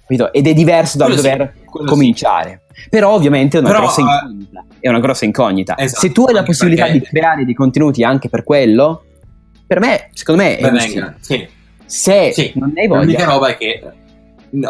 Capito? 0.00 0.32
Ed 0.32 0.46
è 0.46 0.54
diverso 0.54 0.98
dal 0.98 1.14
dover 1.14 1.54
sì, 1.54 1.84
cominciare. 1.86 2.62
Sì. 2.72 2.88
Però 2.90 3.10
ovviamente 3.10 3.56
è 3.56 3.60
una 3.60 3.68
Però, 3.68 3.80
grossa 3.80 4.00
uh, 4.00 4.04
incognita. 4.04 4.64
È 4.80 4.88
una 4.88 5.00
grossa 5.00 5.24
incognita. 5.24 5.78
Esatto, 5.78 6.00
Se 6.00 6.12
tu 6.12 6.24
hai 6.24 6.34
la 6.34 6.42
possibilità 6.42 6.84
perché... 6.84 6.98
di 6.98 7.04
creare 7.04 7.44
dei 7.44 7.54
contenuti 7.54 8.02
anche 8.04 8.28
per 8.28 8.44
quello, 8.44 9.04
per 9.66 9.80
me, 9.80 10.08
secondo 10.14 10.42
me, 10.42 10.56
è 10.56 10.70
venga, 10.70 11.14
sì. 11.20 11.46
Se 11.84 12.52
non 12.54 12.72
hai 12.76 12.86
voglia. 12.86 13.02
L'unica 13.02 13.24
roba 13.24 13.48
è 13.48 13.56
che 13.56 13.82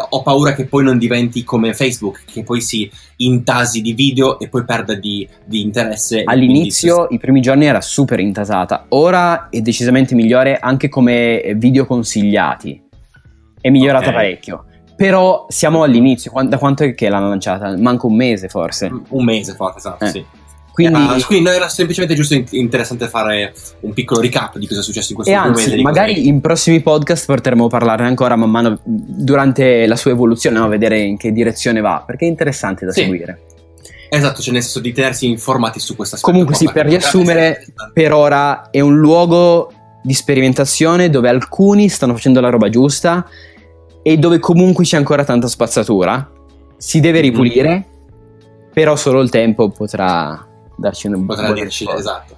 ho 0.09 0.21
paura 0.21 0.53
che 0.53 0.65
poi 0.65 0.83
non 0.83 0.97
diventi 0.97 1.43
come 1.43 1.73
Facebook, 1.73 2.23
che 2.25 2.43
poi 2.43 2.61
si 2.61 2.89
intasi 3.17 3.81
di 3.81 3.93
video 3.93 4.39
e 4.39 4.49
poi 4.49 4.65
perda 4.65 4.95
di, 4.95 5.27
di 5.45 5.61
interesse. 5.61 6.23
All'inizio, 6.23 7.07
i 7.09 7.17
primi 7.17 7.41
giorni 7.41 7.65
era 7.65 7.81
super 7.81 8.19
intasata, 8.19 8.85
ora 8.89 9.49
è 9.49 9.61
decisamente 9.61 10.15
migliore 10.15 10.57
anche 10.57 10.89
come 10.89 11.53
video 11.55 11.85
consigliati. 11.85 12.81
È 13.61 13.69
migliorata 13.69 14.09
okay. 14.09 14.15
parecchio. 14.15 14.65
Però 14.95 15.45
siamo 15.47 15.83
all'inizio, 15.83 16.31
da 16.43 16.57
quanto 16.57 16.83
è 16.83 16.93
che 16.93 17.07
l'hanno 17.07 17.29
lanciata? 17.29 17.75
Manca 17.77 18.05
un 18.05 18.15
mese 18.15 18.49
forse. 18.49 18.91
Un 19.09 19.23
mese 19.23 19.53
forse, 19.53 19.77
esatto, 19.77 20.03
eh. 20.03 20.09
sì. 20.09 20.25
Quindi, 20.87 21.21
uh, 21.21 21.25
quindi 21.25 21.49
era 21.49 21.67
semplicemente 21.67 22.15
giusto 22.15 22.41
interessante 22.51 23.07
fare 23.07 23.53
un 23.81 23.93
piccolo 23.93 24.21
recap 24.21 24.57
di 24.57 24.67
cosa 24.67 24.79
è 24.79 24.83
successo 24.83 25.09
in 25.11 25.15
questo 25.15 25.33
e 25.33 25.35
anzi, 25.35 25.81
magari 25.81 26.15
così. 26.15 26.27
in 26.27 26.41
prossimi 26.41 26.79
podcast 26.81 27.25
potremo 27.25 27.67
parlarne 27.67 28.07
ancora 28.07 28.35
man 28.35 28.49
mano 28.49 28.79
durante 28.83 29.85
la 29.85 29.95
sua 29.95 30.11
evoluzione, 30.11 30.57
no? 30.57 30.67
vedere 30.67 30.99
in 30.99 31.17
che 31.17 31.31
direzione 31.31 31.81
va, 31.81 32.03
perché 32.05 32.25
è 32.25 32.29
interessante 32.29 32.85
da 32.85 32.91
sì. 32.91 33.01
seguire. 33.01 33.41
Esatto, 34.11 34.41
cioè 34.41 34.53
nel 34.53 34.63
senso 34.63 34.79
di 34.79 34.91
tenersi 34.91 35.27
informati 35.27 35.79
su 35.79 35.95
questa 35.95 36.17
storia. 36.17 36.39
Comunque 36.39 36.57
sì, 36.57 36.71
per 36.71 36.87
riassumere, 36.87 37.63
per 37.93 38.11
ora 38.11 38.69
è 38.71 38.79
un 38.79 38.97
luogo 38.97 39.71
di 40.01 40.13
sperimentazione 40.13 41.09
dove 41.09 41.29
alcuni 41.29 41.89
stanno 41.89 42.13
facendo 42.13 42.39
la 42.39 42.49
roba 42.49 42.69
giusta 42.69 43.27
e 44.01 44.17
dove 44.17 44.39
comunque 44.39 44.83
c'è 44.83 44.97
ancora 44.97 45.23
tanta 45.23 45.47
spazzatura. 45.47 46.27
Si 46.77 46.99
deve 46.99 47.19
ripulire, 47.19 47.77
mm. 47.77 48.71
però 48.73 48.95
solo 48.95 49.21
il 49.21 49.29
tempo 49.29 49.69
potrà 49.69 50.48
darci 50.79 51.07
un 51.07 51.25
potrà 51.25 51.51
dirci 51.51 51.87
esatto. 51.95 52.37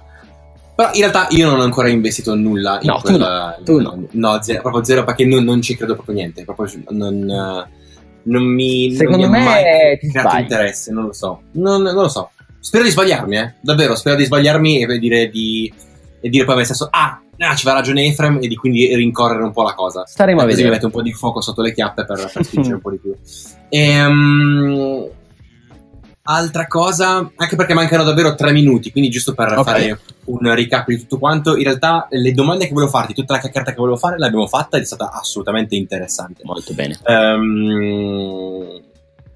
Però 0.74 0.90
in 0.92 1.00
realtà 1.00 1.26
io 1.30 1.50
non 1.50 1.60
ho 1.60 1.62
ancora 1.62 1.88
investito 1.88 2.34
nulla 2.34 2.78
in 2.80 2.88
no, 2.88 3.00
quella, 3.02 3.58
tu 3.62 3.80
no, 3.80 3.90
tu 3.90 3.96
no. 3.96 4.08
no 4.10 4.42
zero, 4.42 4.62
proprio 4.62 4.84
zero 4.84 5.04
perché 5.04 5.26
non, 5.26 5.44
non, 5.44 5.60
ci 5.60 5.76
credo 5.76 5.94
proprio 5.94 6.16
niente 6.16 6.44
proprio 6.44 6.66
non, 6.88 7.68
non 8.22 8.42
mi 8.42 8.92
secondo 8.92 9.26
non 9.26 9.30
mi 9.30 9.44
me 9.44 9.98
ti 10.00 10.08
creato 10.08 10.30
sbagli. 10.30 10.42
interesse 10.42 10.92
non 10.92 11.04
lo 11.06 11.12
so. 11.12 11.42
Non, 11.52 11.82
non, 11.82 11.94
lo 11.94 12.08
so. 12.08 12.30
Spero 12.58 12.84
di 12.84 12.90
sbagliarmi 12.90 13.36
eh 13.36 13.54
davvero 13.60 13.94
spero 13.94 14.16
di 14.16 14.24
sbagliarmi 14.24 14.82
e 14.82 14.98
dire 14.98 15.28
di 15.28 15.72
e 16.20 16.28
dire 16.28 16.44
poi 16.44 16.54
a 16.54 16.58
me 16.58 16.64
stesso 16.64 16.88
ah, 16.90 17.20
ah 17.38 17.54
ci 17.54 17.64
va 17.64 17.72
ragione 17.72 18.06
Efrem 18.06 18.38
e 18.40 18.48
di 18.48 18.56
quindi 18.56 18.94
rincorrere 18.94 19.42
un 19.42 19.52
po' 19.52 19.64
la 19.64 19.74
cosa. 19.74 20.06
Staremo 20.06 20.40
a 20.40 20.44
vedere 20.44 20.62
così 20.62 20.64
mi 20.64 20.74
mette 20.74 20.86
un 20.86 20.92
po' 20.92 21.02
di 21.02 21.12
fuoco 21.12 21.42
sotto 21.42 21.60
le 21.60 21.74
chiappe 21.74 22.04
per, 22.04 22.30
per 22.32 22.44
spingere 22.44 22.76
un 22.76 22.80
po' 22.80 22.90
di 22.90 22.98
più. 22.98 23.14
E, 23.68 24.04
um, 24.04 25.08
Altra 26.24 26.68
cosa, 26.68 27.28
anche 27.34 27.56
perché 27.56 27.74
mancano 27.74 28.04
davvero 28.04 28.36
tre 28.36 28.52
minuti, 28.52 28.92
quindi 28.92 29.10
giusto 29.10 29.34
per 29.34 29.58
okay. 29.58 29.64
fare 29.64 30.00
un 30.26 30.54
recap 30.54 30.86
di 30.86 30.98
tutto 30.98 31.18
quanto, 31.18 31.56
in 31.56 31.64
realtà 31.64 32.06
le 32.10 32.32
domande 32.32 32.68
che 32.68 32.72
volevo 32.72 32.92
farti, 32.92 33.12
tutta 33.12 33.34
la 33.34 33.40
chiacchierata 33.40 33.72
che 33.72 33.78
volevo 33.78 33.96
fare 33.96 34.18
l'abbiamo 34.18 34.46
fatta 34.46 34.76
ed 34.76 34.84
è 34.84 34.86
stata 34.86 35.10
assolutamente 35.10 35.74
interessante. 35.74 36.42
Molto 36.44 36.74
bene. 36.74 36.96
Um, 37.04 38.80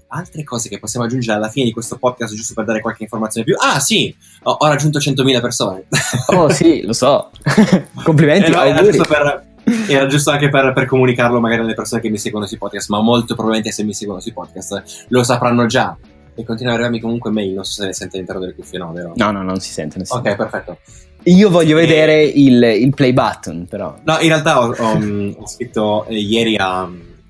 altre 0.07 0.43
cose 0.45 0.69
che 0.69 0.79
possiamo 0.79 1.05
aggiungere 1.05 1.35
alla 1.35 1.49
fine 1.49 1.65
di 1.65 1.73
questo 1.73 1.97
podcast, 1.97 2.33
giusto 2.33 2.53
per 2.53 2.63
dare 2.63 2.79
qualche 2.79 3.03
informazione 3.03 3.45
più. 3.45 3.55
Ah, 3.59 3.81
sì, 3.81 4.15
ho, 4.43 4.51
ho 4.51 4.67
raggiunto 4.67 4.99
100.000 4.99 5.41
persone. 5.41 5.85
Oh, 6.27 6.49
sì, 6.49 6.83
lo 6.83 6.93
so. 6.93 7.31
Complimenti, 8.01 8.51
eh 8.51 8.55
no, 8.55 8.63
era, 8.63 8.81
giusto 8.81 9.03
per, 9.03 9.45
era 9.89 10.05
giusto 10.07 10.31
anche 10.31 10.47
per, 10.47 10.71
per, 10.71 10.85
comunicarlo 10.85 11.41
magari 11.41 11.61
alle 11.61 11.73
persone 11.73 11.99
che 11.99 12.09
mi 12.09 12.17
seguono 12.17 12.45
sui 12.45 12.57
podcast, 12.57 12.89
ma 12.89 13.01
molto 13.01 13.33
probabilmente 13.33 13.71
se 13.71 13.83
mi 13.83 13.93
seguono 13.93 14.21
sui 14.21 14.31
podcast 14.31 15.05
lo 15.09 15.23
sapranno 15.23 15.65
già 15.65 15.97
e 16.37 16.43
continua 16.43 16.71
a 16.71 16.75
arrivarmi 16.75 16.99
comunque 16.99 17.31
mail. 17.31 17.53
Non 17.53 17.63
so 17.63 17.81
se 17.81 17.87
ne 17.87 17.93
sente 17.93 18.15
all'interno 18.15 18.41
delle 18.41 18.53
cuffie, 18.53 18.77
no, 18.77 18.91
vero? 18.91 19.13
No, 19.15 19.31
no, 19.31 19.41
non 19.41 19.59
si 19.59 19.71
sente. 19.71 19.97
Ok, 19.97 20.05
sente. 20.05 20.35
perfetto. 20.35 20.77
Io 21.23 21.49
voglio 21.49 21.77
e... 21.77 21.81
vedere 21.81 22.23
il, 22.23 22.61
il, 22.61 22.93
play 22.93 23.11
button, 23.11 23.65
però. 23.67 23.97
No, 24.03 24.19
in 24.19 24.27
realtà 24.27 24.61
ho, 24.61 24.71
ho, 24.71 25.33
ho 25.35 25.47
scritto 25.47 26.05
eh, 26.05 26.19
ieri 26.19 26.55
a, 26.57 26.87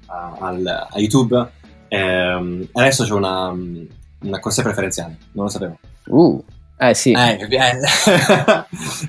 a, 0.08 0.38
a, 0.40 1.00
YouTube. 1.00 1.52
Ehm, 1.88 2.68
adesso 2.74 3.06
c'è 3.06 3.14
una, 3.14 3.48
una 3.50 4.40
corsia 4.40 4.64
preferenziale, 4.64 5.18
non 5.32 5.46
lo 5.46 5.50
sapevo. 5.50 5.78
Uh, 6.08 6.44
eh 6.78 6.94
sì. 6.94 7.14
Eh, 7.14 7.48
eh. 7.50 7.80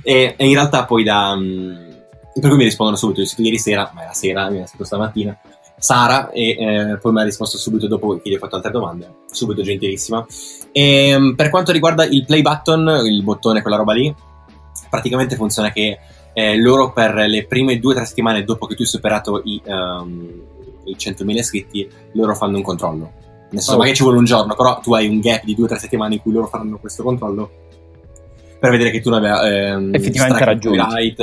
e, 0.02 0.34
e, 0.36 0.46
in 0.46 0.54
realtà 0.54 0.84
poi 0.84 1.02
da. 1.02 1.36
Per 1.36 2.48
cui 2.48 2.56
mi 2.56 2.64
rispondono 2.64 2.96
subito. 2.96 3.20
Ho 3.20 3.26
scritto 3.26 3.42
ieri 3.42 3.58
sera, 3.58 3.90
ma 3.92 4.02
era 4.02 4.12
sera, 4.12 4.48
mi 4.48 4.62
ha 4.62 4.66
scritto 4.66 4.84
stamattina 4.84 5.36
Sara 5.78 6.30
e 6.30 6.50
eh, 6.50 6.98
poi 6.98 7.12
mi 7.12 7.20
ha 7.20 7.24
risposto 7.24 7.56
subito 7.56 7.86
dopo 7.86 8.18
che 8.20 8.30
gli 8.30 8.34
ho 8.34 8.38
fatto 8.38 8.56
altre 8.56 8.70
domande, 8.70 9.14
subito 9.30 9.62
gentilissima. 9.62 10.26
E, 10.72 11.08
ehm, 11.08 11.34
per 11.34 11.50
quanto 11.50 11.72
riguarda 11.72 12.04
il 12.04 12.24
play 12.24 12.42
button, 12.42 13.02
il 13.06 13.22
bottone, 13.22 13.62
quella 13.62 13.76
roba 13.76 13.92
lì, 13.92 14.14
praticamente 14.90 15.36
funziona 15.36 15.70
che 15.70 15.98
eh, 16.32 16.56
loro 16.56 16.92
per 16.92 17.14
le 17.14 17.46
prime 17.46 17.78
due 17.78 17.92
o 17.92 17.96
tre 17.96 18.04
settimane 18.04 18.44
dopo 18.44 18.66
che 18.66 18.74
tu 18.74 18.82
hai 18.82 18.88
superato 18.88 19.40
i, 19.44 19.60
um, 19.66 20.28
i 20.84 20.96
100.000 20.96 21.30
iscritti, 21.36 21.88
loro 22.12 22.34
fanno 22.34 22.56
un 22.56 22.62
controllo. 22.62 23.12
Nel 23.50 23.60
senso, 23.62 23.74
oh. 23.74 23.78
magari 23.78 23.96
ci 23.96 24.02
vuole 24.02 24.18
un 24.18 24.24
giorno, 24.24 24.54
però 24.54 24.80
tu 24.80 24.92
hai 24.94 25.08
un 25.08 25.20
gap 25.20 25.44
di 25.44 25.54
due 25.54 25.64
o 25.64 25.68
tre 25.68 25.78
settimane 25.78 26.14
in 26.14 26.20
cui 26.20 26.32
loro 26.32 26.46
faranno 26.46 26.78
questo 26.78 27.02
controllo 27.02 27.66
per 28.58 28.70
vedere 28.70 28.90
che 28.90 29.00
tu 29.00 29.10
non 29.10 29.24
abbia 29.24 29.42
ehm, 29.48 29.94
effettivamente 29.94 30.44
raggiunti. 30.44 31.14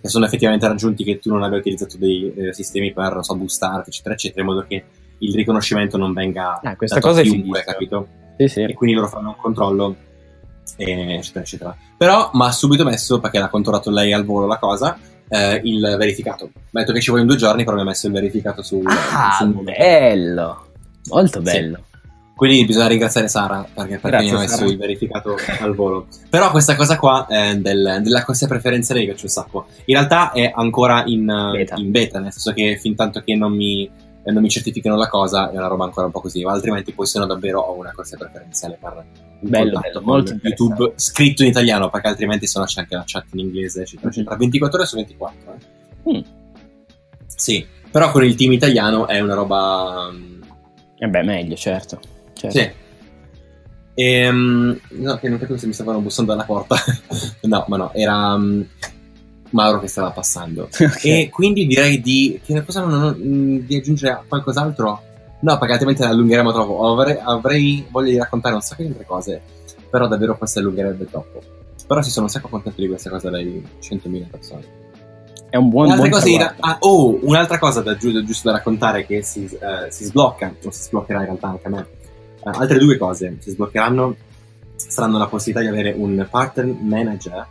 che 0.00 0.08
sono 0.08 0.24
effettivamente 0.24 0.66
raggiunti 0.68 1.04
che 1.04 1.18
tu 1.18 1.32
non 1.32 1.42
abbia 1.42 1.58
utilizzato 1.58 1.96
dei 1.98 2.32
eh, 2.34 2.52
sistemi 2.52 2.92
per 2.92 3.18
so, 3.22 3.34
boostarti 3.34 3.90
eccetera 3.90 4.14
eccetera 4.14 4.40
in 4.42 4.46
modo 4.46 4.64
che 4.66 4.84
il 5.18 5.34
riconoscimento 5.34 5.96
non 5.96 6.12
venga 6.12 6.60
ah, 6.62 6.76
questa 6.76 7.00
cosa 7.00 7.22
chiunque, 7.22 7.64
capito? 7.64 8.06
Sì, 8.36 8.48
sì. 8.48 8.62
e 8.62 8.74
quindi 8.74 8.94
loro 8.94 9.08
fanno 9.08 9.30
un 9.30 9.36
controllo 9.36 9.96
eccetera 10.76 11.40
eccetera. 11.40 11.76
Però 11.96 12.30
mi 12.34 12.44
ha 12.44 12.52
subito 12.52 12.84
messo 12.84 13.18
perché 13.18 13.38
l'ha 13.38 13.48
controllato 13.48 13.90
lei 13.90 14.12
al 14.12 14.24
volo 14.24 14.46
la 14.46 14.58
cosa 14.58 14.96
eh, 15.28 15.60
il 15.64 15.96
verificato. 15.98 16.50
Mi 16.54 16.80
ha 16.80 16.80
detto 16.80 16.92
che 16.92 17.00
ci 17.00 17.10
vogliono 17.10 17.28
due 17.28 17.38
giorni 17.38 17.64
però 17.64 17.76
mi 17.76 17.82
ha 17.82 17.86
messo 17.86 18.06
il 18.06 18.12
verificato 18.12 18.62
sul, 18.62 18.86
ah, 18.86 19.36
sul 19.38 19.62
bello. 19.62 20.66
Molto 21.08 21.40
bello. 21.40 21.76
sì. 21.76 21.87
Quindi 22.38 22.66
bisogna 22.66 22.86
ringraziare 22.86 23.26
Sara 23.26 23.66
perché, 23.74 23.98
perché 23.98 24.22
mi 24.22 24.30
ha 24.30 24.38
messo 24.38 24.64
il 24.64 24.76
verificato 24.76 25.34
al 25.58 25.74
volo. 25.74 26.06
Però 26.30 26.52
questa 26.52 26.76
cosa 26.76 26.96
qua 26.96 27.26
eh, 27.26 27.56
del, 27.56 27.98
della 28.00 28.22
corsia 28.22 28.46
preferenziale 28.46 29.00
mi 29.00 29.06
piace 29.06 29.24
un 29.24 29.30
sacco. 29.30 29.66
In 29.86 29.96
realtà 29.96 30.30
è 30.30 30.48
ancora 30.54 31.02
in 31.06 31.26
beta, 31.26 31.74
in 31.78 31.90
beta 31.90 32.20
nel 32.20 32.30
senso 32.30 32.52
che 32.52 32.78
fin 32.80 32.94
tanto 32.94 33.22
che 33.22 33.34
non 33.34 33.52
mi, 33.56 33.90
non 34.22 34.40
mi, 34.40 34.48
certificano 34.48 34.94
la 34.94 35.08
cosa 35.08 35.50
è 35.50 35.56
una 35.56 35.66
roba 35.66 35.82
ancora 35.82 36.06
un 36.06 36.12
po' 36.12 36.20
così, 36.20 36.44
ma 36.44 36.52
altrimenti 36.52 36.92
poi 36.92 37.06
se 37.06 37.18
no 37.18 37.26
davvero 37.26 37.58
ho 37.58 37.76
una 37.76 37.90
corsia 37.90 38.16
preferenziale 38.16 38.78
per 38.80 39.04
un 39.40 39.50
bello, 39.50 39.80
bello 39.80 40.00
molto 40.02 40.38
YouTube 40.40 40.92
scritto 40.94 41.42
in 41.42 41.48
italiano 41.48 41.90
perché 41.90 42.06
altrimenti 42.06 42.46
se 42.46 42.60
no 42.60 42.66
c'è 42.66 42.82
anche 42.82 42.94
la 42.94 43.02
chat 43.04 43.24
in 43.32 43.40
inglese 43.40 43.82
eccetera 43.82 44.10
eccetera. 44.10 44.36
24 44.36 44.78
ore 44.78 44.86
su 44.86 44.94
24. 44.94 45.54
Eh. 46.04 46.16
Mm. 46.16 46.20
Sì, 47.26 47.66
però 47.90 48.12
con 48.12 48.24
il 48.24 48.36
team 48.36 48.52
italiano 48.52 49.08
è 49.08 49.18
una 49.18 49.34
roba... 49.34 50.08
E 51.00 51.04
eh 51.04 51.08
beh, 51.08 51.22
meglio, 51.24 51.56
certo. 51.56 51.98
Certo. 52.38 52.58
Sì. 52.58 52.70
E, 53.94 54.28
um, 54.28 54.78
no, 54.90 55.18
che 55.18 55.28
non 55.28 55.38
capivo 55.38 55.58
se 55.58 55.66
mi 55.66 55.72
stavano 55.72 56.00
bussando 56.00 56.32
alla 56.32 56.44
porta. 56.44 56.76
no, 57.42 57.64
ma 57.66 57.76
no, 57.76 57.92
era 57.92 58.34
um, 58.34 58.64
Mauro 59.50 59.80
che 59.80 59.88
stava 59.88 60.10
passando. 60.10 60.68
Okay. 60.78 61.22
E 61.22 61.30
quindi 61.30 61.66
direi 61.66 62.00
di, 62.00 62.40
che 62.44 62.64
cosa 62.64 62.84
non, 62.84 62.98
non, 62.98 63.66
di 63.66 63.76
aggiungere 63.76 64.22
qualcos'altro. 64.26 65.02
No, 65.40 65.58
perché 65.58 65.72
altrimenti 65.72 66.02
la 66.02 66.08
allungheremo 66.08 66.52
troppo. 66.52 66.86
Avrei, 66.86 67.18
avrei 67.20 67.86
voglia 67.90 68.10
di 68.10 68.18
raccontare 68.18 68.54
un 68.54 68.60
sacco 68.60 68.82
di 68.82 68.88
altre 68.88 69.04
cose, 69.04 69.40
però 69.90 70.08
davvero 70.08 70.36
questo 70.36 70.58
allungherebbe 70.58 71.06
troppo. 71.06 71.40
Però 71.86 72.02
si 72.02 72.10
sono 72.10 72.26
un 72.26 72.30
sacco 72.30 72.48
contento 72.48 72.80
di 72.80 72.88
questa 72.88 73.10
cosa 73.10 73.30
dai 73.30 73.64
100.000 73.80 74.30
persone. 74.30 74.86
È 75.50 75.56
un 75.56 75.70
buon, 75.70 75.94
buon 75.96 76.10
cosa 76.10 76.36
da, 76.36 76.54
ah, 76.60 76.76
oh, 76.80 77.18
un'altra 77.22 77.58
cosa 77.58 77.80
da, 77.80 77.96
giusto 77.96 78.50
da 78.50 78.56
raccontare 78.56 79.06
che 79.06 79.22
si, 79.22 79.44
uh, 79.44 79.88
si 79.88 80.04
sblocca, 80.04 80.54
o 80.62 80.70
si 80.70 80.82
sbloccherà 80.82 81.20
in 81.20 81.24
realtà 81.24 81.48
anche 81.48 81.66
a 81.66 81.70
me. 81.70 81.86
Uh, 82.40 82.50
altre 82.50 82.78
due 82.78 82.96
cose 82.96 83.36
si 83.40 83.50
sbloccheranno 83.50 84.16
saranno 84.76 85.18
la 85.18 85.26
possibilità 85.26 85.60
di 85.60 85.76
avere 85.76 85.94
un 85.96 86.26
partner 86.30 86.66
manager 86.66 87.46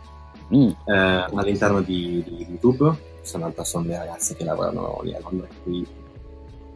mm. 0.54 0.66
uh, 0.66 1.36
all'interno 1.36 1.80
di, 1.80 2.22
di, 2.26 2.46
YouTube. 2.48 3.06
Sono, 3.22 3.44
realtà 3.44 3.64
sono 3.64 3.84
dei 3.84 3.96
ragazzi 3.96 4.34
che 4.34 4.44
lavorano 4.44 5.00
lì 5.02 5.14
a 5.14 5.18
Londra, 5.20 5.46
qui 5.62 5.86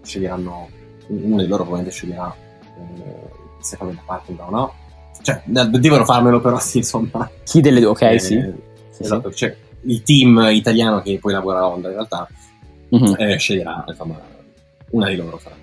sceglieranno, 0.02 0.68
uno 1.06 1.40
di 1.40 1.48
loro 1.48 1.64
probabilmente 1.64 1.90
sceglierà 1.90 2.34
se 3.60 3.76
fare 3.76 3.90
una 3.90 4.02
partner 4.04 4.40
o 4.46 4.50
no. 4.50 4.74
Cioè, 5.22 5.42
devono 5.44 6.04
farmelo 6.04 6.40
però, 6.40 6.58
sì, 6.60 6.78
insomma. 6.78 7.30
Chi 7.44 7.62
delle 7.62 7.80
due? 7.80 7.88
Ok, 7.90 8.02
eh, 8.02 8.18
sì. 8.18 8.52
Esatto, 8.98 9.30
sì. 9.30 9.36
Cioè, 9.36 9.56
il 9.84 10.02
team 10.02 10.48
italiano 10.50 11.00
che 11.00 11.18
poi 11.18 11.32
lavora 11.32 11.60
a 11.60 11.68
Honda 11.68 11.88
in 11.88 11.94
realtà 11.94 12.28
mm-hmm. 12.94 13.14
eh, 13.18 13.36
sceglierà 13.36 13.84
insomma 13.86 14.20
una 14.90 15.08
di 15.08 15.16
loro 15.16 15.38
sarà 15.38 15.56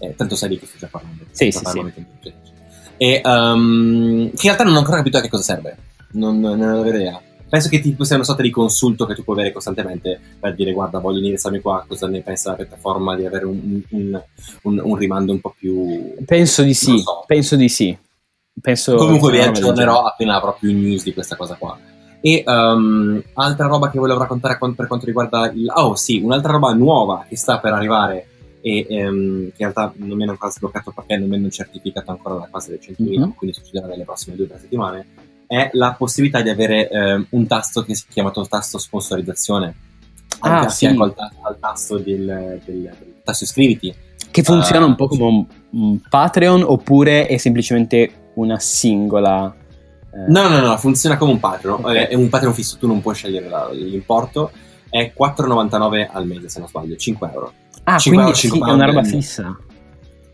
eh, 0.00 0.14
tanto 0.16 0.34
sai 0.34 0.48
di 0.48 0.58
che 0.58 0.66
sto 0.66 0.78
già 0.78 0.88
parlando. 0.90 1.24
Sì, 1.30 1.52
sì, 1.52 1.64
sì. 1.64 2.32
e 2.96 3.20
um, 3.24 4.30
che 4.30 4.32
in 4.32 4.38
realtà 4.42 4.64
non 4.64 4.74
ho 4.74 4.78
ancora 4.78 4.96
capito 4.96 5.18
a 5.18 5.20
che 5.20 5.28
cosa 5.28 5.42
serve. 5.42 5.76
Non, 6.12 6.40
non 6.40 6.60
ho 6.60 6.84
idea. 6.86 7.20
Penso 7.48 7.68
che 7.68 7.80
tipo 7.80 8.04
sia 8.04 8.14
una 8.14 8.24
sorta 8.24 8.42
di 8.42 8.50
consulto 8.50 9.06
che 9.06 9.14
tu 9.14 9.24
puoi 9.24 9.36
avere 9.36 9.52
costantemente 9.52 10.20
per 10.38 10.54
dire 10.54 10.72
guarda 10.72 11.00
voglio 11.00 11.18
indirizzarmi 11.18 11.60
qua 11.60 11.84
cosa 11.86 12.06
ne 12.06 12.20
pensa 12.20 12.50
la 12.50 12.56
piattaforma 12.56 13.16
di 13.16 13.26
avere 13.26 13.44
un, 13.44 13.82
un, 13.90 14.22
un, 14.62 14.80
un 14.84 14.94
rimando 14.96 15.32
un 15.32 15.40
po' 15.40 15.52
più 15.58 16.14
penso 16.24 16.62
di 16.62 16.74
sì 16.74 16.96
so. 16.98 17.24
penso 17.26 17.56
di 17.56 17.68
sì. 17.68 17.96
Penso 18.60 18.94
comunque 18.94 19.32
vi 19.32 19.40
aggiornerò 19.40 20.04
appena 20.04 20.36
avrò 20.36 20.56
più 20.56 20.72
news 20.72 21.02
di 21.02 21.12
questa 21.12 21.34
cosa 21.34 21.56
qua. 21.56 21.76
E 22.20 22.44
um, 22.46 23.20
altra 23.34 23.66
roba 23.66 23.90
che 23.90 23.98
volevo 23.98 24.20
raccontare 24.20 24.56
per 24.58 24.86
quanto 24.86 25.06
riguarda 25.06 25.50
il... 25.50 25.72
Oh 25.74 25.96
sì, 25.96 26.20
un'altra 26.20 26.52
roba 26.52 26.72
nuova 26.72 27.24
che 27.28 27.36
sta 27.36 27.58
per 27.58 27.72
arrivare 27.72 28.26
e 28.60 28.86
che 28.86 28.94
in 28.94 29.50
realtà 29.56 29.92
non 29.96 30.16
mi 30.16 30.22
hanno 30.22 30.32
ancora 30.32 30.50
sbloccato 30.50 30.92
perché 30.92 31.16
non 31.16 31.28
mi 31.28 31.36
hanno 31.36 31.48
certificato 31.48 32.10
ancora 32.10 32.34
la 32.36 32.48
fase 32.50 32.70
del 32.70 32.80
100.000, 32.82 33.18
mm-hmm. 33.18 33.30
quindi 33.30 33.56
succederà 33.56 33.86
nelle 33.86 34.04
prossime 34.04 34.36
due 34.36 34.46
o 34.46 34.48
tre 34.48 34.58
settimane, 34.58 35.06
è 35.46 35.70
la 35.72 35.94
possibilità 35.96 36.42
di 36.42 36.48
avere 36.48 36.88
um, 36.92 37.26
un 37.30 37.46
tasto 37.46 37.82
che 37.82 37.94
si 37.94 38.04
è 38.08 38.12
chiamato 38.12 38.46
tasto 38.46 38.78
sponsorizzazione, 38.78 39.74
ah, 40.40 40.68
sì. 40.68 40.86
al, 40.86 41.14
al 41.42 41.58
tasto 41.58 41.98
del, 41.98 42.60
del, 42.64 42.82
del, 42.82 43.14
tasto 43.24 43.44
iscriviti. 43.44 43.94
Che 44.30 44.42
funziona 44.42 44.84
uh, 44.84 44.88
un 44.88 44.94
po' 44.94 45.08
come 45.08 45.24
un, 45.24 45.46
un 45.70 46.00
Patreon 46.08 46.62
oppure 46.62 47.26
è 47.26 47.36
semplicemente 47.36 48.30
una 48.34 48.58
singola 48.58 49.54
eh. 50.12 50.28
No, 50.28 50.48
no, 50.48 50.60
no, 50.60 50.76
funziona 50.76 51.16
come 51.16 51.32
un 51.32 51.40
Patreon. 51.40 51.84
Okay. 51.84 52.06
È 52.08 52.14
un 52.14 52.28
Patreon 52.28 52.54
fisso, 52.54 52.76
tu 52.78 52.86
non 52.86 53.00
puoi 53.00 53.14
scegliere 53.14 53.48
la, 53.48 53.70
l'importo. 53.72 54.50
È 54.88 55.12
4,99 55.16 56.08
al 56.10 56.26
mese, 56.26 56.48
se 56.48 56.58
non 56.58 56.68
sbaglio, 56.68 56.96
5 56.96 57.30
euro. 57.32 57.52
Ah, 57.84 57.98
5 57.98 58.22
quindi 58.22 58.22
euro, 58.22 58.34
5 58.34 58.58
sì, 58.58 58.64
è 58.64 58.72
una 58.72 58.84
roba 58.84 59.02
fissa. 59.02 59.58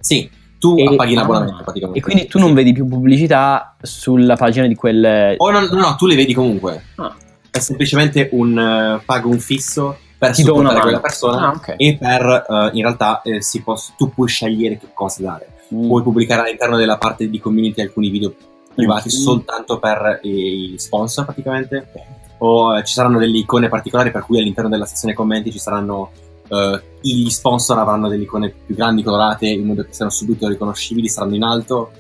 Sì, 0.01 0.31
tu 0.59 0.77
e, 0.77 0.97
paghi 0.97 1.15
l'abbonamento 1.15 1.63
praticamente. 1.63 1.99
E 1.99 2.03
quindi 2.03 2.27
tu 2.27 2.39
non 2.39 2.55
vedi 2.55 2.73
più 2.73 2.87
pubblicità 2.87 3.77
sulla 3.81 4.37
pagina 4.37 4.67
di 4.67 4.75
quel... 4.75 5.35
Oh, 5.37 5.51
no, 5.51 5.61
no, 5.61 5.81
no 5.81 5.95
tu 5.97 6.07
le 6.07 6.15
vedi 6.15 6.35
comunque. 6.35 6.85
Ah. 6.97 7.15
È 7.51 7.59
semplicemente 7.59 8.29
un 8.33 8.99
uh, 8.99 9.05
pago 9.05 9.29
un 9.29 9.39
fisso 9.39 9.99
per 10.19 10.33
Ti 10.33 10.43
supportare 10.43 10.81
quella 10.81 11.01
persona 11.01 11.49
ah, 11.49 11.55
okay. 11.55 11.77
e 11.77 11.97
per 11.97 12.45
uh, 12.49 12.77
in 12.77 12.83
realtà 12.83 13.23
eh, 13.23 13.41
poss- 13.63 13.95
tu 13.97 14.13
puoi 14.13 14.29
scegliere 14.29 14.79
che 14.79 14.89
cosa 14.93 15.23
dare. 15.23 15.49
Mm. 15.75 15.89
Puoi 15.89 16.03
pubblicare 16.03 16.43
all'interno 16.43 16.77
della 16.77 16.99
parte 16.99 17.29
di 17.29 17.39
community 17.39 17.81
alcuni 17.81 18.11
video 18.11 18.35
privati 18.75 19.09
mm-hmm. 19.09 19.23
soltanto 19.23 19.79
per 19.79 20.21
i 20.23 20.75
sponsor 20.77 21.25
praticamente 21.25 21.89
o 22.39 22.77
eh, 22.77 22.85
ci 22.85 22.93
saranno 22.93 23.19
delle 23.19 23.39
icone 23.39 23.69
particolari 23.69 24.11
per 24.11 24.23
cui 24.23 24.39
all'interno 24.39 24.69
della 24.69 24.85
sezione 24.85 25.15
commenti 25.15 25.51
ci 25.51 25.59
saranno 25.59 26.11
uh, 26.49 26.81
gli 27.01 27.29
sponsor 27.29 27.79
avranno 27.79 28.09
delle 28.09 28.25
icone 28.25 28.53
più 28.65 28.75
grandi 28.75 29.03
colorate 29.03 29.47
in 29.47 29.67
modo 29.67 29.83
che 29.83 29.93
siano 29.93 30.11
subito 30.11 30.49
riconoscibili 30.49 31.09
saranno 31.09 31.35
in 31.35 31.43
alto. 31.43 31.91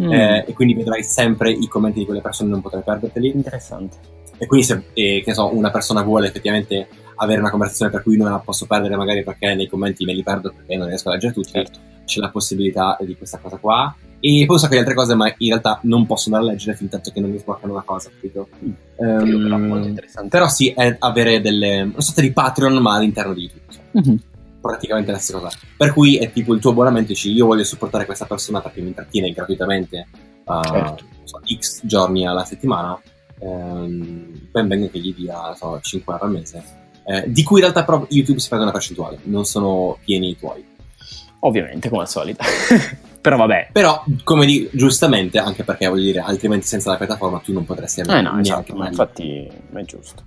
Mm. 0.00 0.10
eh, 0.10 0.44
e 0.48 0.52
quindi 0.54 0.72
vedrai 0.72 1.04
sempre 1.04 1.50
i 1.50 1.68
commenti 1.68 1.98
di 1.98 2.06
quelle 2.06 2.22
persone 2.22 2.48
non 2.48 2.62
potrai 2.62 2.82
perderteli. 2.82 3.28
Interessante 3.34 4.20
e 4.42 4.46
quindi 4.46 4.66
se 4.66 4.82
eh, 4.92 5.24
so, 5.32 5.54
una 5.54 5.70
persona 5.70 6.02
vuole 6.02 6.26
effettivamente 6.26 6.88
avere 7.16 7.38
una 7.38 7.50
conversazione 7.50 7.92
per 7.92 8.02
cui 8.02 8.16
non 8.16 8.28
la 8.28 8.40
posso 8.40 8.66
perdere 8.66 8.96
magari 8.96 9.22
perché 9.22 9.54
nei 9.54 9.68
commenti 9.68 10.04
me 10.04 10.14
li 10.14 10.24
perdo 10.24 10.52
perché 10.52 10.76
non 10.76 10.88
riesco 10.88 11.10
a 11.10 11.12
leggere 11.12 11.32
tutti 11.32 11.52
certo. 11.52 11.78
c'è 12.04 12.18
la 12.18 12.30
possibilità 12.30 12.96
di 13.00 13.16
questa 13.16 13.38
cosa 13.38 13.56
qua 13.58 13.94
e 14.24 14.44
poi 14.46 14.54
un 14.54 14.58
sacco 14.58 14.74
di 14.74 14.78
altre 14.78 14.94
cose, 14.94 15.16
ma 15.16 15.26
in 15.38 15.48
realtà 15.48 15.80
non 15.82 16.06
posso 16.06 16.26
andare 16.26 16.44
a 16.44 16.52
leggere 16.52 16.76
fin 16.76 16.88
tanto 16.88 17.10
che 17.10 17.18
non 17.18 17.30
mi 17.30 17.38
sbloccano 17.38 17.72
una 17.72 17.82
cosa, 17.82 18.08
capito? 18.08 18.48
Mm. 18.64 18.70
Um, 18.94 19.42
però, 19.42 19.58
molto 19.58 19.88
interessante. 19.88 20.28
però 20.28 20.48
sì, 20.48 20.68
è 20.68 20.96
avere 21.00 21.40
delle. 21.40 21.82
una 21.82 22.00
sorta 22.00 22.20
di 22.20 22.32
Patreon, 22.32 22.74
ma 22.74 22.94
all'interno 22.94 23.34
di 23.34 23.50
YouTube. 23.50 23.98
Mm-hmm. 23.98 24.16
Praticamente 24.60 25.10
la 25.10 25.18
stessa 25.18 25.40
cosa. 25.40 25.50
Per 25.76 25.92
cui 25.92 26.18
è 26.18 26.30
tipo 26.30 26.54
il 26.54 26.60
tuo 26.60 26.70
abbonamento, 26.70 27.08
dici 27.08 27.32
io 27.32 27.46
voglio 27.46 27.64
supportare 27.64 28.06
questa 28.06 28.26
persona 28.26 28.60
perché 28.60 28.80
mi 28.80 28.88
intrattiene 28.88 29.32
gratuitamente 29.32 30.06
uh, 30.44 30.62
certo. 30.62 31.04
so, 31.24 31.40
X 31.58 31.80
giorni 31.82 32.24
alla 32.24 32.44
settimana. 32.44 32.96
Um, 33.42 34.48
ben 34.52 34.68
venga 34.68 34.86
che 34.86 35.00
gli 35.00 35.12
dia 35.14 35.52
so, 35.54 35.80
5 35.80 36.12
euro 36.12 36.24
al 36.26 36.30
mese. 36.30 36.62
Eh, 37.04 37.24
di 37.26 37.42
cui 37.42 37.56
in 37.56 37.62
realtà 37.62 37.84
però 37.84 38.06
YouTube 38.08 38.38
si 38.38 38.48
paga 38.48 38.62
una 38.62 38.70
percentuale, 38.70 39.18
non 39.24 39.44
sono 39.44 39.98
pieni 40.04 40.30
i 40.30 40.36
tuoi. 40.38 40.64
Ovviamente, 41.40 41.88
come 41.88 42.02
al 42.02 42.08
solito. 42.08 42.44
Però 43.22 43.36
vabbè. 43.36 43.68
Però, 43.70 44.04
come 44.24 44.46
di, 44.46 44.68
giustamente, 44.72 45.38
anche 45.38 45.62
perché 45.62 45.86
voglio 45.86 46.02
dire, 46.02 46.18
altrimenti 46.20 46.66
senza 46.66 46.90
la 46.90 46.96
piattaforma 46.96 47.38
tu 47.38 47.52
non 47.52 47.64
potresti 47.64 48.00
andare. 48.00 48.18
Eh 48.18 48.22
no, 48.22 48.38
esatto, 48.40 48.74
ma 48.74 48.88
infatti 48.88 49.46
è 49.46 49.82
giusto. 49.84 50.24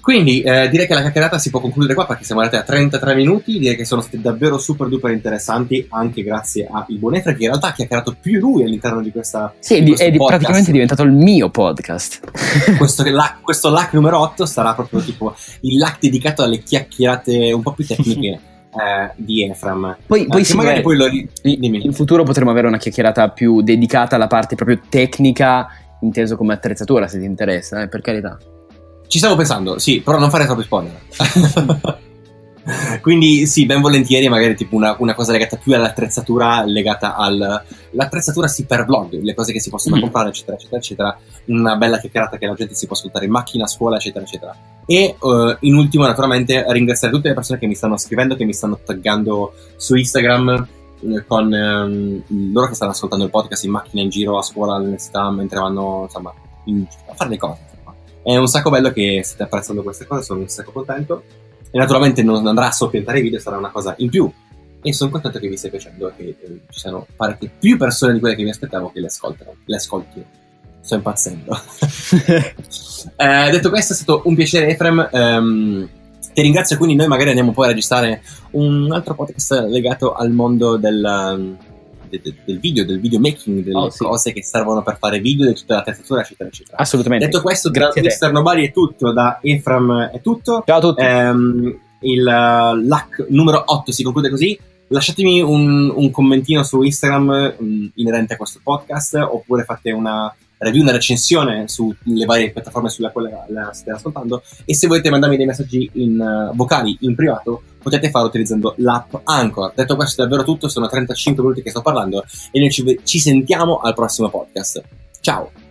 Quindi 0.00 0.40
eh, 0.42 0.68
direi 0.68 0.86
che 0.86 0.94
la 0.94 1.00
chiacchierata 1.00 1.38
si 1.38 1.50
può 1.50 1.60
concludere 1.60 1.94
qua 1.94 2.06
perché 2.06 2.24
siamo 2.24 2.40
arrivati 2.40 2.62
a 2.62 2.66
33 2.66 3.14
minuti, 3.14 3.58
direi 3.58 3.76
che 3.76 3.84
sono 3.84 4.00
stati 4.00 4.20
davvero 4.20 4.58
super 4.58 4.88
duper 4.88 5.12
interessanti 5.12 5.86
anche 5.90 6.22
grazie 6.22 6.68
a 6.70 6.84
il 6.88 6.98
buon 6.98 7.16
Efra 7.16 7.32
che 7.32 7.42
in 7.42 7.48
realtà 7.48 7.68
ha 7.68 7.72
chiacchierato 7.72 8.16
più 8.20 8.38
lui 8.40 8.64
all'interno 8.64 9.00
di 9.00 9.10
questa 9.10 9.52
Sì, 9.58 9.82
di 9.82 9.92
è 9.92 10.10
podcast. 10.10 10.28
praticamente 10.28 10.72
diventato 10.72 11.02
il 11.02 11.12
mio 11.12 11.50
podcast. 11.50 12.20
questo, 12.78 13.04
la, 13.10 13.38
questo 13.40 13.70
LAC 13.70 13.92
numero 13.92 14.18
8 14.20 14.46
sarà 14.46 14.74
proprio 14.74 15.00
tipo 15.00 15.34
il 15.60 15.78
LAC 15.78 15.98
dedicato 16.00 16.42
alle 16.42 16.58
chiacchierate 16.58 17.52
un 17.52 17.62
po' 17.62 17.72
più 17.72 17.86
tecniche 17.86 18.40
eh, 18.70 19.12
di 19.16 19.44
Efram. 19.44 19.96
Poi, 20.06 20.26
poi, 20.26 20.44
sì, 20.44 20.56
magari 20.56 20.80
poi 20.80 20.96
lo 20.96 21.06
ri- 21.06 21.28
in 21.42 21.92
futuro 21.92 22.22
potremo 22.22 22.50
avere 22.50 22.66
una 22.66 22.78
chiacchierata 22.78 23.28
più 23.30 23.62
dedicata 23.62 24.16
alla 24.16 24.26
parte 24.26 24.54
proprio 24.54 24.80
tecnica, 24.88 25.68
inteso 26.00 26.36
come 26.36 26.54
attrezzatura, 26.54 27.08
se 27.08 27.18
ti 27.18 27.24
interessa, 27.24 27.82
eh, 27.82 27.88
per 27.88 28.00
carità. 28.00 28.38
Ci 29.10 29.18
stavo 29.18 29.34
pensando, 29.34 29.80
sì, 29.80 30.02
però 30.02 30.20
non 30.20 30.30
fare 30.30 30.44
troppi 30.44 30.62
spoiler. 30.62 31.00
Quindi 33.02 33.44
sì, 33.44 33.66
ben 33.66 33.80
volentieri 33.80 34.28
magari 34.28 34.54
tipo 34.54 34.76
una, 34.76 34.94
una, 35.00 35.14
cosa 35.14 35.32
legata 35.32 35.56
più 35.56 35.74
all'attrezzatura, 35.74 36.62
legata 36.64 37.16
all'attrezzatura 37.16 38.46
sì 38.46 38.66
per 38.66 38.84
vlog, 38.84 39.20
le 39.20 39.34
cose 39.34 39.52
che 39.52 39.58
si 39.58 39.68
possono 39.68 39.96
mm. 39.96 40.00
comprare, 40.00 40.28
eccetera, 40.28 40.56
eccetera, 40.56 40.76
eccetera. 40.76 41.18
Una 41.46 41.74
bella 41.74 41.98
chiacchierata 41.98 42.38
che 42.38 42.46
la 42.46 42.54
gente 42.54 42.74
si 42.74 42.86
può 42.86 42.94
ascoltare 42.94 43.24
in 43.24 43.32
macchina, 43.32 43.64
a 43.64 43.66
scuola, 43.66 43.96
eccetera, 43.96 44.24
eccetera. 44.24 44.56
E 44.86 45.16
uh, 45.18 45.56
in 45.58 45.74
ultimo, 45.74 46.06
naturalmente, 46.06 46.64
ringraziare 46.68 47.12
tutte 47.12 47.30
le 47.30 47.34
persone 47.34 47.58
che 47.58 47.66
mi 47.66 47.74
stanno 47.74 47.96
scrivendo, 47.96 48.36
che 48.36 48.44
mi 48.44 48.54
stanno 48.54 48.78
taggando 48.84 49.54
su 49.74 49.96
Instagram 49.96 50.68
eh, 51.00 51.24
con 51.26 51.52
um, 51.52 52.52
loro 52.52 52.68
che 52.68 52.74
stanno 52.74 52.92
ascoltando 52.92 53.24
il 53.24 53.30
podcast 53.32 53.64
in 53.64 53.72
macchina, 53.72 54.02
in 54.02 54.08
giro, 54.08 54.38
a 54.38 54.42
scuola, 54.42 54.76
all'università, 54.76 55.28
mentre 55.32 55.58
vanno, 55.58 56.02
insomma, 56.04 56.32
in, 56.66 56.86
a 57.08 57.14
fare 57.14 57.30
le 57.30 57.38
cose. 57.38 57.68
È 58.22 58.36
un 58.36 58.46
sacco 58.46 58.70
bello 58.70 58.90
che 58.92 59.22
state 59.24 59.42
apprezzando 59.42 59.82
queste 59.82 60.06
cose, 60.06 60.22
sono 60.22 60.40
un 60.40 60.48
sacco 60.48 60.72
contento 60.72 61.22
e 61.70 61.78
naturalmente 61.78 62.22
non 62.22 62.46
andrà 62.46 62.66
a 62.66 62.72
soppiantare 62.72 63.20
i 63.20 63.22
video, 63.22 63.38
sarà 63.38 63.56
una 63.56 63.70
cosa 63.70 63.94
in 63.98 64.10
più 64.10 64.30
e 64.82 64.92
sono 64.92 65.10
contento 65.10 65.38
che 65.38 65.48
vi 65.48 65.56
stia 65.56 65.70
piacendo 65.70 66.08
e 66.08 66.12
che 66.16 66.36
eh, 66.40 66.60
ci 66.70 66.80
siano 66.80 67.06
parecchie 67.14 67.50
più 67.58 67.76
persone 67.76 68.14
di 68.14 68.20
quelle 68.20 68.34
che 68.34 68.42
mi 68.42 68.50
aspettavo 68.50 68.90
che 68.90 69.00
le 69.00 69.06
ascoltano. 69.06 69.54
Le 69.64 69.76
ascolti. 69.76 70.24
Sto 70.80 70.94
impazzendo. 70.94 71.60
eh, 73.16 73.50
detto 73.50 73.68
questo, 73.68 73.92
è 73.92 73.96
stato 73.96 74.22
un 74.24 74.34
piacere, 74.34 74.68
Efrem. 74.68 75.08
Um, 75.12 75.88
ti 76.32 76.40
ringrazio, 76.42 76.76
quindi 76.78 76.94
noi 76.94 77.08
magari 77.08 77.28
andiamo 77.28 77.52
poi 77.52 77.66
a 77.66 77.68
registrare 77.68 78.22
un 78.52 78.90
altro 78.92 79.14
podcast 79.14 79.66
legato 79.66 80.14
al 80.14 80.30
mondo 80.30 80.76
del, 80.76 81.56
del, 82.10 82.34
del 82.44 82.58
video, 82.58 82.84
del 82.84 83.00
videomaking, 83.00 83.62
delle 83.62 83.76
oh, 83.76 83.90
sì. 83.90 84.04
cose 84.04 84.32
che 84.32 84.42
servono 84.42 84.82
per 84.82 84.98
fare 84.98 85.20
video, 85.20 85.46
di 85.46 85.54
tutta 85.54 85.76
la 85.76 85.82
terzatura, 85.82 86.20
eccetera, 86.20 86.48
eccetera. 86.48 86.76
Assolutamente. 86.76 87.26
Detto 87.26 87.40
questo, 87.40 87.70
Grazie 87.70 88.02
da 88.02 88.08
Mister 88.08 88.32
Nobari 88.32 88.68
è 88.68 88.72
tutto, 88.72 89.12
da 89.12 89.38
Efram 89.40 90.10
è 90.12 90.20
tutto. 90.20 90.62
Ciao 90.66 90.78
a 90.78 90.80
tutti. 90.80 91.04
Um, 91.04 91.78
il 92.00 92.20
uh, 92.20 92.86
LAC 92.86 93.26
numero 93.28 93.62
8 93.64 93.92
si 93.92 94.02
conclude 94.02 94.28
così. 94.28 94.58
Lasciatemi 94.88 95.40
un, 95.40 95.92
un 95.94 96.10
commentino 96.10 96.62
su 96.64 96.82
Instagram 96.82 97.54
um, 97.58 97.90
inerente 97.94 98.34
a 98.34 98.36
questo 98.36 98.60
podcast 98.62 99.14
oppure 99.14 99.64
fate 99.64 99.92
una 99.92 100.34
review, 100.58 100.82
una 100.82 100.92
recensione 100.92 101.68
sulle 101.68 102.24
varie 102.26 102.50
piattaforme 102.50 102.90
sulle 102.90 103.10
quali 103.10 103.30
la 103.48 103.70
state 103.72 103.92
ascoltando 103.92 104.42
e 104.64 104.74
se 104.74 104.86
volete 104.88 105.08
mandarmi 105.08 105.36
dei 105.36 105.46
messaggi 105.46 105.88
in, 105.94 106.20
uh, 106.20 106.54
vocali 106.54 106.96
in 107.00 107.14
privato 107.14 107.62
potete 107.82 108.10
farlo 108.10 108.28
utilizzando 108.28 108.74
l'app 108.78 109.14
Anchor. 109.24 109.72
Detto 109.74 109.96
questo 109.96 110.22
è 110.22 110.24
davvero 110.24 110.44
tutto, 110.44 110.68
sono 110.68 110.88
35 110.88 111.42
minuti 111.42 111.62
che 111.62 111.70
sto 111.70 111.82
parlando 111.82 112.24
e 112.50 112.58
noi 112.60 112.70
ci, 112.70 113.00
ci 113.04 113.18
sentiamo 113.18 113.78
al 113.78 113.94
prossimo 113.94 114.28
podcast. 114.28 114.82
Ciao! 115.20 115.69